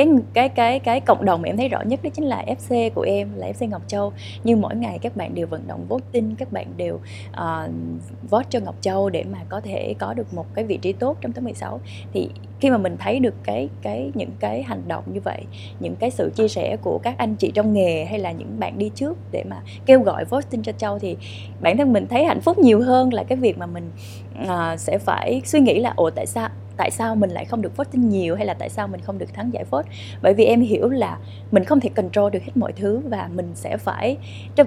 cái 0.00 0.08
cái 0.34 0.48
cái 0.48 0.78
cái 0.78 1.00
cộng 1.00 1.24
đồng 1.24 1.42
mà 1.42 1.48
em 1.48 1.56
thấy 1.56 1.68
rõ 1.68 1.82
nhất 1.82 2.00
đó 2.02 2.10
chính 2.14 2.24
là 2.24 2.44
FC 2.46 2.90
của 2.90 3.02
em 3.02 3.28
là 3.36 3.52
FC 3.58 3.68
Ngọc 3.68 3.82
Châu. 3.86 4.12
Nhưng 4.44 4.60
mỗi 4.60 4.76
ngày 4.76 4.98
các 4.98 5.16
bạn 5.16 5.34
đều 5.34 5.46
vận 5.46 5.62
động 5.66 5.86
voting 5.88 6.36
các 6.36 6.52
bạn 6.52 6.66
đều 6.76 6.94
uh, 7.30 7.70
vote 8.30 8.46
cho 8.50 8.60
Ngọc 8.60 8.74
Châu 8.80 9.10
để 9.10 9.24
mà 9.32 9.38
có 9.48 9.60
thể 9.60 9.94
có 9.98 10.14
được 10.14 10.34
một 10.34 10.46
cái 10.54 10.64
vị 10.64 10.76
trí 10.76 10.92
tốt 10.92 11.16
trong 11.20 11.32
top 11.32 11.44
16 11.44 11.80
thì 12.12 12.28
khi 12.60 12.70
mà 12.70 12.78
mình 12.78 12.96
thấy 12.98 13.18
được 13.18 13.34
cái 13.44 13.68
cái 13.82 14.10
những 14.14 14.30
cái 14.40 14.62
hành 14.62 14.82
động 14.88 15.04
như 15.12 15.20
vậy 15.20 15.42
những 15.80 15.96
cái 15.96 16.10
sự 16.10 16.30
chia 16.36 16.48
sẻ 16.48 16.76
của 16.82 16.98
các 17.02 17.18
anh 17.18 17.36
chị 17.36 17.50
trong 17.54 17.72
nghề 17.72 18.04
hay 18.04 18.18
là 18.18 18.32
những 18.32 18.60
bạn 18.60 18.78
đi 18.78 18.90
trước 18.94 19.18
để 19.32 19.44
mà 19.50 19.56
kêu 19.86 20.02
gọi 20.02 20.24
voting 20.24 20.62
cho 20.62 20.72
Châu 20.72 20.98
thì 20.98 21.16
bản 21.60 21.76
thân 21.76 21.92
mình 21.92 22.06
thấy 22.06 22.24
hạnh 22.24 22.40
phúc 22.40 22.58
nhiều 22.58 22.82
hơn 22.82 23.12
là 23.12 23.24
cái 23.24 23.38
việc 23.38 23.58
mà 23.58 23.66
mình 23.66 23.90
uh, 24.42 24.80
sẽ 24.80 24.98
phải 24.98 25.42
suy 25.44 25.60
nghĩ 25.60 25.78
là 25.80 25.92
ồ 25.96 26.10
tại 26.10 26.26
sao 26.26 26.48
tại 26.80 26.90
sao 26.90 27.14
mình 27.14 27.30
lại 27.30 27.44
không 27.44 27.62
được 27.62 27.76
voting 27.76 28.08
nhiều 28.08 28.36
hay 28.36 28.46
là 28.46 28.54
tại 28.54 28.68
sao 28.68 28.88
mình 28.88 29.00
không 29.00 29.18
được 29.18 29.34
thắng 29.34 29.52
giải 29.52 29.64
vote 29.70 29.88
bởi 30.22 30.34
vì 30.34 30.44
em 30.44 30.60
hiểu 30.60 30.88
là 30.88 31.18
mình 31.50 31.64
không 31.64 31.80
thể 31.80 31.88
control 31.88 32.32
được 32.32 32.42
hết 32.42 32.56
mọi 32.56 32.72
thứ 32.72 33.00
và 33.08 33.28
mình 33.34 33.50
sẽ 33.54 33.76
phải 33.76 34.16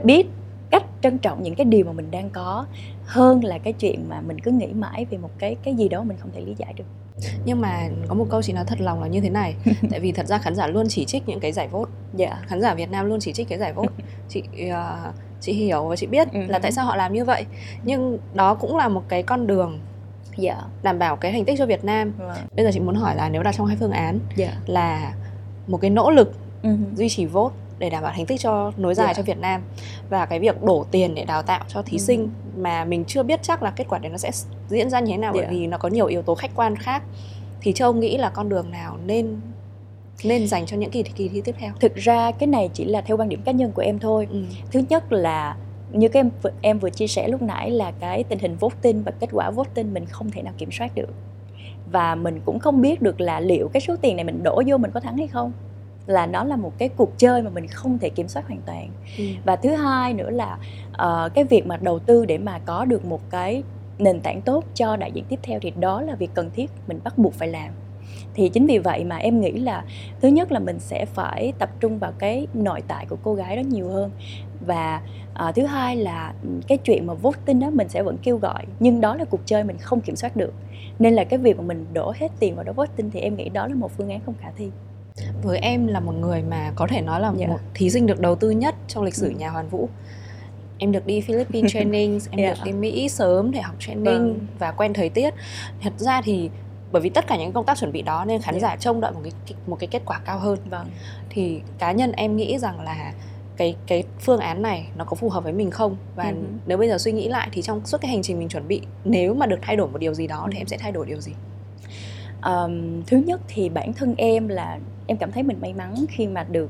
biết 0.03 0.27
cách 0.71 0.83
trân 1.01 1.17
trọng 1.17 1.43
những 1.43 1.55
cái 1.55 1.65
điều 1.65 1.85
mà 1.85 1.91
mình 1.91 2.11
đang 2.11 2.29
có 2.29 2.65
hơn 3.05 3.43
là 3.43 3.57
cái 3.57 3.73
chuyện 3.73 4.09
mà 4.09 4.21
mình 4.21 4.39
cứ 4.39 4.51
nghĩ 4.51 4.67
mãi 4.73 5.05
về 5.09 5.17
một 5.17 5.29
cái 5.39 5.55
cái 5.63 5.75
gì 5.75 5.89
đó 5.89 6.03
mình 6.03 6.17
không 6.17 6.31
thể 6.33 6.41
lý 6.41 6.55
giải 6.57 6.73
được 6.73 6.83
nhưng 7.45 7.61
mà 7.61 7.89
có 8.07 8.15
một 8.15 8.27
câu 8.29 8.41
chị 8.41 8.53
nói 8.53 8.65
thật 8.67 8.81
lòng 8.81 9.01
là 9.01 9.07
như 9.07 9.21
thế 9.21 9.29
này 9.29 9.55
tại 9.89 9.99
vì 9.99 10.11
thật 10.11 10.27
ra 10.27 10.37
khán 10.37 10.55
giả 10.55 10.67
luôn 10.67 10.85
chỉ 10.89 11.05
trích 11.05 11.27
những 11.27 11.39
cái 11.39 11.51
giải 11.51 11.67
vote 11.67 11.91
yeah. 12.17 12.37
khán 12.47 12.61
giả 12.61 12.73
Việt 12.73 12.91
Nam 12.91 13.05
luôn 13.05 13.19
chỉ 13.19 13.33
trích 13.33 13.49
cái 13.49 13.59
giải 13.59 13.73
vote 13.73 13.93
chị 14.29 14.43
uh, 14.69 15.13
chị 15.41 15.53
hiểu 15.53 15.87
và 15.87 15.95
chị 15.95 16.07
biết 16.07 16.27
uh-huh. 16.33 16.49
là 16.49 16.59
tại 16.59 16.71
sao 16.71 16.85
họ 16.85 16.95
làm 16.95 17.13
như 17.13 17.25
vậy 17.25 17.45
nhưng 17.83 18.17
đó 18.33 18.55
cũng 18.55 18.77
là 18.77 18.87
một 18.89 19.03
cái 19.07 19.23
con 19.23 19.47
đường 19.47 19.79
yeah. 20.37 20.57
đảm 20.83 20.99
bảo 20.99 21.15
cái 21.15 21.31
thành 21.31 21.45
tích 21.45 21.59
cho 21.59 21.65
Việt 21.65 21.85
Nam 21.85 22.07
right. 22.07 22.27
Vâng. 22.27 22.37
bây 22.55 22.65
giờ 22.65 22.71
chị 22.73 22.79
muốn 22.79 22.95
hỏi 22.95 23.15
là 23.15 23.29
nếu 23.29 23.43
đặt 23.43 23.55
trong 23.57 23.67
hai 23.67 23.77
phương 23.79 23.91
án 23.91 24.19
yeah. 24.37 24.53
là 24.65 25.13
một 25.67 25.77
cái 25.81 25.89
nỗ 25.89 26.11
lực 26.11 26.33
uh-huh. 26.63 26.95
duy 26.95 27.09
trì 27.09 27.25
vote 27.25 27.55
để 27.79 27.89
đảm 27.89 28.03
bảo 28.03 28.13
thành 28.15 28.25
tích 28.25 28.39
cho 28.39 28.71
nối 28.77 28.95
dài 28.95 29.05
yeah. 29.05 29.17
cho 29.17 29.23
Việt 29.23 29.37
Nam 29.37 29.61
và 30.09 30.25
cái 30.25 30.39
việc 30.39 30.63
đổ 30.63 30.85
tiền 30.91 31.15
để 31.15 31.25
đào 31.25 31.41
tạo 31.41 31.63
cho 31.67 31.81
thí 31.81 31.97
uh-huh. 31.97 32.05
sinh 32.05 32.29
mà 32.57 32.85
mình 32.85 33.05
chưa 33.05 33.23
biết 33.23 33.39
chắc 33.43 33.63
là 33.63 33.71
kết 33.75 33.85
quả 33.89 33.99
đấy 33.99 34.11
nó 34.11 34.17
sẽ 34.17 34.31
diễn 34.69 34.89
ra 34.89 34.99
như 34.99 35.11
thế 35.11 35.17
nào 35.17 35.33
yeah. 35.33 35.45
bởi 35.45 35.55
vì 35.55 35.67
nó 35.67 35.77
có 35.77 35.89
nhiều 35.89 36.05
yếu 36.05 36.21
tố 36.21 36.35
khách 36.35 36.51
quan 36.55 36.75
khác 36.75 37.03
thì 37.61 37.73
châu 37.73 37.93
nghĩ 37.93 38.17
là 38.17 38.29
con 38.29 38.49
đường 38.49 38.71
nào 38.71 38.97
nên 39.05 39.39
nên 40.23 40.47
dành 40.47 40.65
cho 40.65 40.77
những 40.77 40.91
kỳ 40.91 41.03
kỳ 41.03 41.29
thi 41.29 41.41
tiếp 41.41 41.55
theo 41.59 41.73
thực 41.79 41.95
ra 41.95 42.31
cái 42.31 42.47
này 42.47 42.69
chỉ 42.73 42.85
là 42.85 43.01
theo 43.01 43.17
quan 43.17 43.29
điểm 43.29 43.41
cá 43.45 43.51
nhân 43.51 43.71
của 43.71 43.81
em 43.81 43.99
thôi 43.99 44.27
ừ. 44.31 44.43
thứ 44.71 44.81
nhất 44.89 45.13
là 45.13 45.55
như 45.93 46.07
cái 46.07 46.19
em 46.19 46.29
em 46.61 46.79
vừa 46.79 46.89
chia 46.89 47.07
sẻ 47.07 47.27
lúc 47.27 47.41
nãy 47.41 47.71
là 47.71 47.91
cái 47.99 48.23
tình 48.23 48.39
hình 48.39 48.55
voting 48.55 49.03
và 49.03 49.11
kết 49.19 49.29
quả 49.31 49.51
voting 49.51 49.93
mình 49.93 50.05
không 50.05 50.31
thể 50.31 50.41
nào 50.41 50.53
kiểm 50.57 50.71
soát 50.71 50.95
được. 50.95 51.09
Và 51.91 52.15
mình 52.15 52.41
cũng 52.45 52.59
không 52.59 52.81
biết 52.81 53.01
được 53.01 53.21
là 53.21 53.39
liệu 53.39 53.67
cái 53.73 53.81
số 53.81 53.95
tiền 54.01 54.15
này 54.15 54.25
mình 54.25 54.43
đổ 54.43 54.63
vô 54.67 54.77
mình 54.77 54.91
có 54.91 54.99
thắng 54.99 55.17
hay 55.17 55.27
không. 55.27 55.51
Là 56.05 56.25
nó 56.25 56.43
là 56.43 56.55
một 56.55 56.73
cái 56.77 56.89
cuộc 56.89 57.17
chơi 57.17 57.41
mà 57.41 57.49
mình 57.49 57.67
không 57.67 57.97
thể 57.99 58.09
kiểm 58.09 58.27
soát 58.27 58.47
hoàn 58.47 58.61
toàn. 58.65 58.89
Ừ. 59.17 59.23
và 59.45 59.55
thứ 59.55 59.69
hai 59.69 60.13
nữa 60.13 60.29
là 60.29 60.57
uh, 60.91 61.33
cái 61.33 61.43
việc 61.43 61.67
mà 61.67 61.77
đầu 61.77 61.99
tư 61.99 62.25
để 62.25 62.37
mà 62.37 62.59
có 62.59 62.85
được 62.85 63.05
một 63.05 63.21
cái 63.29 63.63
nền 63.99 64.19
tảng 64.19 64.41
tốt 64.41 64.63
cho 64.75 64.95
đại 64.95 65.11
diện 65.11 65.23
tiếp 65.29 65.39
theo 65.43 65.59
thì 65.59 65.73
đó 65.79 66.01
là 66.01 66.15
việc 66.15 66.29
cần 66.33 66.49
thiết 66.55 66.71
mình 66.87 66.99
bắt 67.03 67.17
buộc 67.17 67.33
phải 67.33 67.47
làm. 67.47 67.73
Thì 68.33 68.49
chính 68.49 68.65
vì 68.65 68.77
vậy 68.77 69.03
mà 69.03 69.17
em 69.17 69.41
nghĩ 69.41 69.51
là 69.51 69.85
thứ 70.21 70.27
nhất 70.27 70.51
là 70.51 70.59
mình 70.59 70.79
sẽ 70.79 71.05
phải 71.05 71.53
tập 71.59 71.69
trung 71.79 71.99
vào 71.99 72.11
cái 72.19 72.47
nội 72.53 72.81
tại 72.87 73.05
của 73.09 73.17
cô 73.23 73.33
gái 73.33 73.55
đó 73.55 73.61
nhiều 73.61 73.87
hơn 73.87 74.11
và 74.65 75.01
à, 75.33 75.51
thứ 75.51 75.65
hai 75.65 75.95
là 75.95 76.33
cái 76.67 76.77
chuyện 76.77 77.07
mà 77.07 77.13
voting 77.13 77.59
đó 77.59 77.69
mình 77.69 77.89
sẽ 77.89 78.03
vẫn 78.03 78.17
kêu 78.23 78.37
gọi 78.37 78.65
nhưng 78.79 79.01
đó 79.01 79.15
là 79.15 79.25
cuộc 79.25 79.41
chơi 79.45 79.63
mình 79.63 79.77
không 79.77 80.01
kiểm 80.01 80.15
soát 80.15 80.35
được 80.35 80.53
nên 80.99 81.13
là 81.13 81.23
cái 81.23 81.39
việc 81.39 81.57
mà 81.57 81.63
mình 81.63 81.85
đổ 81.93 82.13
hết 82.15 82.31
tiền 82.39 82.55
vào 82.55 82.63
đó 82.63 82.73
voting 82.73 83.11
thì 83.11 83.19
em 83.19 83.35
nghĩ 83.35 83.49
đó 83.49 83.67
là 83.67 83.75
một 83.75 83.91
phương 83.97 84.09
án 84.09 84.19
không 84.25 84.35
khả 84.41 84.49
thi 84.57 84.71
với 85.43 85.57
em 85.57 85.87
là 85.87 85.99
một 85.99 86.11
người 86.11 86.41
mà 86.41 86.71
có 86.75 86.87
thể 86.87 87.01
nói 87.01 87.19
là 87.19 87.27
yeah. 87.27 87.39
Dạ. 87.39 87.47
một 87.47 87.59
thí 87.73 87.89
sinh 87.89 88.05
được 88.05 88.19
đầu 88.19 88.35
tư 88.35 88.49
nhất 88.49 88.75
trong 88.87 89.03
lịch 89.03 89.15
sử 89.15 89.27
ừ. 89.27 89.33
nhà 89.37 89.49
hoàn 89.49 89.69
vũ 89.69 89.89
em 90.77 90.91
được 90.91 91.05
đi 91.05 91.21
Philippines 91.21 91.71
training 91.73 92.19
em 92.31 92.39
yeah. 92.39 92.57
được 92.57 92.63
đi 92.65 92.71
Mỹ 92.71 93.09
sớm 93.09 93.51
để 93.51 93.61
học 93.61 93.75
training 93.79 94.03
vâng. 94.03 94.39
và 94.59 94.71
quen 94.71 94.93
thời 94.93 95.09
tiết 95.09 95.33
thật 95.81 95.93
ra 95.97 96.21
thì 96.21 96.49
bởi 96.91 97.01
vì 97.01 97.09
tất 97.09 97.27
cả 97.27 97.37
những 97.37 97.51
công 97.51 97.65
tác 97.65 97.77
chuẩn 97.77 97.91
bị 97.91 98.01
đó 98.01 98.25
nên 98.25 98.41
khán 98.41 98.53
yeah. 98.53 98.61
giả 98.61 98.75
trông 98.75 99.01
đợi 99.01 99.11
một 99.11 99.19
cái 99.23 99.57
một 99.67 99.79
cái 99.79 99.87
kết 99.87 100.01
quả 100.05 100.19
cao 100.25 100.39
hơn 100.39 100.59
vâng. 100.69 100.87
thì 101.29 101.61
cá 101.77 101.91
nhân 101.91 102.11
em 102.11 102.35
nghĩ 102.35 102.57
rằng 102.57 102.81
là 102.81 103.13
cái 103.57 103.75
cái 103.87 104.03
phương 104.19 104.39
án 104.39 104.61
này 104.61 104.87
nó 104.97 105.05
có 105.05 105.15
phù 105.15 105.29
hợp 105.29 105.43
với 105.43 105.53
mình 105.53 105.71
không 105.71 105.97
và 106.15 106.23
uh-huh. 106.23 106.43
nếu 106.65 106.77
bây 106.77 106.87
giờ 106.87 106.97
suy 106.97 107.11
nghĩ 107.11 107.27
lại 107.27 107.49
thì 107.51 107.61
trong 107.61 107.85
suốt 107.85 108.01
cái 108.01 108.11
hành 108.11 108.21
trình 108.21 108.39
mình 108.39 108.49
chuẩn 108.49 108.67
bị 108.67 108.81
nếu 109.05 109.33
mà 109.33 109.45
được 109.45 109.59
thay 109.61 109.75
đổi 109.75 109.87
một 109.87 109.97
điều 109.97 110.13
gì 110.13 110.27
đó 110.27 110.45
uh-huh. 110.45 110.51
thì 110.51 110.57
em 110.57 110.67
sẽ 110.67 110.77
thay 110.77 110.91
đổi 110.91 111.05
điều 111.05 111.21
gì 111.21 111.31
um, 112.43 113.03
thứ 113.07 113.17
nhất 113.17 113.41
thì 113.47 113.69
bản 113.69 113.93
thân 113.93 114.15
em 114.17 114.47
là 114.47 114.79
em 115.07 115.17
cảm 115.17 115.31
thấy 115.31 115.43
mình 115.43 115.57
may 115.61 115.73
mắn 115.73 115.95
khi 116.09 116.27
mà 116.27 116.43
được 116.43 116.69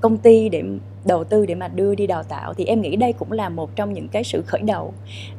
công 0.00 0.18
ty 0.18 0.48
để 0.48 0.62
đầu 1.04 1.24
tư 1.24 1.46
để 1.46 1.54
mà 1.54 1.68
đưa 1.68 1.94
đi 1.94 2.06
đào 2.06 2.22
tạo, 2.22 2.54
thì 2.54 2.64
em 2.64 2.80
nghĩ 2.80 2.96
đây 2.96 3.12
cũng 3.12 3.32
là 3.32 3.48
một 3.48 3.76
trong 3.76 3.92
những 3.92 4.08
cái 4.08 4.24
sự 4.24 4.42
khởi 4.46 4.60
đầu 4.60 4.94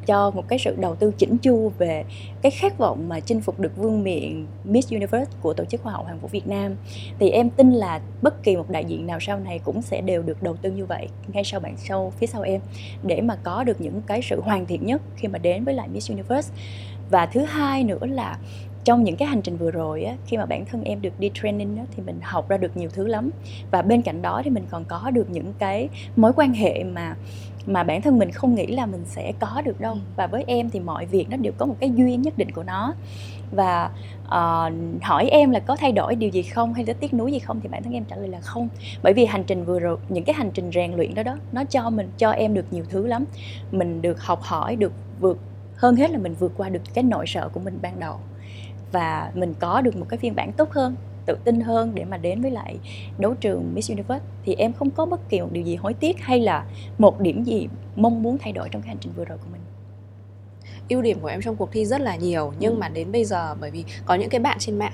cho 0.06 0.30
một 0.30 0.48
cái 0.48 0.58
sự 0.58 0.76
đầu 0.80 0.94
tư 0.94 1.12
chỉnh 1.18 1.38
chu 1.38 1.72
về 1.78 2.04
cái 2.42 2.50
khát 2.50 2.78
vọng 2.78 3.08
mà 3.08 3.20
chinh 3.20 3.40
phục 3.40 3.60
được 3.60 3.76
vương 3.76 4.02
miện 4.02 4.46
Miss 4.64 4.92
Universe 4.92 5.32
của 5.40 5.54
tổ 5.54 5.64
chức 5.64 5.82
Hoa 5.82 5.92
hậu 5.92 6.04
Hoàng 6.04 6.18
vũ 6.18 6.28
Việt 6.28 6.48
Nam. 6.48 6.76
Thì 7.18 7.30
em 7.30 7.50
tin 7.50 7.72
là 7.72 8.00
bất 8.22 8.42
kỳ 8.42 8.56
một 8.56 8.70
đại 8.70 8.84
diện 8.84 9.06
nào 9.06 9.18
sau 9.20 9.38
này 9.38 9.60
cũng 9.64 9.82
sẽ 9.82 10.00
đều 10.00 10.22
được 10.22 10.42
đầu 10.42 10.56
tư 10.56 10.70
như 10.70 10.86
vậy 10.86 11.08
ngay 11.32 11.44
sau 11.44 11.60
bạn 11.60 11.76
sau, 11.76 12.12
phía 12.18 12.26
sau 12.26 12.42
em, 12.42 12.60
để 13.02 13.20
mà 13.20 13.36
có 13.42 13.64
được 13.64 13.80
những 13.80 14.02
cái 14.06 14.22
sự 14.22 14.40
hoàn 14.40 14.66
thiện 14.66 14.86
nhất 14.86 15.02
khi 15.16 15.28
mà 15.28 15.38
đến 15.38 15.64
với 15.64 15.74
lại 15.74 15.88
Miss 15.88 16.10
Universe. 16.10 16.54
Và 17.10 17.26
thứ 17.26 17.40
hai 17.40 17.84
nữa 17.84 18.06
là 18.06 18.38
trong 18.84 19.04
những 19.04 19.16
cái 19.16 19.28
hành 19.28 19.42
trình 19.42 19.56
vừa 19.56 19.70
rồi 19.70 20.04
á, 20.04 20.14
khi 20.26 20.36
mà 20.36 20.46
bản 20.46 20.64
thân 20.64 20.84
em 20.84 21.02
được 21.02 21.20
đi 21.20 21.30
training 21.34 21.76
á, 21.76 21.84
thì 21.96 22.02
mình 22.06 22.18
học 22.22 22.48
ra 22.48 22.56
được 22.56 22.76
nhiều 22.76 22.90
thứ 22.92 23.06
lắm. 23.06 23.30
Và 23.70 23.82
bên 23.82 24.02
cạnh 24.02 24.22
đó 24.22 24.42
thì 24.44 24.50
mình 24.50 24.64
còn 24.70 24.84
có 24.84 25.10
được 25.10 25.30
những 25.30 25.54
cái 25.58 25.88
mối 26.16 26.32
quan 26.36 26.54
hệ 26.54 26.84
mà 26.84 27.16
mà 27.66 27.82
bản 27.82 28.02
thân 28.02 28.18
mình 28.18 28.30
không 28.30 28.54
nghĩ 28.54 28.66
là 28.66 28.86
mình 28.86 29.04
sẽ 29.04 29.32
có 29.40 29.62
được 29.64 29.80
đâu. 29.80 29.92
Ừ. 29.92 29.98
và 30.16 30.26
với 30.26 30.44
em 30.46 30.70
thì 30.70 30.80
mọi 30.80 31.06
việc 31.06 31.30
nó 31.30 31.36
đều 31.36 31.52
có 31.58 31.66
một 31.66 31.76
cái 31.80 31.90
duyên 31.94 32.22
nhất 32.22 32.38
định 32.38 32.50
của 32.50 32.62
nó. 32.62 32.94
Và 33.52 33.90
uh, 34.24 35.02
hỏi 35.02 35.28
em 35.28 35.50
là 35.50 35.60
có 35.60 35.76
thay 35.76 35.92
đổi 35.92 36.14
điều 36.14 36.30
gì 36.30 36.42
không 36.42 36.74
hay 36.74 36.84
có 36.84 36.92
tiếc 36.92 37.14
nuối 37.14 37.32
gì 37.32 37.38
không 37.38 37.60
thì 37.60 37.68
bản 37.68 37.82
thân 37.82 37.92
em 37.92 38.04
trả 38.04 38.16
lời 38.16 38.28
là 38.28 38.40
không. 38.40 38.68
Bởi 39.02 39.12
vì 39.12 39.24
hành 39.24 39.44
trình 39.44 39.64
vừa 39.64 39.80
rồi 39.80 39.96
những 40.08 40.24
cái 40.24 40.34
hành 40.34 40.50
trình 40.54 40.70
rèn 40.74 40.92
luyện 40.92 41.14
đó 41.14 41.22
đó 41.22 41.36
nó 41.52 41.64
cho 41.64 41.90
mình 41.90 42.10
cho 42.18 42.30
em 42.30 42.54
được 42.54 42.66
nhiều 42.70 42.84
thứ 42.88 43.06
lắm. 43.06 43.24
Mình 43.72 44.02
được 44.02 44.22
học 44.22 44.42
hỏi 44.42 44.76
được 44.76 44.92
vượt 45.20 45.38
hơn 45.76 45.96
hết 45.96 46.10
là 46.10 46.18
mình 46.18 46.34
vượt 46.38 46.52
qua 46.56 46.68
được 46.68 46.80
cái 46.94 47.04
nỗi 47.04 47.26
sợ 47.26 47.48
của 47.48 47.60
mình 47.60 47.78
ban 47.82 48.00
đầu 48.00 48.16
và 48.92 49.30
mình 49.34 49.54
có 49.60 49.80
được 49.80 49.96
một 49.96 50.06
cái 50.08 50.18
phiên 50.18 50.34
bản 50.34 50.52
tốt 50.52 50.70
hơn 50.70 50.96
tự 51.26 51.36
tin 51.44 51.60
hơn 51.60 51.94
để 51.94 52.04
mà 52.04 52.16
đến 52.16 52.42
với 52.42 52.50
lại 52.50 52.78
đấu 53.18 53.34
trường 53.34 53.74
Miss 53.74 53.90
Universe 53.90 54.24
thì 54.44 54.54
em 54.54 54.72
không 54.72 54.90
có 54.90 55.06
bất 55.06 55.28
kỳ 55.28 55.40
một 55.40 55.48
điều 55.52 55.64
gì 55.64 55.76
hối 55.76 55.94
tiếc 55.94 56.20
hay 56.20 56.40
là 56.40 56.66
một 56.98 57.20
điểm 57.20 57.44
gì 57.44 57.68
mong 57.96 58.22
muốn 58.22 58.38
thay 58.38 58.52
đổi 58.52 58.68
trong 58.68 58.82
cái 58.82 58.88
hành 58.88 58.98
trình 59.00 59.12
vừa 59.16 59.24
rồi 59.24 59.38
của 59.38 59.48
mình 59.52 59.60
ưu 60.88 61.02
điểm 61.02 61.18
của 61.20 61.28
em 61.28 61.40
trong 61.42 61.56
cuộc 61.56 61.72
thi 61.72 61.84
rất 61.84 62.00
là 62.00 62.16
nhiều 62.16 62.52
nhưng 62.58 62.74
ừ. 62.74 62.78
mà 62.78 62.88
đến 62.88 63.12
bây 63.12 63.24
giờ 63.24 63.54
bởi 63.60 63.70
vì 63.70 63.84
có 64.04 64.14
những 64.14 64.28
cái 64.28 64.40
bạn 64.40 64.58
trên 64.58 64.78
mạng 64.78 64.92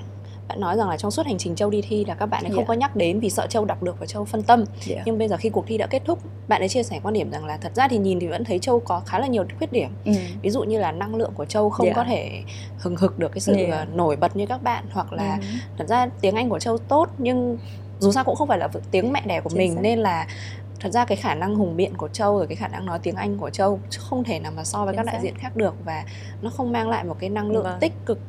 bạn 0.49 0.61
nói 0.61 0.77
rằng 0.77 0.89
là 0.89 0.97
trong 0.97 1.11
suốt 1.11 1.25
hành 1.25 1.37
trình 1.37 1.55
châu 1.55 1.69
đi 1.69 1.81
thi 1.81 2.05
là 2.05 2.15
các 2.15 2.25
bạn 2.25 2.43
ấy 2.43 2.49
không 2.49 2.57
yeah. 2.57 2.67
có 2.67 2.73
nhắc 2.73 2.95
đến 2.95 3.19
vì 3.19 3.29
sợ 3.29 3.47
châu 3.47 3.65
đọc 3.65 3.83
được 3.83 3.99
và 3.99 4.05
châu 4.05 4.25
phân 4.25 4.43
tâm 4.43 4.65
yeah. 4.89 5.01
nhưng 5.05 5.17
bây 5.17 5.27
giờ 5.27 5.37
khi 5.37 5.49
cuộc 5.49 5.65
thi 5.67 5.77
đã 5.77 5.87
kết 5.87 6.01
thúc 6.05 6.19
bạn 6.47 6.61
ấy 6.61 6.69
chia 6.69 6.83
sẻ 6.83 6.99
quan 7.03 7.13
điểm 7.13 7.31
rằng 7.31 7.45
là 7.45 7.57
thật 7.57 7.75
ra 7.75 7.87
thì 7.87 7.97
nhìn 7.97 8.19
thì 8.19 8.27
vẫn 8.27 8.43
thấy 8.43 8.59
châu 8.59 8.79
có 8.79 8.99
khá 9.05 9.19
là 9.19 9.27
nhiều 9.27 9.43
khuyết 9.57 9.71
điểm 9.71 9.89
ừ. 10.05 10.11
ví 10.41 10.49
dụ 10.49 10.63
như 10.63 10.79
là 10.79 10.91
năng 10.91 11.15
lượng 11.15 11.31
của 11.35 11.45
châu 11.45 11.69
không 11.69 11.85
yeah. 11.85 11.95
có 11.95 12.03
thể 12.03 12.43
hừng 12.77 12.95
hực 12.95 13.19
được 13.19 13.31
cái 13.31 13.41
sự 13.41 13.55
yeah. 13.55 13.95
nổi 13.95 14.15
bật 14.15 14.35
như 14.35 14.45
các 14.45 14.63
bạn 14.63 14.85
hoặc 14.91 15.13
là 15.13 15.37
ừ. 15.41 15.47
thật 15.77 15.85
ra 15.87 16.09
tiếng 16.21 16.35
anh 16.35 16.49
của 16.49 16.59
châu 16.59 16.77
tốt 16.77 17.09
nhưng 17.17 17.57
dù 17.99 18.11
sao 18.11 18.23
cũng 18.23 18.35
không 18.35 18.47
phải 18.47 18.57
là 18.57 18.69
tiếng 18.91 19.13
mẹ 19.13 19.21
đẻ 19.25 19.41
của 19.41 19.49
Chính 19.49 19.59
mình 19.59 19.75
xác. 19.75 19.81
nên 19.81 19.99
là 19.99 20.27
thật 20.79 20.89
ra 20.89 21.05
cái 21.05 21.15
khả 21.15 21.35
năng 21.35 21.55
hùng 21.55 21.77
biện 21.77 21.97
của 21.97 22.07
châu 22.07 22.37
rồi 22.37 22.47
cái 22.47 22.55
khả 22.55 22.67
năng 22.67 22.85
nói 22.85 22.99
tiếng 23.03 23.15
anh 23.15 23.37
của 23.37 23.49
châu 23.49 23.79
không 23.97 24.23
thể 24.23 24.39
nào 24.39 24.51
mà 24.55 24.63
so 24.63 24.85
với 24.85 24.93
Chính 24.93 24.97
các 24.97 25.05
đại 25.05 25.21
diện 25.21 25.35
khác 25.37 25.55
được 25.55 25.75
và 25.85 26.03
nó 26.41 26.49
không 26.49 26.71
mang 26.71 26.89
lại 26.89 27.03
một 27.03 27.15
cái 27.19 27.29
năng 27.29 27.51
lượng 27.51 27.63
vâng. 27.63 27.79
tích 27.79 27.93
cực 28.05 28.19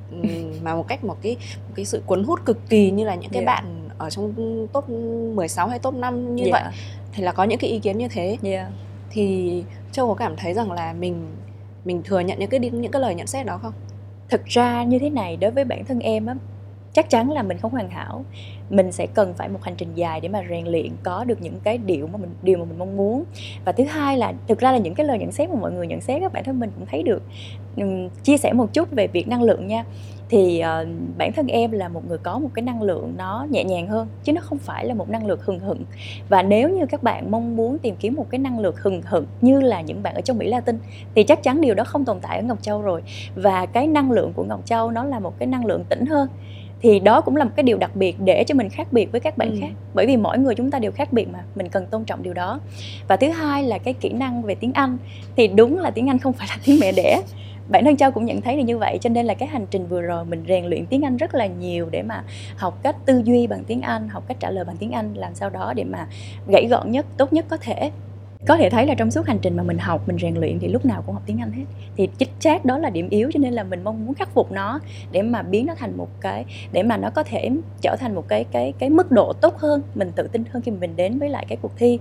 mà 0.63 0.75
một 0.75 0.89
cách 0.89 1.05
một 1.05 1.17
cái 1.23 1.37
một 1.69 1.73
cái 1.75 1.85
sự 1.85 2.03
cuốn 2.07 2.25
hút 2.25 2.41
cực 2.45 2.59
kỳ 2.69 2.91
như 2.91 3.05
là 3.05 3.15
những 3.15 3.31
cái 3.31 3.43
yeah. 3.43 3.47
bạn 3.47 3.89
ở 3.99 4.11
trong 4.11 4.35
top 4.73 4.89
16 4.89 5.69
hay 5.69 5.79
top 5.79 5.95
5 5.95 6.35
như 6.35 6.45
yeah. 6.45 6.53
vậy 6.53 6.73
thì 7.13 7.23
là 7.23 7.33
có 7.33 7.45
những 7.45 7.59
cái 7.59 7.71
ý 7.71 7.79
kiến 7.79 7.99
như 7.99 8.09
thế 8.09 8.37
yeah. 8.43 8.67
thì 9.11 9.65
châu 9.93 10.09
có 10.09 10.15
cảm 10.15 10.37
thấy 10.37 10.55
rằng 10.55 10.73
là 10.73 10.93
mình 10.93 11.27
mình 11.85 12.03
thừa 12.03 12.21
nhận 12.21 12.39
những 12.39 12.51
cái 12.51 12.61
những 12.61 12.93
cái 12.93 13.03
lời 13.03 13.15
nhận 13.15 13.27
xét 13.27 13.47
đó 13.47 13.59
không 13.63 13.73
thực 14.29 14.45
ra 14.45 14.85
như 14.85 14.99
thế 14.99 15.11
này 15.11 15.37
đối 15.37 15.51
với 15.51 15.65
bản 15.65 15.85
thân 15.85 15.99
em 15.99 16.27
á 16.27 16.35
chắc 16.93 17.11
chắn 17.11 17.31
là 17.31 17.43
mình 17.43 17.59
không 17.59 17.73
hoàn 17.73 17.91
hảo. 17.91 18.25
Mình 18.71 18.93
sẽ 18.93 19.07
cần 19.07 19.35
phải 19.35 19.49
một 19.49 19.63
hành 19.63 19.75
trình 19.77 19.89
dài 19.95 20.21
để 20.21 20.29
mà 20.29 20.43
rèn 20.51 20.67
luyện 20.67 20.91
có 21.03 21.25
được 21.25 21.43
những 21.43 21.61
cái 21.65 21.79
điều 21.79 22.07
mà 22.07 22.19
mình 22.19 22.31
điều 22.43 22.59
mà 22.59 22.65
mình 22.65 22.79
mong 22.79 22.97
muốn. 22.97 23.25
Và 23.65 23.73
thứ 23.73 23.85
hai 23.85 24.19
là 24.19 24.33
thực 24.49 24.59
ra 24.59 24.73
là 24.73 24.79
những 24.79 24.95
cái 24.95 25.07
lời 25.07 25.19
nhận 25.19 25.33
xét 25.33 25.51
mà 25.51 25.57
mọi 25.61 25.73
người 25.73 25.87
nhận 25.87 26.01
xét 26.01 26.21
các 26.21 26.33
bản 26.33 26.45
thân 26.45 26.61
mình 26.61 26.71
cũng 26.79 26.87
thấy 26.87 27.03
được. 27.03 27.23
Chia 28.23 28.37
sẻ 28.37 28.53
một 28.53 28.73
chút 28.73 28.91
về 28.91 29.07
việc 29.07 29.29
năng 29.29 29.43
lượng 29.43 29.67
nha. 29.67 29.85
Thì 30.29 30.63
uh, 30.83 30.89
bản 31.19 31.33
thân 31.33 31.47
em 31.47 31.71
là 31.71 31.89
một 31.89 32.09
người 32.09 32.19
có 32.19 32.39
một 32.39 32.49
cái 32.55 32.63
năng 32.63 32.83
lượng 32.83 33.15
nó 33.17 33.47
nhẹ 33.51 33.65
nhàng 33.65 33.89
hơn 33.89 34.09
chứ 34.25 34.33
nó 34.33 34.41
không 34.41 34.59
phải 34.59 34.85
là 34.85 34.95
một 34.95 35.11
năng 35.11 35.27
lượng 35.27 35.39
hừng 35.43 35.59
hực. 35.59 35.77
Và 36.29 36.43
nếu 36.43 36.69
như 36.69 36.87
các 36.87 37.03
bạn 37.03 37.31
mong 37.31 37.57
muốn 37.57 37.79
tìm 37.79 37.95
kiếm 38.01 38.15
một 38.15 38.27
cái 38.31 38.39
năng 38.39 38.59
lượng 38.59 38.75
hừng 38.79 39.03
hực 39.05 39.27
như 39.41 39.61
là 39.61 39.81
những 39.81 40.03
bạn 40.03 40.15
ở 40.15 40.21
trong 40.21 40.39
Mỹ 40.39 40.49
Latin 40.49 40.79
thì 41.15 41.23
chắc 41.23 41.43
chắn 41.43 41.61
điều 41.61 41.75
đó 41.75 41.85
không 41.85 42.05
tồn 42.05 42.21
tại 42.21 42.37
ở 42.37 42.43
Ngọc 42.43 42.63
Châu 42.63 42.83
rồi. 42.83 43.03
Và 43.35 43.67
cái 43.67 43.87
năng 43.87 44.11
lượng 44.11 44.33
của 44.33 44.45
Ngọc 44.45 44.61
Châu 44.65 44.91
nó 44.91 45.05
là 45.05 45.19
một 45.19 45.39
cái 45.39 45.47
năng 45.47 45.65
lượng 45.65 45.85
tĩnh 45.89 46.07
hơn 46.07 46.29
thì 46.83 47.01
đó 47.01 47.21
cũng 47.21 47.37
là 47.37 47.45
một 47.45 47.51
cái 47.57 47.63
điều 47.63 47.79
đặc 47.79 47.97
biệt 47.97 48.17
để 48.25 48.45
cho 48.45 48.55
mình 48.55 48.69
khác 48.69 48.93
biệt 48.93 49.13
với 49.13 49.21
các 49.21 49.39
bạn 49.39 49.51
ừ. 49.51 49.57
khác. 49.61 49.71
Bởi 49.95 50.07
vì 50.07 50.17
mỗi 50.17 50.39
người 50.39 50.55
chúng 50.55 50.71
ta 50.71 50.79
đều 50.79 50.93
khác 50.93 51.13
biệt 51.13 51.29
mà 51.33 51.39
mình 51.55 51.69
cần 51.69 51.87
tôn 51.87 52.05
trọng 52.05 52.23
điều 52.23 52.35
đó. 52.35 52.61
Và 53.09 53.17
thứ 53.17 53.29
hai 53.29 53.63
là 53.63 53.79
cái 53.79 53.95
kỹ 53.95 54.09
năng 54.09 54.43
về 54.43 54.55
tiếng 54.55 54.73
anh. 54.73 54.99
Thì 55.37 55.49
đúng 55.49 55.79
là 55.79 55.91
tiếng 55.91 56.11
anh 56.11 56.19
không 56.19 56.33
phải 56.33 56.47
là 56.51 56.57
tiếng 56.65 56.81
mẹ 56.81 56.93
đẻ. 56.93 57.23
Bản 57.69 57.85
thân 57.85 57.97
châu 57.97 58.11
cũng 58.11 58.25
nhận 58.25 58.41
thấy 58.41 58.57
là 58.57 58.63
như 58.63 58.79
vậy 58.79 58.99
cho 59.01 59.11
nên 59.11 59.27
là 59.27 59.35
cái 59.35 59.49
hành 59.49 59.67
trình 59.71 59.87
vừa 59.87 60.03
rồi 60.03 60.25
mình 60.25 60.45
rèn 60.49 60.65
luyện 60.65 60.87
tiếng 60.87 61.05
anh 61.05 61.17
rất 61.17 61.35
là 61.35 61.47
nhiều 61.47 61.89
để 61.91 62.03
mà 62.03 62.25
học 62.57 62.79
cách 62.83 62.97
tư 63.07 63.23
duy 63.25 63.47
bằng 63.47 63.65
tiếng 63.65 63.81
anh 63.81 64.09
học 64.09 64.25
cách 64.29 64.37
trả 64.41 64.51
lời 64.51 64.65
bằng 64.65 64.77
tiếng 64.77 64.91
anh 64.91 65.15
làm 65.15 65.35
sao 65.35 65.51
đó 65.51 65.73
để 65.77 65.85
mà 65.85 66.07
gãy 66.49 66.67
gọn 66.71 66.91
nhất 66.91 67.07
tốt 67.17 67.33
nhất 67.33 67.45
có 67.49 67.57
thể 67.57 67.91
có 68.47 68.57
thể 68.57 68.71
thấy 68.71 68.87
là 68.87 68.95
trong 68.95 69.11
suốt 69.11 69.27
hành 69.27 69.39
trình 69.43 69.57
mà 69.57 69.63
mình 69.63 69.79
học 69.79 70.09
mình 70.09 70.19
rèn 70.19 70.35
luyện 70.35 70.59
thì 70.59 70.69
lúc 70.69 70.85
nào 70.85 71.03
cũng 71.07 71.15
học 71.15 71.23
tiếng 71.27 71.41
anh 71.41 71.53
hết. 71.53 71.65
Thì 71.97 72.09
chích 72.19 72.31
chát 72.39 72.65
đó 72.65 72.79
là 72.79 72.91
điểm 72.91 73.09
yếu 73.09 73.31
cho 73.35 73.39
nên 73.39 73.53
là 73.53 73.65
mình 73.65 73.85
mong 73.85 74.07
muốn 74.07 74.15
khắc 74.15 74.35
phục 74.35 74.53
nó 74.53 74.81
để 75.13 75.23
mà 75.23 75.43
biến 75.43 75.67
nó 75.67 75.75
thành 75.75 75.97
một 75.97 76.09
cái 76.21 76.45
để 76.73 76.83
mà 76.83 76.97
nó 76.97 77.11
có 77.11 77.23
thể 77.23 77.51
trở 77.81 77.97
thành 78.01 78.15
một 78.15 78.29
cái 78.29 78.45
cái 78.45 78.73
cái 78.79 78.91
mức 78.91 79.13
độ 79.13 79.33
tốt 79.33 79.59
hơn 79.59 79.83
mình 79.95 80.13
tự 80.17 80.29
tin 80.33 80.45
hơn 80.51 80.63
khi 80.63 80.71
mình 80.73 80.97
đến 80.97 81.19
với 81.19 81.29
lại 81.29 81.47
cái 81.49 81.59
cuộc 81.63 81.77
thi. 81.77 81.99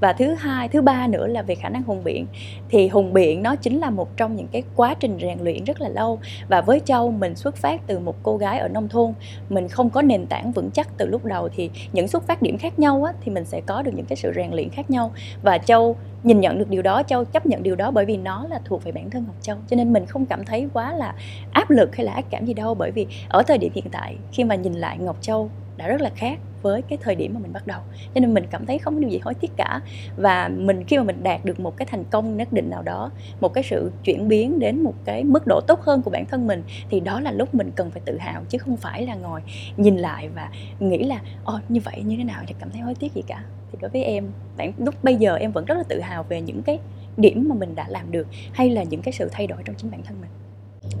Và 0.00 0.12
thứ 0.12 0.34
hai 0.34 0.68
thứ 0.68 0.82
ba 0.82 1.06
nữa 1.06 1.26
là 1.26 1.42
về 1.42 1.54
khả 1.54 1.68
năng 1.68 1.82
hùng 1.82 2.04
biện. 2.04 2.26
Thì 2.68 2.88
hùng 2.88 3.12
biện 3.12 3.42
nó 3.42 3.56
chính 3.56 3.78
là 3.78 3.90
một 3.90 4.16
trong 4.16 4.36
những 4.36 4.48
cái 4.52 4.62
quá 4.76 4.94
trình 5.00 5.18
rèn 5.20 5.38
luyện 5.40 5.64
rất 5.64 5.80
là 5.80 5.88
lâu. 5.88 6.18
Và 6.48 6.60
với 6.60 6.80
châu 6.84 7.10
mình 7.10 7.34
xuất 7.34 7.56
phát 7.56 7.86
từ 7.86 7.98
một 7.98 8.16
cô 8.22 8.36
gái 8.36 8.58
ở 8.58 8.68
nông 8.68 8.88
thôn 8.88 9.12
mình 9.48 9.68
không 9.68 9.90
có 9.90 10.02
nền 10.02 10.26
tảng 10.26 10.52
vững 10.52 10.70
chắc 10.70 10.88
từ 10.96 11.06
lúc 11.06 11.24
đầu 11.24 11.48
thì 11.56 11.70
những 11.92 12.08
xuất 12.08 12.26
phát 12.26 12.42
điểm 12.42 12.58
khác 12.58 12.78
nhau 12.78 13.04
á, 13.04 13.12
thì 13.24 13.32
mình 13.32 13.44
sẽ 13.44 13.60
có 13.60 13.82
được 13.82 13.92
những 13.94 14.06
cái 14.06 14.16
sự 14.16 14.32
rèn 14.36 14.50
luyện 14.52 14.70
khác 14.70 14.90
nhau. 14.90 15.12
Và 15.42 15.58
châu 15.58 15.79
châu, 15.80 15.96
nhìn 16.22 16.40
nhận 16.40 16.58
được 16.58 16.68
điều 16.68 16.82
đó, 16.82 17.02
châu 17.02 17.24
chấp 17.24 17.46
nhận 17.46 17.62
điều 17.62 17.76
đó 17.76 17.90
bởi 17.90 18.04
vì 18.04 18.16
nó 18.16 18.46
là 18.50 18.60
thuộc 18.64 18.84
về 18.84 18.92
bản 18.92 19.10
thân 19.10 19.24
ngọc 19.26 19.36
châu. 19.40 19.56
Cho 19.68 19.76
nên 19.76 19.92
mình 19.92 20.06
không 20.06 20.26
cảm 20.26 20.44
thấy 20.44 20.68
quá 20.72 20.92
là 20.92 21.14
áp 21.52 21.70
lực 21.70 21.96
hay 21.96 22.06
là 22.06 22.12
ác 22.12 22.24
cảm 22.30 22.46
gì 22.46 22.54
đâu 22.54 22.74
bởi 22.74 22.90
vì 22.90 23.06
ở 23.28 23.42
thời 23.42 23.58
điểm 23.58 23.72
hiện 23.74 23.86
tại, 23.92 24.16
khi 24.32 24.44
mà 24.44 24.54
nhìn 24.54 24.72
lại 24.72 24.98
ngọc 24.98 25.16
châu 25.20 25.50
đã 25.80 25.88
rất 25.88 26.00
là 26.00 26.10
khác 26.16 26.38
với 26.62 26.82
cái 26.82 26.98
thời 27.02 27.14
điểm 27.14 27.34
mà 27.34 27.40
mình 27.40 27.52
bắt 27.52 27.66
đầu. 27.66 27.80
Cho 28.14 28.20
nên 28.20 28.34
mình 28.34 28.44
cảm 28.50 28.66
thấy 28.66 28.78
không 28.78 28.94
có 28.94 29.00
điều 29.00 29.10
gì 29.10 29.18
hối 29.18 29.34
tiếc 29.34 29.50
cả. 29.56 29.80
Và 30.16 30.48
mình 30.48 30.84
khi 30.84 30.98
mà 30.98 31.02
mình 31.02 31.22
đạt 31.22 31.44
được 31.44 31.60
một 31.60 31.76
cái 31.76 31.86
thành 31.86 32.04
công 32.10 32.36
nhất 32.36 32.52
định 32.52 32.70
nào 32.70 32.82
đó 32.82 33.10
một 33.40 33.48
cái 33.54 33.64
sự 33.64 33.90
chuyển 34.04 34.28
biến 34.28 34.58
đến 34.58 34.82
một 34.82 34.94
cái 35.04 35.24
mức 35.24 35.46
độ 35.46 35.60
tốt 35.60 35.80
hơn 35.82 36.02
của 36.02 36.10
bản 36.10 36.26
thân 36.26 36.46
mình 36.46 36.62
thì 36.90 37.00
đó 37.00 37.20
là 37.20 37.32
lúc 37.32 37.54
mình 37.54 37.70
cần 37.76 37.90
phải 37.90 38.02
tự 38.04 38.18
hào 38.18 38.42
chứ 38.48 38.58
không 38.58 38.76
phải 38.76 39.06
là 39.06 39.14
ngồi 39.14 39.40
nhìn 39.76 39.96
lại 39.96 40.28
và 40.28 40.50
nghĩ 40.80 41.02
là 41.02 41.20
ồ 41.44 41.58
như 41.68 41.80
vậy 41.84 42.02
như 42.02 42.16
thế 42.16 42.24
nào 42.24 42.42
thì 42.46 42.54
cảm 42.60 42.70
thấy 42.70 42.80
hối 42.80 42.94
tiếc 42.94 43.14
gì 43.14 43.22
cả. 43.26 43.44
Thì 43.72 43.78
đối 43.80 43.90
với 43.90 44.02
em 44.02 44.26
bản 44.56 44.72
lúc 44.78 45.04
bây 45.04 45.16
giờ 45.16 45.36
em 45.36 45.52
vẫn 45.52 45.64
rất 45.64 45.74
là 45.74 45.84
tự 45.88 46.00
hào 46.00 46.22
về 46.22 46.40
những 46.40 46.62
cái 46.62 46.78
điểm 47.16 47.46
mà 47.48 47.54
mình 47.54 47.74
đã 47.74 47.86
làm 47.88 48.12
được 48.12 48.26
hay 48.52 48.70
là 48.70 48.82
những 48.82 49.02
cái 49.02 49.12
sự 49.12 49.28
thay 49.32 49.46
đổi 49.46 49.58
trong 49.64 49.76
chính 49.76 49.90
bản 49.90 50.02
thân 50.02 50.16
mình. 50.20 50.30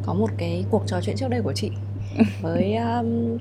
Có 0.02 0.14
một 0.14 0.30
cái 0.38 0.64
cuộc 0.70 0.82
trò 0.86 1.00
chuyện 1.00 1.16
trước 1.16 1.28
đây 1.28 1.42
của 1.42 1.52
chị 1.52 1.70
với 2.42 2.76
um, 2.76 3.38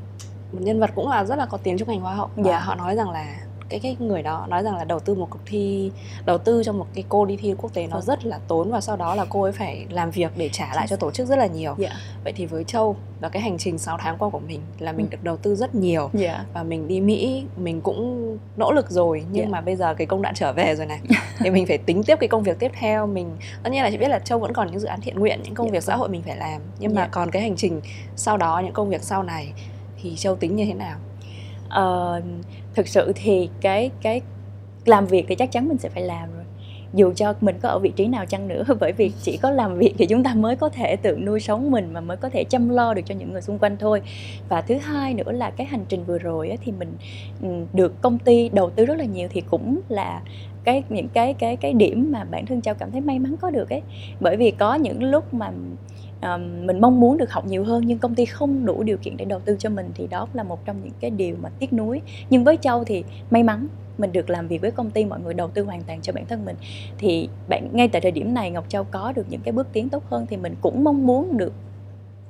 một 0.51 0.59
nhân 0.61 0.79
vật 0.79 0.89
cũng 0.95 1.09
là 1.09 1.23
rất 1.23 1.35
là 1.35 1.45
có 1.45 1.57
tiếng 1.57 1.77
trong 1.77 1.89
ngành 1.89 1.99
hoa 1.99 2.13
hậu 2.13 2.29
và 2.35 2.43
dạ. 2.43 2.59
họ 2.59 2.75
nói 2.75 2.95
rằng 2.95 3.09
là 3.09 3.39
cái 3.69 3.79
cái 3.79 3.95
người 3.99 4.21
đó 4.23 4.45
nói 4.49 4.63
rằng 4.63 4.75
là 4.75 4.83
đầu 4.83 4.99
tư 4.99 5.15
một 5.15 5.27
cuộc 5.29 5.39
thi 5.45 5.91
đầu 6.25 6.37
tư 6.37 6.63
cho 6.65 6.73
một 6.73 6.87
cái 6.93 7.03
cô 7.09 7.25
đi 7.25 7.37
thi 7.37 7.55
quốc 7.57 7.73
tế 7.73 7.87
nó 7.87 7.95
vâng. 7.95 8.05
rất 8.05 8.25
là 8.25 8.39
tốn 8.47 8.71
và 8.71 8.81
sau 8.81 8.95
đó 8.95 9.15
là 9.15 9.25
cô 9.29 9.41
ấy 9.41 9.51
phải 9.51 9.85
làm 9.89 10.11
việc 10.11 10.31
để 10.37 10.49
trả 10.53 10.73
lại 10.75 10.87
cho 10.87 10.95
tổ 10.95 11.11
chức 11.11 11.27
rất 11.27 11.37
là 11.37 11.45
nhiều 11.45 11.75
yeah. 11.79 11.91
Dạ. 11.91 11.99
vậy 12.23 12.33
thì 12.35 12.45
với 12.45 12.63
châu 12.63 12.95
và 13.21 13.29
cái 13.29 13.41
hành 13.41 13.57
trình 13.57 13.77
6 13.77 13.97
tháng 13.99 14.17
qua 14.17 14.29
của 14.29 14.39
mình 14.39 14.61
là 14.79 14.91
mình 14.91 15.05
ừ. 15.05 15.11
được 15.11 15.23
đầu 15.23 15.37
tư 15.37 15.55
rất 15.55 15.75
nhiều 15.75 16.01
yeah. 16.01 16.13
Dạ. 16.13 16.45
và 16.53 16.63
mình 16.63 16.87
đi 16.87 17.01
mỹ 17.01 17.45
mình 17.57 17.81
cũng 17.81 18.37
nỗ 18.57 18.71
lực 18.71 18.89
rồi 18.89 19.23
nhưng 19.31 19.41
yeah. 19.41 19.51
mà 19.51 19.61
bây 19.61 19.75
giờ 19.75 19.93
cái 19.93 20.07
công 20.07 20.21
đoạn 20.21 20.35
trở 20.35 20.53
về 20.53 20.75
rồi 20.75 20.85
này 20.85 20.99
thì 21.39 21.49
mình 21.49 21.65
phải 21.65 21.77
tính 21.77 22.03
tiếp 22.03 22.17
cái 22.19 22.27
công 22.27 22.43
việc 22.43 22.59
tiếp 22.59 22.71
theo 22.79 23.07
mình 23.07 23.29
tất 23.63 23.69
nhiên 23.69 23.83
là 23.83 23.91
chị 23.91 23.97
biết 23.97 24.07
là 24.07 24.19
châu 24.19 24.39
vẫn 24.39 24.53
còn 24.53 24.71
những 24.71 24.79
dự 24.79 24.87
án 24.87 25.01
thiện 25.01 25.19
nguyện 25.19 25.41
những 25.43 25.53
công 25.53 25.65
yeah. 25.65 25.73
việc 25.73 25.83
xã 25.83 25.95
hội 25.95 26.09
mình 26.09 26.21
phải 26.23 26.37
làm 26.37 26.61
nhưng 26.79 26.95
yeah. 26.95 27.07
mà 27.07 27.09
còn 27.11 27.31
cái 27.31 27.41
hành 27.41 27.55
trình 27.55 27.81
sau 28.15 28.37
đó 28.37 28.61
những 28.63 28.73
công 28.73 28.89
việc 28.89 29.03
sau 29.03 29.23
này 29.23 29.53
thì 30.01 30.15
sâu 30.15 30.35
tính 30.35 30.55
như 30.55 30.65
thế 30.65 30.73
nào? 30.73 30.97
Uh, 31.67 32.23
thực 32.75 32.87
sự 32.87 33.11
thì 33.15 33.49
cái 33.61 33.91
cái 34.01 34.21
làm 34.85 35.05
việc 35.05 35.25
thì 35.27 35.35
chắc 35.35 35.51
chắn 35.51 35.67
mình 35.67 35.77
sẽ 35.77 35.89
phải 35.89 36.03
làm 36.03 36.29
rồi. 36.35 36.43
Dù 36.93 37.13
cho 37.15 37.33
mình 37.41 37.55
có 37.61 37.69
ở 37.69 37.79
vị 37.79 37.91
trí 37.95 38.07
nào 38.07 38.25
chăng 38.25 38.47
nữa 38.47 38.63
bởi 38.79 38.91
vì 38.91 39.11
chỉ 39.21 39.37
có 39.37 39.51
làm 39.51 39.77
việc 39.77 39.93
thì 39.97 40.05
chúng 40.05 40.23
ta 40.23 40.33
mới 40.33 40.55
có 40.55 40.69
thể 40.69 40.95
tự 40.95 41.17
nuôi 41.17 41.39
sống 41.39 41.71
mình 41.71 41.93
mà 41.93 42.01
mới 42.01 42.17
có 42.17 42.29
thể 42.29 42.43
chăm 42.43 42.69
lo 42.69 42.93
được 42.93 43.01
cho 43.05 43.15
những 43.15 43.31
người 43.31 43.41
xung 43.41 43.59
quanh 43.59 43.77
thôi. 43.77 44.01
Và 44.49 44.61
thứ 44.61 44.75
hai 44.75 45.13
nữa 45.13 45.31
là 45.31 45.49
cái 45.49 45.67
hành 45.67 45.85
trình 45.89 46.03
vừa 46.05 46.17
rồi 46.17 46.57
thì 46.63 46.71
mình 46.71 46.93
ừ, 47.41 47.47
được 47.73 48.01
công 48.01 48.19
ty 48.19 48.49
đầu 48.49 48.69
tư 48.69 48.85
rất 48.85 48.97
là 48.97 49.05
nhiều 49.05 49.27
thì 49.31 49.41
cũng 49.41 49.79
là 49.89 50.21
cái 50.63 50.83
những 50.89 51.07
cái 51.07 51.33
cái 51.33 51.55
cái 51.55 51.73
điểm 51.73 52.11
mà 52.11 52.23
bản 52.23 52.45
thân 52.45 52.61
châu 52.61 52.75
cảm 52.75 52.91
thấy 52.91 53.01
may 53.01 53.19
mắn 53.19 53.35
có 53.41 53.49
được 53.49 53.69
ấy. 53.69 53.81
Bởi 54.19 54.37
vì 54.37 54.51
có 54.51 54.75
những 54.75 55.03
lúc 55.03 55.33
mà 55.33 55.51
um, 56.21 56.67
mình 56.67 56.81
mong 56.81 56.99
muốn 56.99 57.17
được 57.17 57.31
học 57.31 57.45
nhiều 57.45 57.63
hơn 57.63 57.83
nhưng 57.85 57.99
công 57.99 58.15
ty 58.15 58.25
không 58.25 58.65
đủ 58.65 58.83
điều 58.83 58.97
kiện 58.97 59.17
để 59.17 59.25
đầu 59.25 59.39
tư 59.39 59.55
cho 59.59 59.69
mình 59.69 59.91
thì 59.95 60.07
đó 60.07 60.27
là 60.33 60.43
một 60.43 60.65
trong 60.65 60.83
những 60.83 60.93
cái 60.99 61.11
điều 61.11 61.35
mà 61.41 61.49
tiếc 61.59 61.73
nuối. 61.73 62.01
Nhưng 62.29 62.43
với 62.43 62.57
châu 62.61 62.83
thì 62.83 63.03
may 63.31 63.43
mắn 63.43 63.67
mình 63.97 64.11
được 64.11 64.29
làm 64.29 64.47
việc 64.47 64.61
với 64.61 64.71
công 64.71 64.91
ty 64.91 65.05
mọi 65.05 65.19
người 65.19 65.33
đầu 65.33 65.47
tư 65.47 65.63
hoàn 65.63 65.83
toàn 65.83 66.01
cho 66.01 66.13
bản 66.13 66.25
thân 66.25 66.45
mình. 66.45 66.55
Thì 66.97 67.29
bạn 67.47 67.69
ngay 67.71 67.87
tại 67.87 68.01
thời 68.01 68.11
điểm 68.11 68.33
này 68.33 68.51
ngọc 68.51 68.65
châu 68.69 68.83
có 68.83 69.13
được 69.15 69.25
những 69.29 69.41
cái 69.41 69.51
bước 69.51 69.67
tiến 69.73 69.89
tốt 69.89 70.03
hơn 70.09 70.25
thì 70.29 70.37
mình 70.37 70.55
cũng 70.61 70.83
mong 70.83 71.05
muốn 71.05 71.37
được 71.37 71.53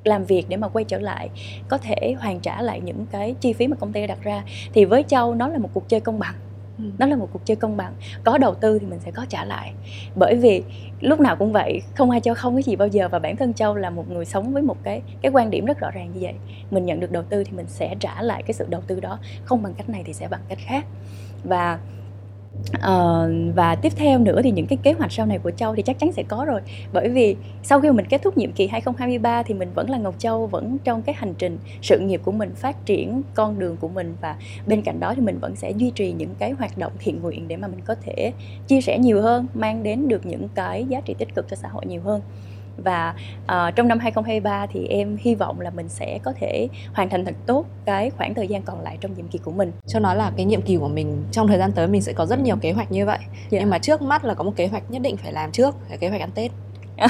làm 0.04 0.26
việc 0.26 0.46
để 0.50 0.58
mà 0.58 0.68
quay 0.68 0.86
trở 0.86 1.00
lại 1.00 1.30
có 1.68 1.78
thể 1.78 2.16
hoàn 2.20 2.40
trả 2.40 2.62
lại 2.62 2.82
những 2.82 3.06
cái 3.12 3.36
chi 3.42 3.54
phí 3.54 3.68
mà 3.68 3.76
công 3.76 3.94
ty 3.94 4.08
đặt 4.08 4.22
ra. 4.24 4.44
Thì 4.74 4.86
với 4.86 5.04
châu 5.08 5.36
nó 5.36 5.48
là 5.48 5.58
một 5.58 5.70
cuộc 5.74 5.90
chơi 5.90 6.00
công 6.00 6.20
bằng. 6.20 6.36
Ừ. 6.80 6.86
nó 6.98 7.06
là 7.06 7.16
một 7.16 7.30
cuộc 7.34 7.46
chơi 7.46 7.56
công 7.58 7.78
bằng. 7.78 7.94
Có 8.24 8.38
đầu 8.38 8.56
tư 8.56 8.80
thì 8.80 8.86
mình 8.86 9.00
sẽ 9.00 9.12
có 9.12 9.26
trả 9.30 9.46
lại. 9.46 9.74
Bởi 10.16 10.36
vì 10.36 10.64
lúc 11.02 11.20
nào 11.20 11.36
cũng 11.36 11.52
vậy, 11.52 11.82
không 11.96 12.10
ai 12.10 12.22
cho 12.22 12.34
không 12.34 12.56
cái 12.56 12.64
gì 12.64 12.76
bao 12.76 12.88
giờ 12.88 13.10
và 13.10 13.20
bản 13.20 13.36
thân 13.36 13.54
châu 13.54 13.76
là 13.76 13.90
một 13.90 14.12
người 14.12 14.26
sống 14.26 14.54
với 14.54 14.62
một 14.62 14.78
cái 14.84 15.02
cái 15.22 15.32
quan 15.32 15.50
điểm 15.50 15.66
rất 15.66 15.80
rõ 15.80 15.92
ràng 15.92 16.12
như 16.14 16.20
vậy. 16.22 16.34
Mình 16.72 16.86
nhận 16.86 17.00
được 17.00 17.12
đầu 17.12 17.24
tư 17.24 17.44
thì 17.44 17.52
mình 17.52 17.68
sẽ 17.68 17.96
trả 18.00 18.22
lại 18.22 18.44
cái 18.44 18.54
sự 18.54 18.66
đầu 18.70 18.82
tư 18.88 19.00
đó. 19.00 19.20
Không 19.46 19.64
bằng 19.64 19.74
cách 19.74 19.90
này 19.90 20.04
thì 20.06 20.14
sẽ 20.14 20.28
bằng 20.28 20.42
cách 20.50 20.60
khác. 20.62 20.86
Và 21.44 21.80
Ờ, 22.82 23.30
và 23.56 23.76
tiếp 23.76 23.94
theo 23.96 24.20
nữa 24.20 24.42
thì 24.44 24.52
những 24.52 24.68
cái 24.68 24.78
kế 24.84 24.94
hoạch 24.94 25.12
sau 25.12 25.26
này 25.26 25.40
của 25.40 25.52
Châu 25.52 25.76
thì 25.76 25.82
chắc 25.82 26.00
chắn 26.00 26.12
sẽ 26.12 26.24
có 26.24 26.46
rồi. 26.46 26.62
Bởi 26.94 27.10
vì 27.10 27.36
sau 27.64 27.82
khi 27.82 27.92
mình 27.92 28.06
kết 28.06 28.22
thúc 28.22 28.38
nhiệm 28.38 28.52
kỳ 28.52 28.68
2023 28.68 29.44
thì 29.44 29.54
mình 29.54 29.70
vẫn 29.76 29.90
là 29.90 29.98
Ngọc 29.98 30.16
Châu 30.20 30.48
vẫn 30.48 30.78
trong 30.84 31.02
cái 31.02 31.16
hành 31.18 31.34
trình 31.38 31.58
sự 31.82 32.00
nghiệp 32.00 32.22
của 32.24 32.32
mình 32.32 32.56
phát 32.56 32.86
triển 32.86 33.22
con 33.36 33.60
đường 33.60 33.78
của 33.78 33.88
mình. 33.88 34.16
Và 34.22 34.36
bên 34.68 34.82
cạnh 34.82 35.00
đó 35.00 35.14
thì 35.16 35.22
mình 35.22 35.40
vẫn 35.40 35.56
sẽ 35.56 35.72
duy 35.72 35.92
trì 35.96 36.12
những 36.12 36.36
cái 36.40 36.52
hoạt 36.52 36.78
động 36.78 36.92
thiện 37.00 37.22
nguyện 37.22 37.48
để 37.48 37.58
mà 37.58 37.68
mình 37.68 37.82
có 37.86 37.96
thể 38.02 38.32
chia 38.68 38.82
sẻ 38.82 39.00
nhiều 39.00 39.22
hơn 39.22 39.48
mang 39.54 39.84
đến 39.84 40.08
được 40.08 40.26
những 40.26 40.48
cái 40.56 40.86
giá 40.90 41.02
trị 41.02 41.16
tích 41.18 41.36
cực 41.36 41.50
cho 41.50 41.56
xã 41.56 41.68
hội 41.68 41.86
nhiều 41.86 42.02
hơn 42.02 42.22
và 42.84 43.14
uh, 43.44 43.76
trong 43.76 43.88
năm 43.88 44.00
2023 44.00 44.66
thì 44.74 44.88
em 44.88 45.18
hy 45.20 45.36
vọng 45.36 45.62
là 45.62 45.70
mình 45.70 45.90
sẽ 45.90 46.20
có 46.24 46.34
thể 46.40 46.68
hoàn 46.94 47.10
thành 47.10 47.26
thật 47.26 47.36
tốt 47.46 47.66
cái 47.86 48.10
khoảng 48.10 48.34
thời 48.34 48.48
gian 48.48 48.62
còn 48.62 48.82
lại 48.82 48.98
trong 49.02 49.14
nhiệm 49.14 49.28
kỳ 49.28 49.40
của 49.40 49.52
mình. 49.52 49.72
Cho 49.88 50.00
nói 50.00 50.16
là 50.16 50.32
cái 50.38 50.46
nhiệm 50.46 50.62
kỳ 50.62 50.78
của 50.78 50.88
mình 50.88 51.24
trong 51.32 51.48
thời 51.48 51.58
gian 51.58 51.72
tới 51.72 51.88
mình 51.88 52.02
sẽ 52.02 52.14
có 52.14 52.26
rất 52.26 52.40
nhiều 52.40 52.56
kế 52.62 52.72
hoạch 52.72 52.92
như 52.92 53.06
vậy. 53.06 53.18
Yeah. 53.20 53.32
Dạ. 53.50 53.60
Nhưng 53.60 53.70
mà 53.70 53.80
trước 53.80 54.02
mắt 54.02 54.26
là 54.26 54.34
có 54.34 54.44
một 54.44 54.54
kế 54.56 54.68
hoạch 54.68 54.92
nhất 54.92 55.02
định 55.02 55.18
phải 55.18 55.34
làm 55.34 55.52
trước, 55.52 55.76
là 55.90 55.98
kế 55.98 56.10
hoạch 56.10 56.22
ăn 56.22 56.32
Tết. 56.36 56.52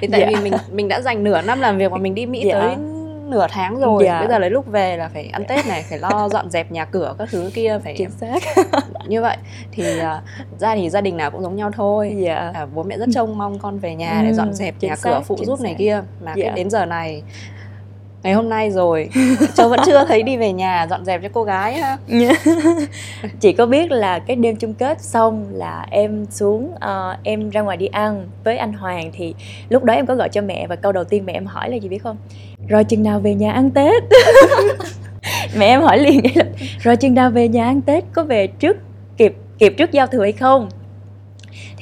thì 0.00 0.08
tại 0.12 0.20
yeah. 0.20 0.32
Dạ. 0.32 0.38
vì 0.38 0.50
mình 0.50 0.60
mình 0.72 0.88
đã 0.88 1.00
dành 1.00 1.24
nửa 1.24 1.42
năm 1.42 1.60
làm 1.60 1.78
việc 1.78 1.92
mà 1.92 1.98
mình 1.98 2.14
đi 2.14 2.26
Mỹ 2.26 2.48
yeah. 2.48 2.54
Dạ. 2.54 2.60
tới 2.60 2.91
nửa 3.32 3.46
tháng 3.50 3.80
rồi 3.80 4.02
dạ. 4.04 4.18
bây 4.18 4.28
giờ 4.28 4.38
lấy 4.38 4.50
lúc 4.50 4.66
về 4.66 4.96
là 4.96 5.08
phải 5.08 5.30
ăn 5.32 5.44
tết 5.48 5.66
này 5.66 5.84
phải 5.88 5.98
lo 5.98 6.28
dọn 6.32 6.50
dẹp 6.50 6.72
nhà 6.72 6.84
cửa 6.84 7.14
các 7.18 7.28
thứ 7.32 7.50
kia 7.54 7.78
phải 7.84 7.94
chính 7.98 8.10
xác 8.10 8.38
như 9.06 9.22
vậy 9.22 9.36
thì 9.72 9.84
uh, 10.00 10.60
ra 10.60 10.74
thì 10.74 10.90
gia 10.90 11.00
đình 11.00 11.16
nào 11.16 11.30
cũng 11.30 11.42
giống 11.42 11.56
nhau 11.56 11.70
thôi 11.74 12.16
dạ. 12.18 12.50
à, 12.54 12.66
bố 12.74 12.82
mẹ 12.82 12.98
rất 12.98 13.08
trông 13.14 13.38
mong 13.38 13.58
con 13.58 13.78
về 13.78 13.94
nhà 13.94 14.22
để 14.26 14.32
dọn 14.32 14.52
dẹp 14.52 14.74
nhà 14.80 14.96
xác, 14.96 15.10
cửa 15.10 15.20
phụ 15.26 15.36
giúp 15.44 15.58
xác. 15.58 15.64
này 15.64 15.74
kia 15.78 16.02
mà 16.24 16.34
dạ. 16.36 16.50
đến 16.50 16.70
giờ 16.70 16.86
này 16.86 17.22
ngày 18.22 18.32
hôm 18.32 18.48
nay 18.48 18.70
rồi. 18.70 19.08
Châu 19.54 19.68
vẫn 19.68 19.80
chưa 19.86 20.04
thấy 20.08 20.22
đi 20.22 20.36
về 20.36 20.52
nhà 20.52 20.86
dọn 20.90 21.04
dẹp 21.04 21.22
cho 21.22 21.28
cô 21.32 21.44
gái 21.44 21.74
ha. 21.74 21.98
Chị 23.40 23.52
có 23.52 23.66
biết 23.66 23.90
là 23.90 24.18
cái 24.18 24.36
đêm 24.36 24.56
chung 24.56 24.74
kết 24.74 25.00
xong 25.00 25.46
là 25.52 25.86
em 25.90 26.26
xuống 26.30 26.72
uh, 26.74 27.16
em 27.22 27.50
ra 27.50 27.60
ngoài 27.60 27.76
đi 27.76 27.86
ăn 27.86 28.28
với 28.44 28.56
anh 28.56 28.72
hoàng 28.72 29.10
thì 29.14 29.34
lúc 29.68 29.84
đó 29.84 29.94
em 29.94 30.06
có 30.06 30.14
gọi 30.14 30.28
cho 30.28 30.42
mẹ 30.42 30.66
và 30.66 30.76
câu 30.76 30.92
đầu 30.92 31.04
tiên 31.04 31.26
mẹ 31.26 31.32
em 31.32 31.46
hỏi 31.46 31.70
là 31.70 31.76
gì 31.76 31.88
biết 31.88 32.02
không? 32.02 32.16
Rồi 32.68 32.84
chừng 32.84 33.02
nào 33.02 33.20
về 33.20 33.34
nhà 33.34 33.52
ăn 33.52 33.70
tết? 33.70 34.02
Mẹ 35.58 35.66
em 35.66 35.80
hỏi 35.80 35.98
liền 35.98 36.20
là 36.34 36.44
rồi 36.78 36.96
chừng 36.96 37.14
nào 37.14 37.30
về 37.30 37.48
nhà 37.48 37.64
ăn 37.64 37.80
tết 37.80 38.04
có 38.12 38.24
về 38.24 38.46
trước 38.46 38.76
kịp 39.16 39.34
kịp 39.58 39.74
trước 39.76 39.92
giao 39.92 40.06
thừa 40.06 40.22
hay 40.22 40.32
không 40.32 40.68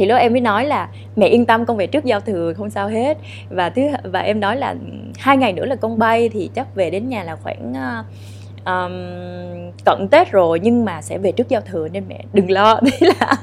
thì 0.00 0.06
lúc 0.06 0.18
em 0.18 0.32
mới 0.32 0.40
nói 0.40 0.66
là 0.66 0.88
mẹ 1.16 1.26
yên 1.26 1.46
tâm 1.46 1.66
con 1.66 1.76
về 1.76 1.86
trước 1.86 2.04
giao 2.04 2.20
thừa 2.20 2.52
không 2.56 2.70
sao 2.70 2.88
hết. 2.88 3.18
Và 3.50 3.70
thứ 3.70 3.82
và 4.04 4.20
em 4.20 4.40
nói 4.40 4.56
là 4.56 4.74
hai 5.18 5.36
ngày 5.36 5.52
nữa 5.52 5.64
là 5.64 5.76
con 5.76 5.98
bay 5.98 6.28
thì 6.28 6.50
chắc 6.54 6.74
về 6.74 6.90
đến 6.90 7.08
nhà 7.08 7.24
là 7.24 7.36
khoảng 7.36 7.74
um, 8.64 9.72
cận 9.84 10.08
tết 10.10 10.30
rồi 10.30 10.60
nhưng 10.62 10.84
mà 10.84 11.02
sẽ 11.02 11.18
về 11.18 11.32
trước 11.32 11.48
giao 11.48 11.60
thừa 11.60 11.88
nên 11.88 12.04
mẹ 12.08 12.24
đừng 12.32 12.50
lo. 12.50 12.80
Đấy 12.82 13.12
là 13.18 13.36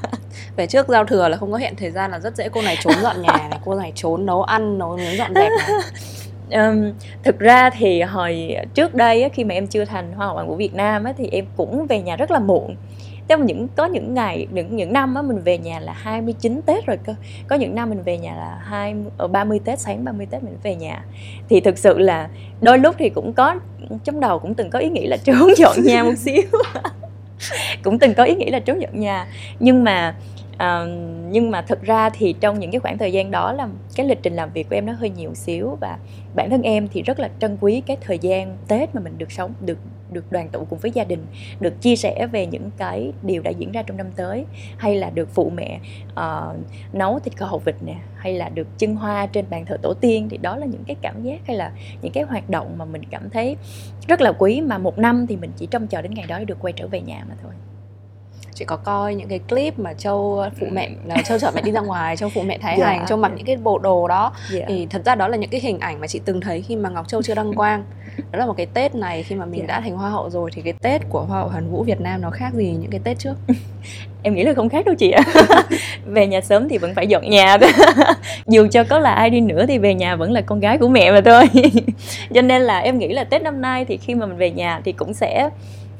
về 0.56 0.66
trước 0.66 0.88
giao 0.88 1.04
thừa 1.04 1.28
là 1.28 1.36
không 1.36 1.52
có 1.52 1.58
hẹn 1.58 1.76
thời 1.76 1.90
gian 1.90 2.10
là 2.10 2.18
rất 2.18 2.36
dễ 2.36 2.48
cô 2.48 2.62
này 2.62 2.76
trốn 2.80 2.94
dọn 3.02 3.22
nhà 3.22 3.48
này 3.50 3.58
cô 3.64 3.74
này 3.74 3.92
trốn 3.94 4.26
nấu 4.26 4.42
ăn 4.42 4.78
nấu 4.78 4.96
nướng 4.96 5.16
dọn 5.16 5.34
dẹp 5.34 5.50
này. 5.58 5.70
Um, 6.50 6.92
thực 7.24 7.38
ra 7.38 7.70
thì 7.70 8.02
hồi 8.02 8.56
trước 8.74 8.94
đây 8.94 9.22
á, 9.22 9.28
khi 9.32 9.44
mà 9.44 9.54
em 9.54 9.66
chưa 9.66 9.84
thành 9.84 10.12
hoa 10.12 10.26
hậu 10.26 10.34
hoàn 10.34 10.48
vũ 10.48 10.54
Việt 10.54 10.74
Nam 10.74 11.04
á, 11.04 11.12
thì 11.18 11.28
em 11.32 11.44
cũng 11.56 11.86
về 11.86 12.02
nhà 12.02 12.16
rất 12.16 12.30
là 12.30 12.38
muộn 12.38 12.76
trong 13.28 13.46
những 13.46 13.68
có 13.76 13.86
những 13.86 14.14
ngày 14.14 14.46
những 14.50 14.76
những 14.76 14.92
năm 14.92 15.14
á 15.14 15.22
mình 15.22 15.42
về 15.44 15.58
nhà 15.58 15.80
là 15.80 15.92
29 15.92 16.60
Tết 16.66 16.86
rồi 16.86 16.96
cơ. 17.04 17.14
Có 17.48 17.56
những 17.56 17.74
năm 17.74 17.88
mình 17.88 18.02
về 18.02 18.18
nhà 18.18 18.34
là 18.34 18.60
hai 18.64 18.94
ở 19.18 19.28
30 19.28 19.60
Tết 19.64 19.80
sáng 19.80 20.04
30 20.04 20.26
Tết 20.30 20.42
mình 20.42 20.56
về 20.62 20.74
nhà. 20.74 21.04
Thì 21.48 21.60
thực 21.60 21.78
sự 21.78 21.98
là 21.98 22.28
đôi 22.60 22.78
lúc 22.78 22.94
thì 22.98 23.08
cũng 23.08 23.32
có 23.32 23.54
trong 24.04 24.20
đầu 24.20 24.38
cũng 24.38 24.54
từng 24.54 24.70
có 24.70 24.78
ý 24.78 24.88
nghĩ 24.88 25.06
là 25.06 25.16
trốn 25.24 25.50
dọn 25.56 25.76
nhà 25.84 26.02
một 26.02 26.14
xíu. 26.18 26.42
Cũng 27.82 27.98
từng 27.98 28.14
có 28.14 28.24
ý 28.24 28.34
nghĩ 28.34 28.50
là 28.50 28.58
trốn 28.58 28.80
dọn 28.82 29.00
nhà. 29.00 29.26
Nhưng 29.60 29.84
mà 29.84 30.14
uh, 30.54 30.88
nhưng 31.30 31.50
mà 31.50 31.62
thực 31.62 31.82
ra 31.82 32.10
thì 32.10 32.34
trong 32.40 32.58
những 32.58 32.70
cái 32.70 32.80
khoảng 32.80 32.98
thời 32.98 33.12
gian 33.12 33.30
đó 33.30 33.52
là 33.52 33.68
cái 33.96 34.06
lịch 34.06 34.18
trình 34.22 34.36
làm 34.36 34.50
việc 34.52 34.68
của 34.68 34.74
em 34.74 34.86
nó 34.86 34.92
hơi 34.92 35.10
nhiều 35.10 35.34
xíu 35.34 35.76
và 35.80 35.98
bản 36.34 36.50
thân 36.50 36.62
em 36.62 36.88
thì 36.88 37.02
rất 37.02 37.20
là 37.20 37.30
trân 37.40 37.56
quý 37.60 37.82
cái 37.86 37.96
thời 38.00 38.18
gian 38.18 38.56
tết 38.68 38.94
mà 38.94 39.00
mình 39.00 39.18
được 39.18 39.32
sống 39.32 39.52
được 39.60 39.78
được 40.12 40.32
đoàn 40.32 40.48
tụ 40.48 40.66
cùng 40.70 40.78
với 40.78 40.90
gia 40.90 41.04
đình 41.04 41.26
được 41.60 41.80
chia 41.80 41.96
sẻ 41.96 42.26
về 42.32 42.46
những 42.46 42.70
cái 42.76 43.12
điều 43.22 43.42
đã 43.42 43.50
diễn 43.50 43.72
ra 43.72 43.82
trong 43.82 43.96
năm 43.96 44.06
tới 44.16 44.44
hay 44.78 44.96
là 44.96 45.10
được 45.10 45.28
phụ 45.34 45.52
mẹ 45.56 45.80
uh, 46.12 46.56
nấu 46.92 47.18
thịt 47.18 47.36
kho 47.36 47.46
hột 47.46 47.64
vịt 47.64 47.74
nè 47.86 47.94
hay 48.16 48.34
là 48.34 48.48
được 48.48 48.66
trưng 48.78 48.96
hoa 48.96 49.26
trên 49.26 49.44
bàn 49.50 49.66
thờ 49.66 49.76
tổ 49.82 49.94
tiên 49.94 50.28
thì 50.30 50.36
đó 50.36 50.56
là 50.56 50.66
những 50.66 50.84
cái 50.86 50.96
cảm 51.02 51.22
giác 51.22 51.40
hay 51.46 51.56
là 51.56 51.72
những 52.02 52.12
cái 52.12 52.24
hoạt 52.24 52.50
động 52.50 52.78
mà 52.78 52.84
mình 52.84 53.02
cảm 53.10 53.30
thấy 53.30 53.56
rất 54.08 54.20
là 54.20 54.32
quý 54.38 54.60
mà 54.60 54.78
một 54.78 54.98
năm 54.98 55.26
thì 55.26 55.36
mình 55.36 55.50
chỉ 55.56 55.66
trông 55.66 55.86
chờ 55.86 56.02
đến 56.02 56.14
ngày 56.14 56.26
đó 56.28 56.38
để 56.38 56.44
được 56.44 56.58
quay 56.60 56.72
trở 56.72 56.86
về 56.86 57.00
nhà 57.00 57.24
mà 57.28 57.34
thôi 57.42 57.52
chị 58.58 58.64
có 58.64 58.76
coi 58.76 59.14
những 59.14 59.28
cái 59.28 59.38
clip 59.38 59.78
mà 59.78 59.94
châu 59.94 60.44
phụ 60.60 60.66
mẹ 60.72 60.90
là 61.04 61.16
châu 61.24 61.38
chở 61.38 61.50
mẹ 61.54 61.62
đi 61.62 61.72
ra 61.72 61.80
ngoài 61.80 62.16
châu 62.16 62.28
phụ 62.34 62.42
mẹ 62.42 62.58
thái 62.58 62.76
yeah. 62.76 62.80
Dạ. 62.80 62.96
hành 62.96 63.06
châu 63.06 63.18
mặc 63.18 63.32
những 63.36 63.46
cái 63.46 63.56
bộ 63.56 63.78
đồ 63.78 64.08
đó 64.08 64.32
yeah. 64.52 64.60
Dạ. 64.60 64.64
thì 64.68 64.86
thật 64.86 65.02
ra 65.04 65.14
đó 65.14 65.28
là 65.28 65.36
những 65.36 65.50
cái 65.50 65.60
hình 65.60 65.78
ảnh 65.78 66.00
mà 66.00 66.06
chị 66.06 66.20
từng 66.24 66.40
thấy 66.40 66.62
khi 66.62 66.76
mà 66.76 66.90
ngọc 66.90 67.08
châu 67.08 67.22
chưa 67.22 67.34
đăng 67.34 67.54
quang 67.54 67.84
đó 68.32 68.38
là 68.38 68.46
một 68.46 68.54
cái 68.56 68.66
tết 68.66 68.94
này 68.94 69.22
khi 69.22 69.34
mà 69.34 69.44
mình 69.44 69.60
yeah. 69.60 69.68
Dạ. 69.68 69.74
đã 69.74 69.80
thành 69.80 69.96
hoa 69.96 70.10
hậu 70.10 70.30
rồi 70.30 70.50
thì 70.54 70.62
cái 70.62 70.72
tết 70.72 71.02
của 71.08 71.20
hoa 71.20 71.38
hậu 71.40 71.48
hàn 71.48 71.70
vũ 71.70 71.82
việt 71.82 72.00
nam 72.00 72.20
nó 72.20 72.30
khác 72.30 72.54
gì 72.54 72.76
những 72.80 72.90
cái 72.90 73.00
tết 73.04 73.18
trước 73.18 73.34
em 74.22 74.34
nghĩ 74.34 74.44
là 74.44 74.54
không 74.54 74.68
khác 74.68 74.86
đâu 74.86 74.94
chị 74.94 75.10
ạ 75.10 75.22
về 76.06 76.26
nhà 76.26 76.40
sớm 76.40 76.68
thì 76.68 76.78
vẫn 76.78 76.94
phải 76.94 77.06
dọn 77.06 77.30
nhà 77.30 77.56
dù 78.46 78.66
cho 78.70 78.84
có 78.84 78.98
là 78.98 79.12
ai 79.12 79.30
đi 79.30 79.40
nữa 79.40 79.66
thì 79.68 79.78
về 79.78 79.94
nhà 79.94 80.16
vẫn 80.16 80.32
là 80.32 80.40
con 80.40 80.60
gái 80.60 80.78
của 80.78 80.88
mẹ 80.88 81.12
mà 81.12 81.20
thôi 81.20 81.44
cho 82.34 82.42
nên 82.42 82.62
là 82.62 82.78
em 82.78 82.98
nghĩ 82.98 83.08
là 83.08 83.24
tết 83.24 83.42
năm 83.42 83.60
nay 83.60 83.84
thì 83.84 83.96
khi 83.96 84.14
mà 84.14 84.26
mình 84.26 84.36
về 84.36 84.50
nhà 84.50 84.80
thì 84.84 84.92
cũng 84.92 85.14
sẽ 85.14 85.50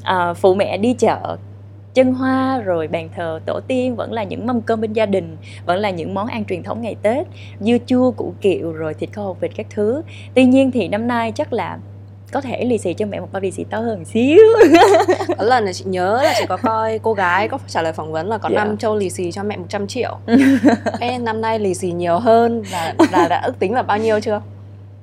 uh, 0.00 0.36
phụ 0.36 0.54
mẹ 0.54 0.76
đi 0.76 0.94
chợ 0.98 1.36
chân 1.94 2.14
hoa 2.14 2.58
rồi 2.58 2.88
bàn 2.88 3.08
thờ 3.16 3.40
tổ 3.46 3.60
tiên 3.60 3.96
vẫn 3.96 4.12
là 4.12 4.24
những 4.24 4.46
mâm 4.46 4.60
cơm 4.60 4.80
bên 4.80 4.92
gia 4.92 5.06
đình 5.06 5.36
vẫn 5.66 5.78
là 5.78 5.90
những 5.90 6.14
món 6.14 6.26
ăn 6.26 6.44
truyền 6.44 6.62
thống 6.62 6.82
ngày 6.82 6.96
tết 7.02 7.26
dưa 7.60 7.76
chua 7.86 8.10
củ 8.10 8.34
kiệu 8.40 8.72
rồi 8.72 8.94
thịt 8.94 9.12
kho 9.12 9.22
hột 9.22 9.40
vịt 9.40 9.50
các 9.56 9.66
thứ 9.70 10.02
tuy 10.34 10.44
nhiên 10.44 10.70
thì 10.70 10.88
năm 10.88 11.08
nay 11.08 11.32
chắc 11.32 11.52
là 11.52 11.78
có 12.32 12.40
thể 12.40 12.64
lì 12.64 12.78
xì 12.78 12.94
cho 12.94 13.06
mẹ 13.06 13.20
một 13.20 13.28
bao 13.32 13.42
lì 13.42 13.50
xì 13.50 13.64
to 13.64 13.78
hơn 13.78 14.04
xíu 14.04 14.38
có 15.38 15.44
lần 15.44 15.64
là 15.64 15.72
chị 15.72 15.84
nhớ 15.84 16.20
là 16.22 16.34
chị 16.38 16.44
có 16.48 16.56
coi 16.62 16.98
cô 16.98 17.12
gái 17.14 17.48
có 17.48 17.58
trả 17.68 17.82
lời 17.82 17.92
phỏng 17.92 18.12
vấn 18.12 18.28
là 18.28 18.38
có 18.38 18.48
yeah. 18.48 18.58
Dạ. 18.58 18.64
5 18.64 18.76
châu 18.76 18.96
lì 18.96 19.10
xì 19.10 19.32
cho 19.32 19.42
mẹ 19.42 19.56
100 19.56 19.86
triệu 19.86 20.18
Ê, 21.00 21.18
năm 21.18 21.40
nay 21.40 21.58
lì 21.58 21.74
xì 21.74 21.92
nhiều 21.92 22.18
hơn 22.18 22.62
và 22.62 22.94
là 23.12 23.28
đã 23.28 23.40
ước 23.40 23.58
tính 23.58 23.74
là 23.74 23.82
bao 23.82 23.98
nhiêu 23.98 24.20
chưa 24.20 24.40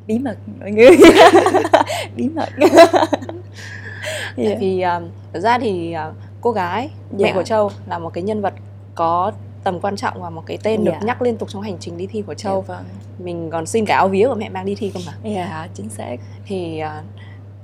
bí 0.07 0.19
mật 0.19 0.37
mọi 0.59 0.71
người 0.71 0.97
bí 2.15 2.29
mật 2.29 2.49
yeah. 2.59 2.89
tại 4.35 4.57
vì 4.59 4.81
um, 4.81 5.03
thật 5.33 5.39
ra 5.39 5.59
thì 5.59 5.95
uh, 6.09 6.15
cô 6.41 6.51
gái 6.51 6.79
yeah. 6.81 6.91
mẹ 7.19 7.27
dạ. 7.27 7.33
của 7.33 7.43
châu 7.43 7.71
là 7.89 7.99
một 7.99 8.13
cái 8.13 8.23
nhân 8.23 8.41
vật 8.41 8.53
có 8.95 9.31
tầm 9.63 9.79
quan 9.79 9.95
trọng 9.95 10.21
và 10.21 10.29
một 10.29 10.43
cái 10.45 10.57
tên 10.63 10.75
yeah. 10.75 10.85
được 10.85 10.91
dạ. 11.01 11.05
nhắc 11.05 11.21
liên 11.21 11.37
tục 11.37 11.49
trong 11.51 11.61
hành 11.61 11.77
trình 11.79 11.97
đi 11.97 12.07
thi 12.07 12.21
của 12.27 12.33
châu 12.33 12.53
yeah, 12.53 12.67
vâng. 12.67 12.83
mình 13.19 13.49
còn 13.51 13.65
xin 13.65 13.85
cái 13.85 13.97
áo 13.97 14.07
vía 14.07 14.27
của 14.27 14.35
mẹ 14.35 14.49
mang 14.49 14.65
đi 14.65 14.75
thi 14.75 14.91
cơ 14.93 14.99
mà 15.05 15.13
yeah, 15.23 15.49
dạ, 15.49 15.67
chính 15.73 15.89
xác 15.89 16.15
thì 16.45 16.81
uh, 16.83 17.14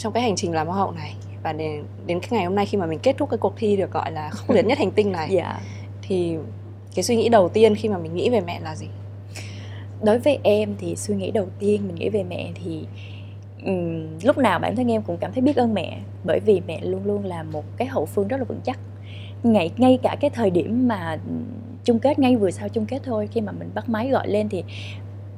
trong 0.01 0.13
cái 0.13 0.23
hành 0.23 0.35
trình 0.35 0.53
làm 0.53 0.67
hoa 0.67 0.77
hậu 0.77 0.91
này. 0.91 1.15
Và 1.43 1.53
đến 1.53 1.83
đến 2.05 2.19
cái 2.19 2.29
ngày 2.31 2.45
hôm 2.45 2.55
nay 2.55 2.65
khi 2.65 2.77
mà 2.77 2.85
mình 2.85 2.99
kết 2.99 3.17
thúc 3.17 3.29
cái 3.29 3.37
cuộc 3.37 3.53
thi 3.57 3.77
được 3.77 3.91
gọi 3.91 4.11
là 4.11 4.29
khốc 4.29 4.49
liệt 4.49 4.65
nhất 4.65 4.77
hành 4.77 4.91
tinh 4.91 5.11
này 5.11 5.35
yeah. 5.35 5.61
thì 6.01 6.37
cái 6.95 7.03
suy 7.03 7.15
nghĩ 7.15 7.29
đầu 7.29 7.49
tiên 7.49 7.75
khi 7.75 7.89
mà 7.89 7.97
mình 7.97 8.15
nghĩ 8.15 8.29
về 8.29 8.41
mẹ 8.41 8.59
là 8.59 8.75
gì? 8.75 8.87
Đối 10.03 10.19
với 10.19 10.39
em 10.43 10.75
thì 10.79 10.95
suy 10.95 11.15
nghĩ 11.15 11.31
đầu 11.31 11.47
tiên 11.59 11.87
mình 11.87 11.95
nghĩ 11.95 12.09
về 12.09 12.23
mẹ 12.23 12.51
thì 12.55 12.85
um, 13.65 14.07
lúc 14.23 14.37
nào 14.37 14.59
bản 14.59 14.75
thân 14.75 14.91
em 14.91 15.01
cũng 15.01 15.17
cảm 15.17 15.33
thấy 15.33 15.41
biết 15.41 15.55
ơn 15.55 15.73
mẹ 15.73 15.99
bởi 16.23 16.39
vì 16.39 16.61
mẹ 16.67 16.81
luôn 16.81 17.05
luôn 17.05 17.25
là 17.25 17.43
một 17.43 17.63
cái 17.77 17.87
hậu 17.87 18.05
phương 18.05 18.27
rất 18.27 18.37
là 18.37 18.43
vững 18.43 18.61
chắc. 18.63 18.79
Ngay 19.43 19.71
ngay 19.77 19.99
cả 20.03 20.15
cái 20.19 20.29
thời 20.29 20.49
điểm 20.49 20.87
mà 20.87 21.17
chung 21.83 21.99
kết 21.99 22.19
ngay 22.19 22.35
vừa 22.35 22.51
sau 22.51 22.69
chung 22.69 22.85
kết 22.85 23.01
thôi 23.03 23.29
khi 23.31 23.41
mà 23.41 23.51
mình 23.51 23.69
bắt 23.73 23.89
máy 23.89 24.09
gọi 24.09 24.27
lên 24.27 24.49
thì 24.49 24.63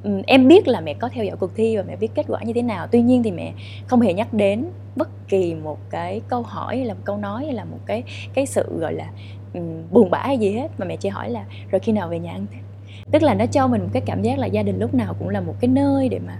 um, 0.04 0.22
em 0.26 0.48
biết 0.48 0.68
là 0.68 0.80
mẹ 0.80 0.94
có 0.94 1.08
theo 1.08 1.24
dõi 1.24 1.36
cuộc 1.36 1.50
thi 1.54 1.76
và 1.76 1.82
mẹ 1.86 1.96
biết 1.96 2.10
kết 2.14 2.26
quả 2.28 2.42
như 2.42 2.52
thế 2.52 2.62
nào. 2.62 2.86
Tuy 2.90 3.02
nhiên 3.02 3.22
thì 3.22 3.30
mẹ 3.32 3.52
không 3.86 4.00
hề 4.00 4.12
nhắc 4.12 4.34
đến 4.34 4.64
bất 4.96 5.28
kỳ 5.28 5.54
một 5.54 5.78
cái 5.90 6.20
câu 6.28 6.42
hỏi 6.42 6.76
hay 6.76 6.86
là 6.86 6.94
một 6.94 7.00
câu 7.04 7.16
nói 7.16 7.44
hay 7.44 7.54
là 7.54 7.64
một 7.64 7.78
cái 7.86 8.02
cái 8.34 8.46
sự 8.46 8.78
gọi 8.80 8.92
là 8.92 9.10
um, 9.54 9.82
buồn 9.90 10.10
bã 10.10 10.18
hay 10.18 10.38
gì 10.38 10.52
hết. 10.52 10.68
Mà 10.78 10.86
mẹ 10.86 10.96
chỉ 10.96 11.08
hỏi 11.08 11.30
là 11.30 11.44
rồi 11.70 11.80
khi 11.80 11.92
nào 11.92 12.08
về 12.08 12.18
nhà 12.18 12.32
ăn 12.32 12.46
tức 13.10 13.22
là 13.22 13.34
nó 13.34 13.46
cho 13.46 13.66
mình 13.66 13.82
một 13.82 13.88
cái 13.92 14.02
cảm 14.06 14.22
giác 14.22 14.38
là 14.38 14.46
gia 14.46 14.62
đình 14.62 14.78
lúc 14.78 14.94
nào 14.94 15.14
cũng 15.18 15.28
là 15.28 15.40
một 15.40 15.54
cái 15.60 15.68
nơi 15.68 16.08
để 16.08 16.18
mà 16.26 16.38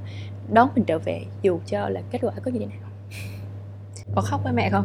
đón 0.52 0.68
mình 0.74 0.84
trở 0.84 0.98
về 0.98 1.20
dù 1.42 1.58
cho 1.66 1.88
là 1.88 2.00
kết 2.10 2.18
quả 2.22 2.32
có 2.42 2.50
như 2.50 2.58
thế 2.58 2.66
nào. 2.66 2.90
Có 4.14 4.22
khóc 4.22 4.40
với 4.44 4.52
mẹ 4.52 4.70
không? 4.70 4.84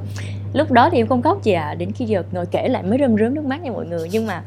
Lúc 0.53 0.71
đó 0.71 0.89
thì 0.91 0.97
em 0.97 1.07
không 1.07 1.21
khóc 1.21 1.43
gì 1.43 1.51
à 1.51 1.73
đến 1.73 1.91
khi 1.91 2.05
giờ 2.05 2.23
ngồi 2.31 2.45
kể 2.45 2.67
lại 2.67 2.83
mới 2.83 2.99
rơm 2.99 3.17
rớm 3.17 3.33
nước 3.33 3.45
mắt 3.45 3.61
nha 3.61 3.71
mọi 3.71 3.85
người. 3.85 4.09
Nhưng 4.11 4.27
mà 4.27 4.43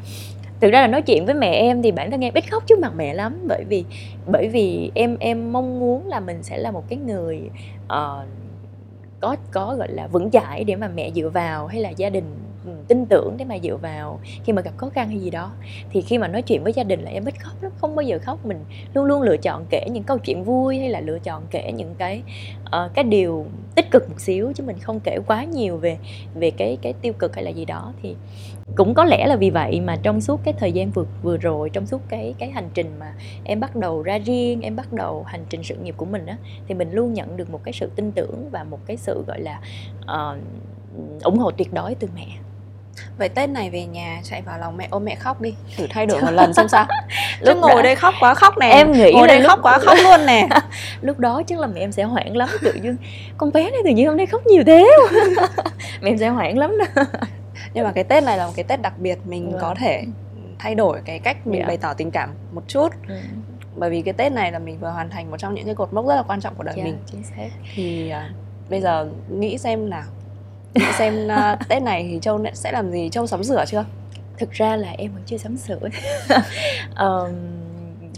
thực 0.62 0.72
ra 0.72 0.80
là 0.80 0.86
nói 0.86 1.02
chuyện 1.02 1.26
với 1.26 1.34
mẹ 1.34 1.50
em 1.52 1.82
thì 1.82 1.92
bản 1.92 2.10
thân 2.10 2.24
em 2.24 2.34
ít 2.34 2.50
khóc 2.50 2.62
trước 2.66 2.78
mặt 2.78 2.92
mẹ 2.96 3.14
lắm 3.14 3.38
bởi 3.48 3.64
vì 3.68 3.84
bởi 4.26 4.48
vì 4.48 4.90
em 4.94 5.16
em 5.20 5.52
mong 5.52 5.80
muốn 5.80 6.08
là 6.08 6.20
mình 6.20 6.42
sẽ 6.42 6.58
là 6.58 6.70
một 6.70 6.84
cái 6.88 6.98
người 7.06 7.40
uh, 7.84 8.26
có 9.20 9.36
có 9.52 9.76
gọi 9.78 9.88
là 9.88 10.06
vững 10.06 10.30
chãi 10.30 10.64
để 10.64 10.76
mà 10.76 10.88
mẹ 10.88 11.10
dựa 11.10 11.28
vào 11.28 11.66
hay 11.66 11.80
là 11.80 11.90
gia 11.90 12.10
đình 12.10 12.24
ừ, 12.64 12.70
tin 12.88 13.06
tưởng 13.06 13.34
để 13.36 13.44
mà 13.44 13.58
dựa 13.58 13.76
vào 13.76 14.20
khi 14.44 14.52
mà 14.52 14.62
gặp 14.62 14.70
khó 14.76 14.88
khăn 14.88 15.08
hay 15.08 15.18
gì 15.18 15.30
đó. 15.30 15.52
Thì 15.90 16.00
khi 16.00 16.18
mà 16.18 16.28
nói 16.28 16.42
chuyện 16.42 16.62
với 16.64 16.72
gia 16.72 16.84
đình 16.84 17.00
là 17.00 17.10
em 17.10 17.24
ít 17.24 17.34
khóc 17.40 17.62
lắm 17.62 17.72
không 17.76 17.94
bao 17.94 18.02
giờ 18.02 18.18
khóc. 18.22 18.46
Mình 18.46 18.58
luôn 18.94 19.04
luôn 19.04 19.22
lựa 19.22 19.36
chọn 19.36 19.64
kể 19.70 19.86
những 19.90 20.04
câu 20.04 20.18
chuyện 20.18 20.44
vui 20.44 20.78
hay 20.78 20.88
là 20.88 21.00
lựa 21.00 21.18
chọn 21.18 21.42
kể 21.50 21.72
những 21.72 21.94
cái 21.98 22.22
uh, 22.66 22.94
cái 22.94 23.04
điều 23.04 23.46
tích 23.74 23.90
cực 23.90 24.08
một 24.08 24.20
xíu 24.20 24.52
chứ 24.54 24.64
mình 24.66 24.78
không 24.78 25.00
kể 25.00 25.18
quá 25.26 25.44
nhiều 25.44 25.76
về 25.76 25.98
về 26.34 26.50
cái 26.50 26.78
cái 26.82 26.92
tiêu 26.92 27.12
cực 27.12 27.34
hay 27.34 27.44
là 27.44 27.50
gì 27.50 27.64
đó. 27.64 27.92
Thì 28.02 28.14
cũng 28.76 28.94
có 28.94 29.04
lẽ 29.04 29.26
là 29.26 29.36
vì 29.36 29.50
vậy 29.50 29.80
mà 29.80 29.96
trong 30.02 30.20
suốt 30.20 30.40
cái 30.44 30.54
thời 30.58 30.72
gian 30.72 30.90
vừa 30.90 31.04
vừa 31.22 31.36
rồi 31.36 31.70
trong 31.70 31.86
suốt 31.86 32.00
cái 32.08 32.34
cái 32.38 32.50
hành 32.50 32.68
trình 32.74 32.90
mà 33.00 33.12
em 33.44 33.60
bắt 33.60 33.76
đầu 33.76 34.02
ra 34.02 34.18
riêng 34.18 34.60
em 34.60 34.76
bắt 34.76 34.92
đầu 34.92 35.24
hành 35.26 35.44
trình 35.48 35.62
sự 35.62 35.74
nghiệp 35.74 35.94
của 35.96 36.04
mình 36.04 36.26
á 36.26 36.36
thì 36.68 36.74
mình 36.74 36.92
luôn 36.92 37.12
nhận 37.12 37.36
được 37.36 37.50
một 37.50 37.60
cái 37.64 37.72
sự 37.72 37.90
tin 37.96 38.12
tưởng 38.12 38.48
và 38.50 38.64
một 38.64 38.78
cái 38.86 38.96
sự 38.96 39.24
gọi 39.26 39.40
là 39.40 39.60
uh, 40.02 40.38
ủng 41.22 41.38
hộ 41.38 41.50
tuyệt 41.50 41.72
đối 41.72 41.94
từ 41.94 42.08
mẹ. 42.14 42.26
Vậy 43.18 43.28
Tết 43.28 43.50
này 43.50 43.70
về 43.70 43.84
nhà 43.84 44.20
chạy 44.22 44.42
vào 44.42 44.58
lòng 44.58 44.76
mẹ 44.76 44.88
ôm 44.90 45.04
mẹ 45.04 45.14
khóc 45.14 45.40
đi 45.40 45.54
Thử 45.76 45.86
thay 45.90 46.06
đổi 46.06 46.20
một 46.20 46.30
lần 46.30 46.54
xem 46.54 46.68
sao. 46.68 46.86
Lúc 47.40 47.58
ngồi 47.58 47.76
đã... 47.76 47.82
đây 47.82 47.94
khóc 47.94 48.14
quá 48.20 48.34
khóc 48.34 48.58
nè 48.58 48.68
Em 48.68 48.92
nghĩ 48.92 49.12
ngồi 49.14 49.28
đây 49.28 49.40
lúc... 49.40 49.48
khóc 49.48 49.58
quá 49.62 49.78
khóc 49.78 49.98
luôn 50.04 50.26
nè. 50.26 50.48
Lúc 51.00 51.18
đó 51.18 51.42
chắc 51.46 51.58
là 51.58 51.66
mẹ 51.66 51.80
em 51.80 51.92
sẽ 51.92 52.02
hoảng 52.02 52.36
lắm 52.36 52.48
Tự 52.62 52.72
nhiên 52.72 52.96
con 53.36 53.52
bé 53.52 53.62
này 53.62 53.80
tự 53.84 53.90
nhiên 53.90 54.06
hôm 54.06 54.16
nay 54.16 54.26
khóc 54.26 54.46
nhiều 54.46 54.62
thế. 54.66 54.90
Mẹ 56.00 56.10
em 56.10 56.18
sẽ 56.18 56.28
hoảng 56.28 56.58
lắm 56.58 56.78
đó 56.78 57.04
Nhưng 57.74 57.84
mà 57.84 57.92
cái 57.92 58.04
Tết 58.04 58.24
này 58.24 58.38
là 58.38 58.46
một 58.46 58.52
cái 58.56 58.64
Tết 58.64 58.82
đặc 58.82 58.94
biệt 58.98 59.18
Mình 59.24 59.52
ừ. 59.52 59.58
có 59.60 59.74
thể 59.78 60.04
thay 60.58 60.74
đổi 60.74 61.00
cái 61.04 61.18
cách 61.18 61.46
mình 61.46 61.54
yeah. 61.54 61.66
Dạ. 61.66 61.68
bày 61.68 61.76
tỏ 61.76 61.94
tình 61.94 62.10
cảm 62.10 62.30
một 62.52 62.62
chút 62.68 62.88
ừ. 63.08 63.14
Bởi 63.76 63.90
vì 63.90 64.02
cái 64.02 64.14
Tết 64.14 64.32
này 64.32 64.52
là 64.52 64.58
mình 64.58 64.78
vừa 64.80 64.90
hoàn 64.90 65.10
thành 65.10 65.30
một 65.30 65.36
trong 65.36 65.54
những 65.54 65.66
cái 65.66 65.74
cột 65.74 65.92
mốc 65.92 66.06
rất 66.06 66.16
là 66.16 66.22
quan 66.22 66.40
trọng 66.40 66.54
của 66.54 66.62
đời 66.62 66.74
yeah, 66.76 66.86
dạ, 66.86 66.92
mình 66.92 67.02
chính 67.06 67.22
xác. 67.22 67.48
Thì 67.74 68.12
uh, 68.12 68.70
bây 68.70 68.80
giờ 68.80 69.08
nghĩ 69.30 69.58
xem 69.58 69.90
nào 69.90 70.04
xem 70.98 71.26
uh, 71.26 71.58
tết 71.68 71.82
này 71.82 72.08
thì 72.10 72.18
châu 72.22 72.44
sẽ 72.54 72.72
làm 72.72 72.92
gì 72.92 73.08
châu 73.12 73.26
sắm 73.26 73.44
sửa 73.44 73.64
chưa 73.66 73.84
thực 74.38 74.50
ra 74.50 74.76
là 74.76 74.90
em 74.90 75.12
vẫn 75.12 75.22
chưa 75.26 75.36
sắm 75.36 75.56
sửa 75.56 75.78
um, 76.98 77.30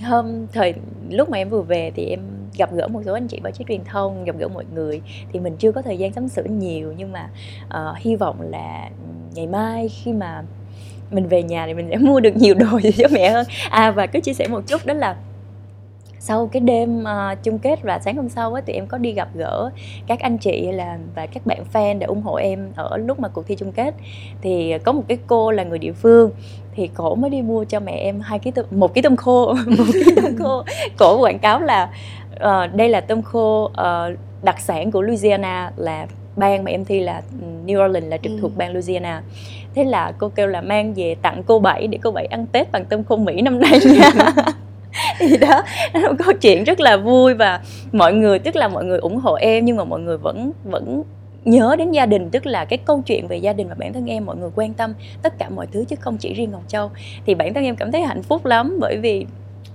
hôm 0.02 0.46
thời 0.52 0.74
lúc 1.10 1.30
mà 1.30 1.38
em 1.38 1.50
vừa 1.50 1.62
về 1.62 1.92
thì 1.94 2.04
em 2.04 2.20
gặp 2.56 2.72
gỡ 2.72 2.88
một 2.88 3.02
số 3.04 3.12
anh 3.12 3.28
chị 3.28 3.40
báo 3.42 3.52
chí 3.52 3.64
truyền 3.68 3.84
thông 3.84 4.24
gặp 4.24 4.36
gỡ 4.38 4.48
mọi 4.48 4.64
người 4.74 5.00
thì 5.32 5.40
mình 5.40 5.56
chưa 5.56 5.72
có 5.72 5.82
thời 5.82 5.98
gian 5.98 6.12
sắm 6.12 6.29
sửa 6.29 6.44
nhiều. 6.44 6.94
Nhưng 6.96 7.12
mà 7.12 7.29
uh, 7.66 7.96
hy 7.98 8.16
vọng 8.16 8.37
là 8.40 8.90
ngày 9.35 9.46
mai 9.46 9.88
khi 9.88 10.12
mà 10.12 10.42
mình 11.10 11.29
về 11.29 11.42
nhà 11.42 11.66
thì 11.66 11.74
mình 11.74 11.87
sẽ 11.90 11.96
mua 12.08 12.20
được 12.20 12.37
nhiều 12.37 12.54
đồ 12.54 12.81
cho 12.98 13.08
mẹ 13.12 13.31
hơn. 13.31 13.46
À 13.70 13.90
và 13.90 14.06
cứ 14.06 14.20
chia 14.20 14.35
sẻ 14.35 14.48
một 14.48 14.60
chút 14.66 14.87
đó 14.87 14.94
là 14.94 15.16
sau 16.27 16.48
cái 16.52 16.60
đêm 16.60 17.02
uh, 17.02 17.42
chung 17.42 17.58
kết 17.58 17.83
và 17.83 17.98
sáng 17.98 18.16
hôm 18.16 18.29
sau 18.29 18.54
á 18.54 18.62
thì 18.66 18.72
em 18.72 18.87
có 18.87 18.98
đi 18.98 19.12
gặp 19.12 19.29
gỡ 19.35 19.70
các 20.06 20.20
anh 20.20 20.38
chị 20.38 20.72
là 20.72 20.98
và 21.14 21.27
các 21.27 21.46
bạn 21.46 21.64
fan 21.72 21.98
để 21.98 22.06
ủng 22.06 22.22
hộ 22.22 22.35
em 22.35 22.72
ở 22.77 22.96
lúc 22.96 23.20
mà 23.20 23.29
cuộc 23.29 23.46
thi 23.46 23.56
chung 23.56 23.72
kết. 23.72 23.94
Thì 24.42 24.79
có 24.85 24.92
một 24.92 25.02
cái 25.08 25.18
cô 25.27 25.50
là 25.50 25.64
người 25.64 25.79
địa 25.79 25.92
phương 25.92 26.31
thì 26.75 26.90
cổ 26.94 27.14
mới 27.14 27.31
đi 27.31 27.42
mua 27.42 27.64
cho 27.64 27.81
mẹ 27.81 27.92
em 27.92 28.20
hai 28.20 28.38
ký 28.38 28.50
tôm 28.50 28.66
một 28.70 28.94
ký 28.94 29.02
tôm 29.02 29.16
khô 29.16 29.54
một 29.79 29.85
ký 29.92 30.02
tôm 30.16 30.37
khô. 30.38 30.64
Cổ 30.98 31.20
quảng 31.20 31.38
cáo 31.38 31.60
là 31.60 31.90
uh, 32.35 32.75
đây 32.75 32.88
là 32.88 33.00
tôm 33.00 33.22
khô 33.22 33.64
uh, 33.64 34.18
đặc 34.42 34.60
sản 34.60 34.90
của 34.90 35.02
Louisiana 35.02 35.72
là 35.77 36.06
bang 36.37 36.64
mà 36.64 36.70
em 36.70 36.85
thi 36.85 37.00
là 37.00 37.22
ừ, 37.40 37.46
New 37.66 37.87
Orleans 37.87 38.10
là 38.10 38.16
trực 38.16 38.33
ừ. 38.33 38.38
thuộc 38.40 38.56
bang 38.56 38.72
Louisiana. 38.72 39.22
Thế 39.75 39.85
là 39.85 40.12
cô 40.18 40.29
kêu 40.29 40.46
là 40.46 40.60
mang 40.60 40.94
về 40.94 41.16
tặng 41.22 41.42
cô 41.46 41.58
bảy 41.58 41.87
để 41.87 41.98
cô 42.02 42.10
bảy 42.10 42.27
ăn 42.27 42.46
tết 42.46 42.72
bằng 42.72 42.85
tôm 42.85 43.04
khô 43.04 43.16
mỹ 43.16 43.42
năm 43.42 43.60
nay 43.60 43.81
nha 43.85 44.10
thì 45.18 45.36
đó 45.36 45.62
nó 45.94 46.00
là 46.00 46.08
một 46.08 46.16
câu 46.24 46.32
chuyện 46.32 46.64
rất 46.64 46.80
là 46.80 46.96
vui 46.96 47.34
và 47.34 47.60
mọi 47.92 48.12
người, 48.12 48.38
tức 48.38 48.56
là 48.56 48.68
mọi 48.68 48.84
người 48.84 48.98
ủng 48.98 49.16
hộ 49.16 49.34
em 49.34 49.64
nhưng 49.64 49.76
mà 49.76 49.84
mọi 49.84 50.00
người 50.00 50.16
vẫn 50.16 50.52
vẫn 50.64 51.02
nhớ 51.44 51.76
đến 51.78 51.90
gia 51.90 52.06
đình. 52.06 52.30
Tức 52.30 52.46
là 52.46 52.64
cái 52.64 52.78
câu 52.78 53.02
chuyện 53.06 53.26
về 53.26 53.36
gia 53.36 53.52
đình 53.52 53.68
và 53.68 53.74
bản 53.78 53.92
thân 53.92 54.06
em, 54.06 54.26
mọi 54.26 54.36
người 54.36 54.50
quan 54.54 54.74
tâm 54.74 54.94
tất 55.22 55.38
cả 55.38 55.48
mọi 55.48 55.66
thứ 55.72 55.84
chứ 55.88 55.96
không 56.00 56.16
chỉ 56.16 56.34
riêng 56.34 56.50
ngọc 56.50 56.62
châu. 56.68 56.90
Thì 57.26 57.34
bản 57.34 57.54
thân 57.54 57.64
em 57.64 57.76
cảm 57.76 57.92
thấy 57.92 58.02
hạnh 58.02 58.22
phúc 58.22 58.46
lắm 58.46 58.76
bởi 58.80 58.96
vì 58.96 59.26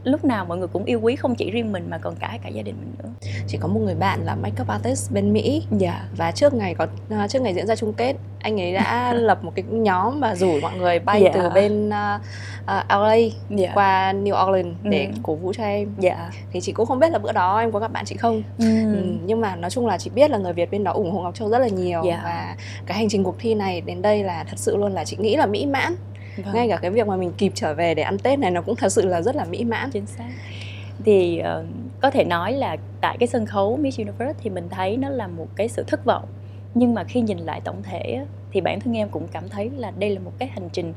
lúc 0.04 0.26
nào 0.26 0.46
mọi 0.46 0.58
người 0.58 0.68
cũng 0.68 0.86
yêu 0.86 1.00
quý 1.02 1.16
không 1.16 1.36
chỉ 1.36 1.52
riêng 1.52 1.72
mình 1.72 1.90
mà 1.90 1.98
còn 1.98 2.16
cả 2.16 2.38
cả 2.44 2.50
gia 2.50 2.62
đình 2.62 2.76
mình 2.80 2.94
nữa 3.04 3.10
chỉ 3.48 3.58
có 3.58 3.68
một 3.68 3.80
người 3.80 3.96
bạn 3.96 4.26
là 4.26 4.36
makeup 4.36 4.68
artist 4.68 5.12
bên 5.12 5.34
mỹ 5.34 5.64
dạ 5.72 6.08
và 6.18 6.32
trước 6.32 6.54
ngày 6.54 6.76
có 6.76 6.88
à, 7.10 7.28
trước 7.28 7.42
ngày 7.42 7.54
diễn 7.54 7.68
ra 7.68 7.76
chung 7.76 7.94
kết 7.94 8.16
anh 8.40 8.62
ấy 8.62 8.74
đã 8.74 9.14
lập 9.18 9.44
một 9.44 9.52
cái 9.56 9.66
nhóm 9.70 10.20
và 10.20 10.36
rủ 10.36 10.60
mọi 10.62 10.78
người 10.78 11.00
bay 11.00 11.22
dạ. 11.24 11.32
từ 11.34 11.50
bên 11.50 11.90
uh, 11.90 12.22
uh, 12.64 12.90
LA 12.90 13.16
dạ. 13.50 13.72
qua 13.74 14.14
New 14.14 14.48
Orleans 14.48 14.76
để 14.84 15.06
ừ. 15.06 15.12
cổ 15.24 15.36
vũ 15.36 15.54
cho 15.54 15.64
em 15.64 15.90
dạ 16.00 16.30
thì 16.52 16.62
chị 16.62 16.72
cũng 16.72 16.86
không 16.86 17.00
biết 17.00 17.12
là 17.12 17.20
bữa 17.20 17.32
đó 17.32 17.60
em 17.60 17.72
có 17.72 17.80
gặp 17.80 17.92
bạn 17.92 18.06
chị 18.06 18.16
không 18.16 18.44
ừ. 18.58 18.94
Ừ, 18.94 19.04
nhưng 19.26 19.42
mà 19.42 19.56
nói 19.56 19.70
chung 19.70 19.88
là 19.88 19.98
chị 19.98 20.10
biết 20.10 20.32
là 20.32 20.38
người 20.38 20.54
Việt 20.54 20.72
bên 20.72 20.84
đó 20.84 20.92
ủng 20.92 21.12
hộ 21.12 21.22
Ngọc 21.22 21.36
Châu 21.36 21.50
rất 21.50 21.60
là 21.60 21.68
nhiều 21.68 22.02
dạ. 22.06 22.22
và 22.24 22.56
cái 22.86 22.98
hành 22.98 23.10
trình 23.10 23.24
cuộc 23.24 23.36
thi 23.40 23.56
này 23.56 23.82
đến 23.82 24.02
đây 24.02 24.24
là 24.24 24.44
thật 24.44 24.60
sự 24.60 24.78
luôn 24.78 24.94
là 24.94 25.06
chị 25.06 25.18
nghĩ 25.20 25.36
là 25.36 25.46
mỹ 25.46 25.66
mãn 25.66 25.96
vâng. 26.38 26.56
ngay 26.56 26.70
cả 26.70 26.78
cái 26.82 26.92
việc 26.92 27.08
mà 27.08 27.16
mình 27.16 27.32
kịp 27.38 27.52
trở 27.56 27.74
về 27.74 27.96
để 27.96 28.04
ăn 28.04 28.18
tết 28.18 28.40
này 28.40 28.52
nó 28.52 28.62
cũng 28.62 28.76
thật 28.76 28.90
sự 28.90 29.06
là 29.06 29.22
rất 29.22 29.36
là 29.36 29.46
mỹ 29.46 29.64
mãn. 29.64 29.92
Chính 29.92 30.06
xác. 30.06 30.30
Thì 31.06 31.42
uh, 31.42 31.66
có 32.02 32.12
thể 32.12 32.24
nói 32.24 32.54
là 32.54 32.78
tại 33.02 33.18
cái 33.20 33.28
sân 33.28 33.46
khấu 33.46 33.78
Miss 33.78 34.00
Universe 34.00 34.40
thì 34.44 34.50
mình 34.50 34.68
thấy 34.70 34.98
nó 34.98 35.10
là 35.10 35.28
một 35.28 35.48
cái 35.56 35.70
sự 35.70 35.84
thất 35.88 36.06
vọng. 36.06 36.26
Nhưng 36.74 36.94
mà 36.94 37.04
khi 37.04 37.22
nhìn 37.22 37.38
lại 37.38 37.62
tổng 37.64 37.84
thể 37.84 38.26
thì 38.52 38.62
bản 38.62 38.80
thân 38.80 38.98
em 38.98 39.10
cũng 39.10 39.28
cảm 39.32 39.50
thấy 39.50 39.70
là 39.78 39.92
đây 39.92 40.10
là 40.10 40.20
một 40.20 40.32
cái 40.40 40.50
hành 40.50 40.70
trình 40.74 40.94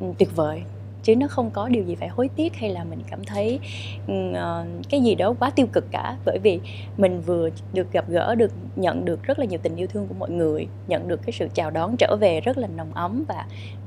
ừ, 0.00 0.06
tuyệt 0.18 0.36
vời 0.36 0.62
chứ 1.02 1.16
nó 1.16 1.28
không 1.28 1.50
có 1.50 1.68
điều 1.68 1.84
gì 1.84 1.94
phải 1.94 2.08
hối 2.08 2.28
tiếc 2.36 2.56
hay 2.56 2.70
là 2.70 2.84
mình 2.84 2.98
cảm 3.10 3.24
thấy 3.24 3.58
uh, 4.04 4.36
cái 4.88 5.00
gì 5.00 5.14
đó 5.14 5.34
quá 5.38 5.50
tiêu 5.50 5.66
cực 5.72 5.84
cả 5.90 6.16
bởi 6.24 6.38
vì 6.42 6.60
mình 6.96 7.20
vừa 7.20 7.48
được 7.72 7.92
gặp 7.92 8.04
gỡ 8.08 8.34
được 8.34 8.52
nhận 8.76 9.04
được 9.04 9.22
rất 9.22 9.38
là 9.38 9.44
nhiều 9.44 9.58
tình 9.62 9.76
yêu 9.76 9.86
thương 9.86 10.06
của 10.06 10.14
mọi 10.18 10.30
người 10.30 10.66
nhận 10.88 11.08
được 11.08 11.20
cái 11.22 11.32
sự 11.32 11.48
chào 11.54 11.70
đón 11.70 11.96
trở 11.98 12.16
về 12.20 12.40
rất 12.40 12.58
là 12.58 12.68
nồng 12.76 12.92
ấm 12.94 13.24
và 13.28 13.46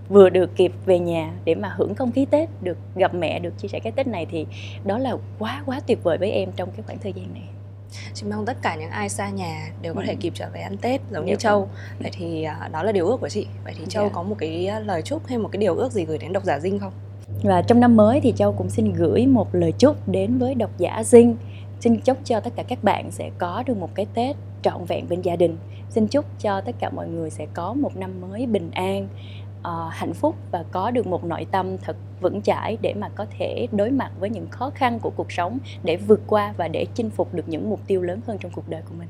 vừa 0.10 0.30
được 0.30 0.56
kịp 0.56 0.72
về 0.86 1.00
nhà 1.00 1.34
để 1.46 1.56
mà 1.56 1.74
hưởng 1.78 1.96
không 1.96 2.12
khí 2.12 2.26
Tết, 2.26 2.50
được 2.62 2.78
gặp 2.96 3.14
mẹ, 3.14 3.40
được 3.40 3.58
chia 3.58 3.68
sẻ 3.68 3.80
cái 3.80 3.92
Tết 3.92 4.08
này 4.08 4.26
thì 4.32 4.46
đó 4.86 4.98
là 4.98 5.18
quá 5.40 5.64
quá 5.66 5.80
tuyệt 5.88 6.04
vời 6.04 6.18
với 6.18 6.32
em 6.32 6.50
trong 6.56 6.70
cái 6.72 6.84
khoảng 6.86 7.00
thời 7.00 7.14
gian 7.14 7.34
này. 7.34 7.44
Chị 8.14 8.26
mong 8.30 8.46
tất 8.46 8.58
cả 8.62 8.76
những 8.76 8.90
ai 8.90 9.10
xa 9.10 9.30
nhà 9.30 9.72
đều 9.82 9.94
có 9.94 10.02
ừ. 10.02 10.06
thể 10.08 10.16
kịp 10.16 10.34
trở 10.36 10.50
về 10.54 10.62
ăn 10.62 10.78
Tết 10.78 11.02
giống 11.12 11.26
như 11.26 11.36
Châu. 11.36 11.70
Vậy 12.00 12.12
thì 12.14 12.48
uh, 12.66 12.72
đó 12.72 12.84
là 12.84 12.92
điều 12.92 13.08
ước 13.08 13.18
của 13.22 13.30
chị. 13.30 13.48
Vậy 13.64 13.74
thì 13.78 13.86
Châu 13.90 14.04
yeah. 14.04 14.12
Dạ. 14.12 14.16
có 14.16 14.24
một 14.24 14.36
cái 14.40 14.68
à, 14.68 14.80
lời 14.80 15.02
chúc 15.02 15.28
hay 15.28 15.38
một 15.38 15.50
cái 15.52 15.58
điều 15.58 15.76
ước 15.76 15.92
gì 15.92 16.06
gửi 16.06 16.18
đến 16.18 16.34
độc 16.34 16.44
giả 16.44 16.60
Dinh 16.60 16.80
không? 16.80 16.94
Và 17.44 17.62
trong 17.62 17.80
năm 17.80 17.96
mới 17.96 18.22
thì 18.22 18.34
Châu 18.38 18.54
cũng 18.54 18.70
xin 18.70 18.94
gửi 18.94 19.28
một 19.28 19.56
lời 19.56 19.72
chúc 19.72 20.08
đến 20.08 20.38
với 20.38 20.56
độc 20.56 20.78
giả 20.78 21.04
Dinh. 21.04 21.36
Xin 21.80 22.00
chúc 22.00 22.18
cho 22.24 22.40
tất 22.40 22.54
cả 22.56 22.64
các 22.64 22.84
bạn 22.84 23.12
sẽ 23.12 23.30
có 23.38 23.64
được 23.66 23.78
một 23.78 23.90
cái 23.96 24.06
Tết 24.14 24.36
trọn 24.62 24.86
vẹn 24.86 25.10
bên 25.10 25.22
gia 25.22 25.36
đình. 25.36 25.58
Xin 25.90 26.08
chúc 26.08 26.26
cho 26.40 26.62
tất 26.62 26.76
cả 26.80 26.90
mọi 26.90 27.08
người 27.08 27.30
sẽ 27.30 27.48
có 27.54 27.74
một 27.74 27.98
năm 27.98 28.22
mới 28.22 28.46
bình 28.46 28.72
an, 28.72 29.08
uh, 29.68 29.94
hạnh 29.94 30.14
phúc 30.14 30.36
và 30.52 30.64
có 30.72 30.92
được 30.92 31.08
một 31.08 31.24
nội 31.24 31.46
tâm 31.52 31.78
thật 31.78 31.96
vững 32.22 32.42
chãi 32.42 32.78
để 32.82 32.94
mà 32.94 33.10
có 33.10 33.26
thể 33.38 33.68
đối 33.72 33.92
mặt 33.92 34.12
với 34.20 34.30
những 34.30 34.48
khó 34.50 34.70
khăn 34.76 35.00
của 35.00 35.10
cuộc 35.10 35.32
sống 35.32 35.58
để 35.84 35.98
vượt 35.98 36.22
qua 36.28 36.54
và 36.58 36.68
để 36.68 36.86
chinh 36.94 37.10
phục 37.10 37.34
được 37.34 37.50
những 37.50 37.70
mục 37.70 37.80
tiêu 37.88 38.02
lớn 38.02 38.22
hơn 38.28 38.38
trong 38.42 38.52
cuộc 38.56 38.70
đời 38.70 38.82
của 38.90 38.96
mình. 39.00 39.08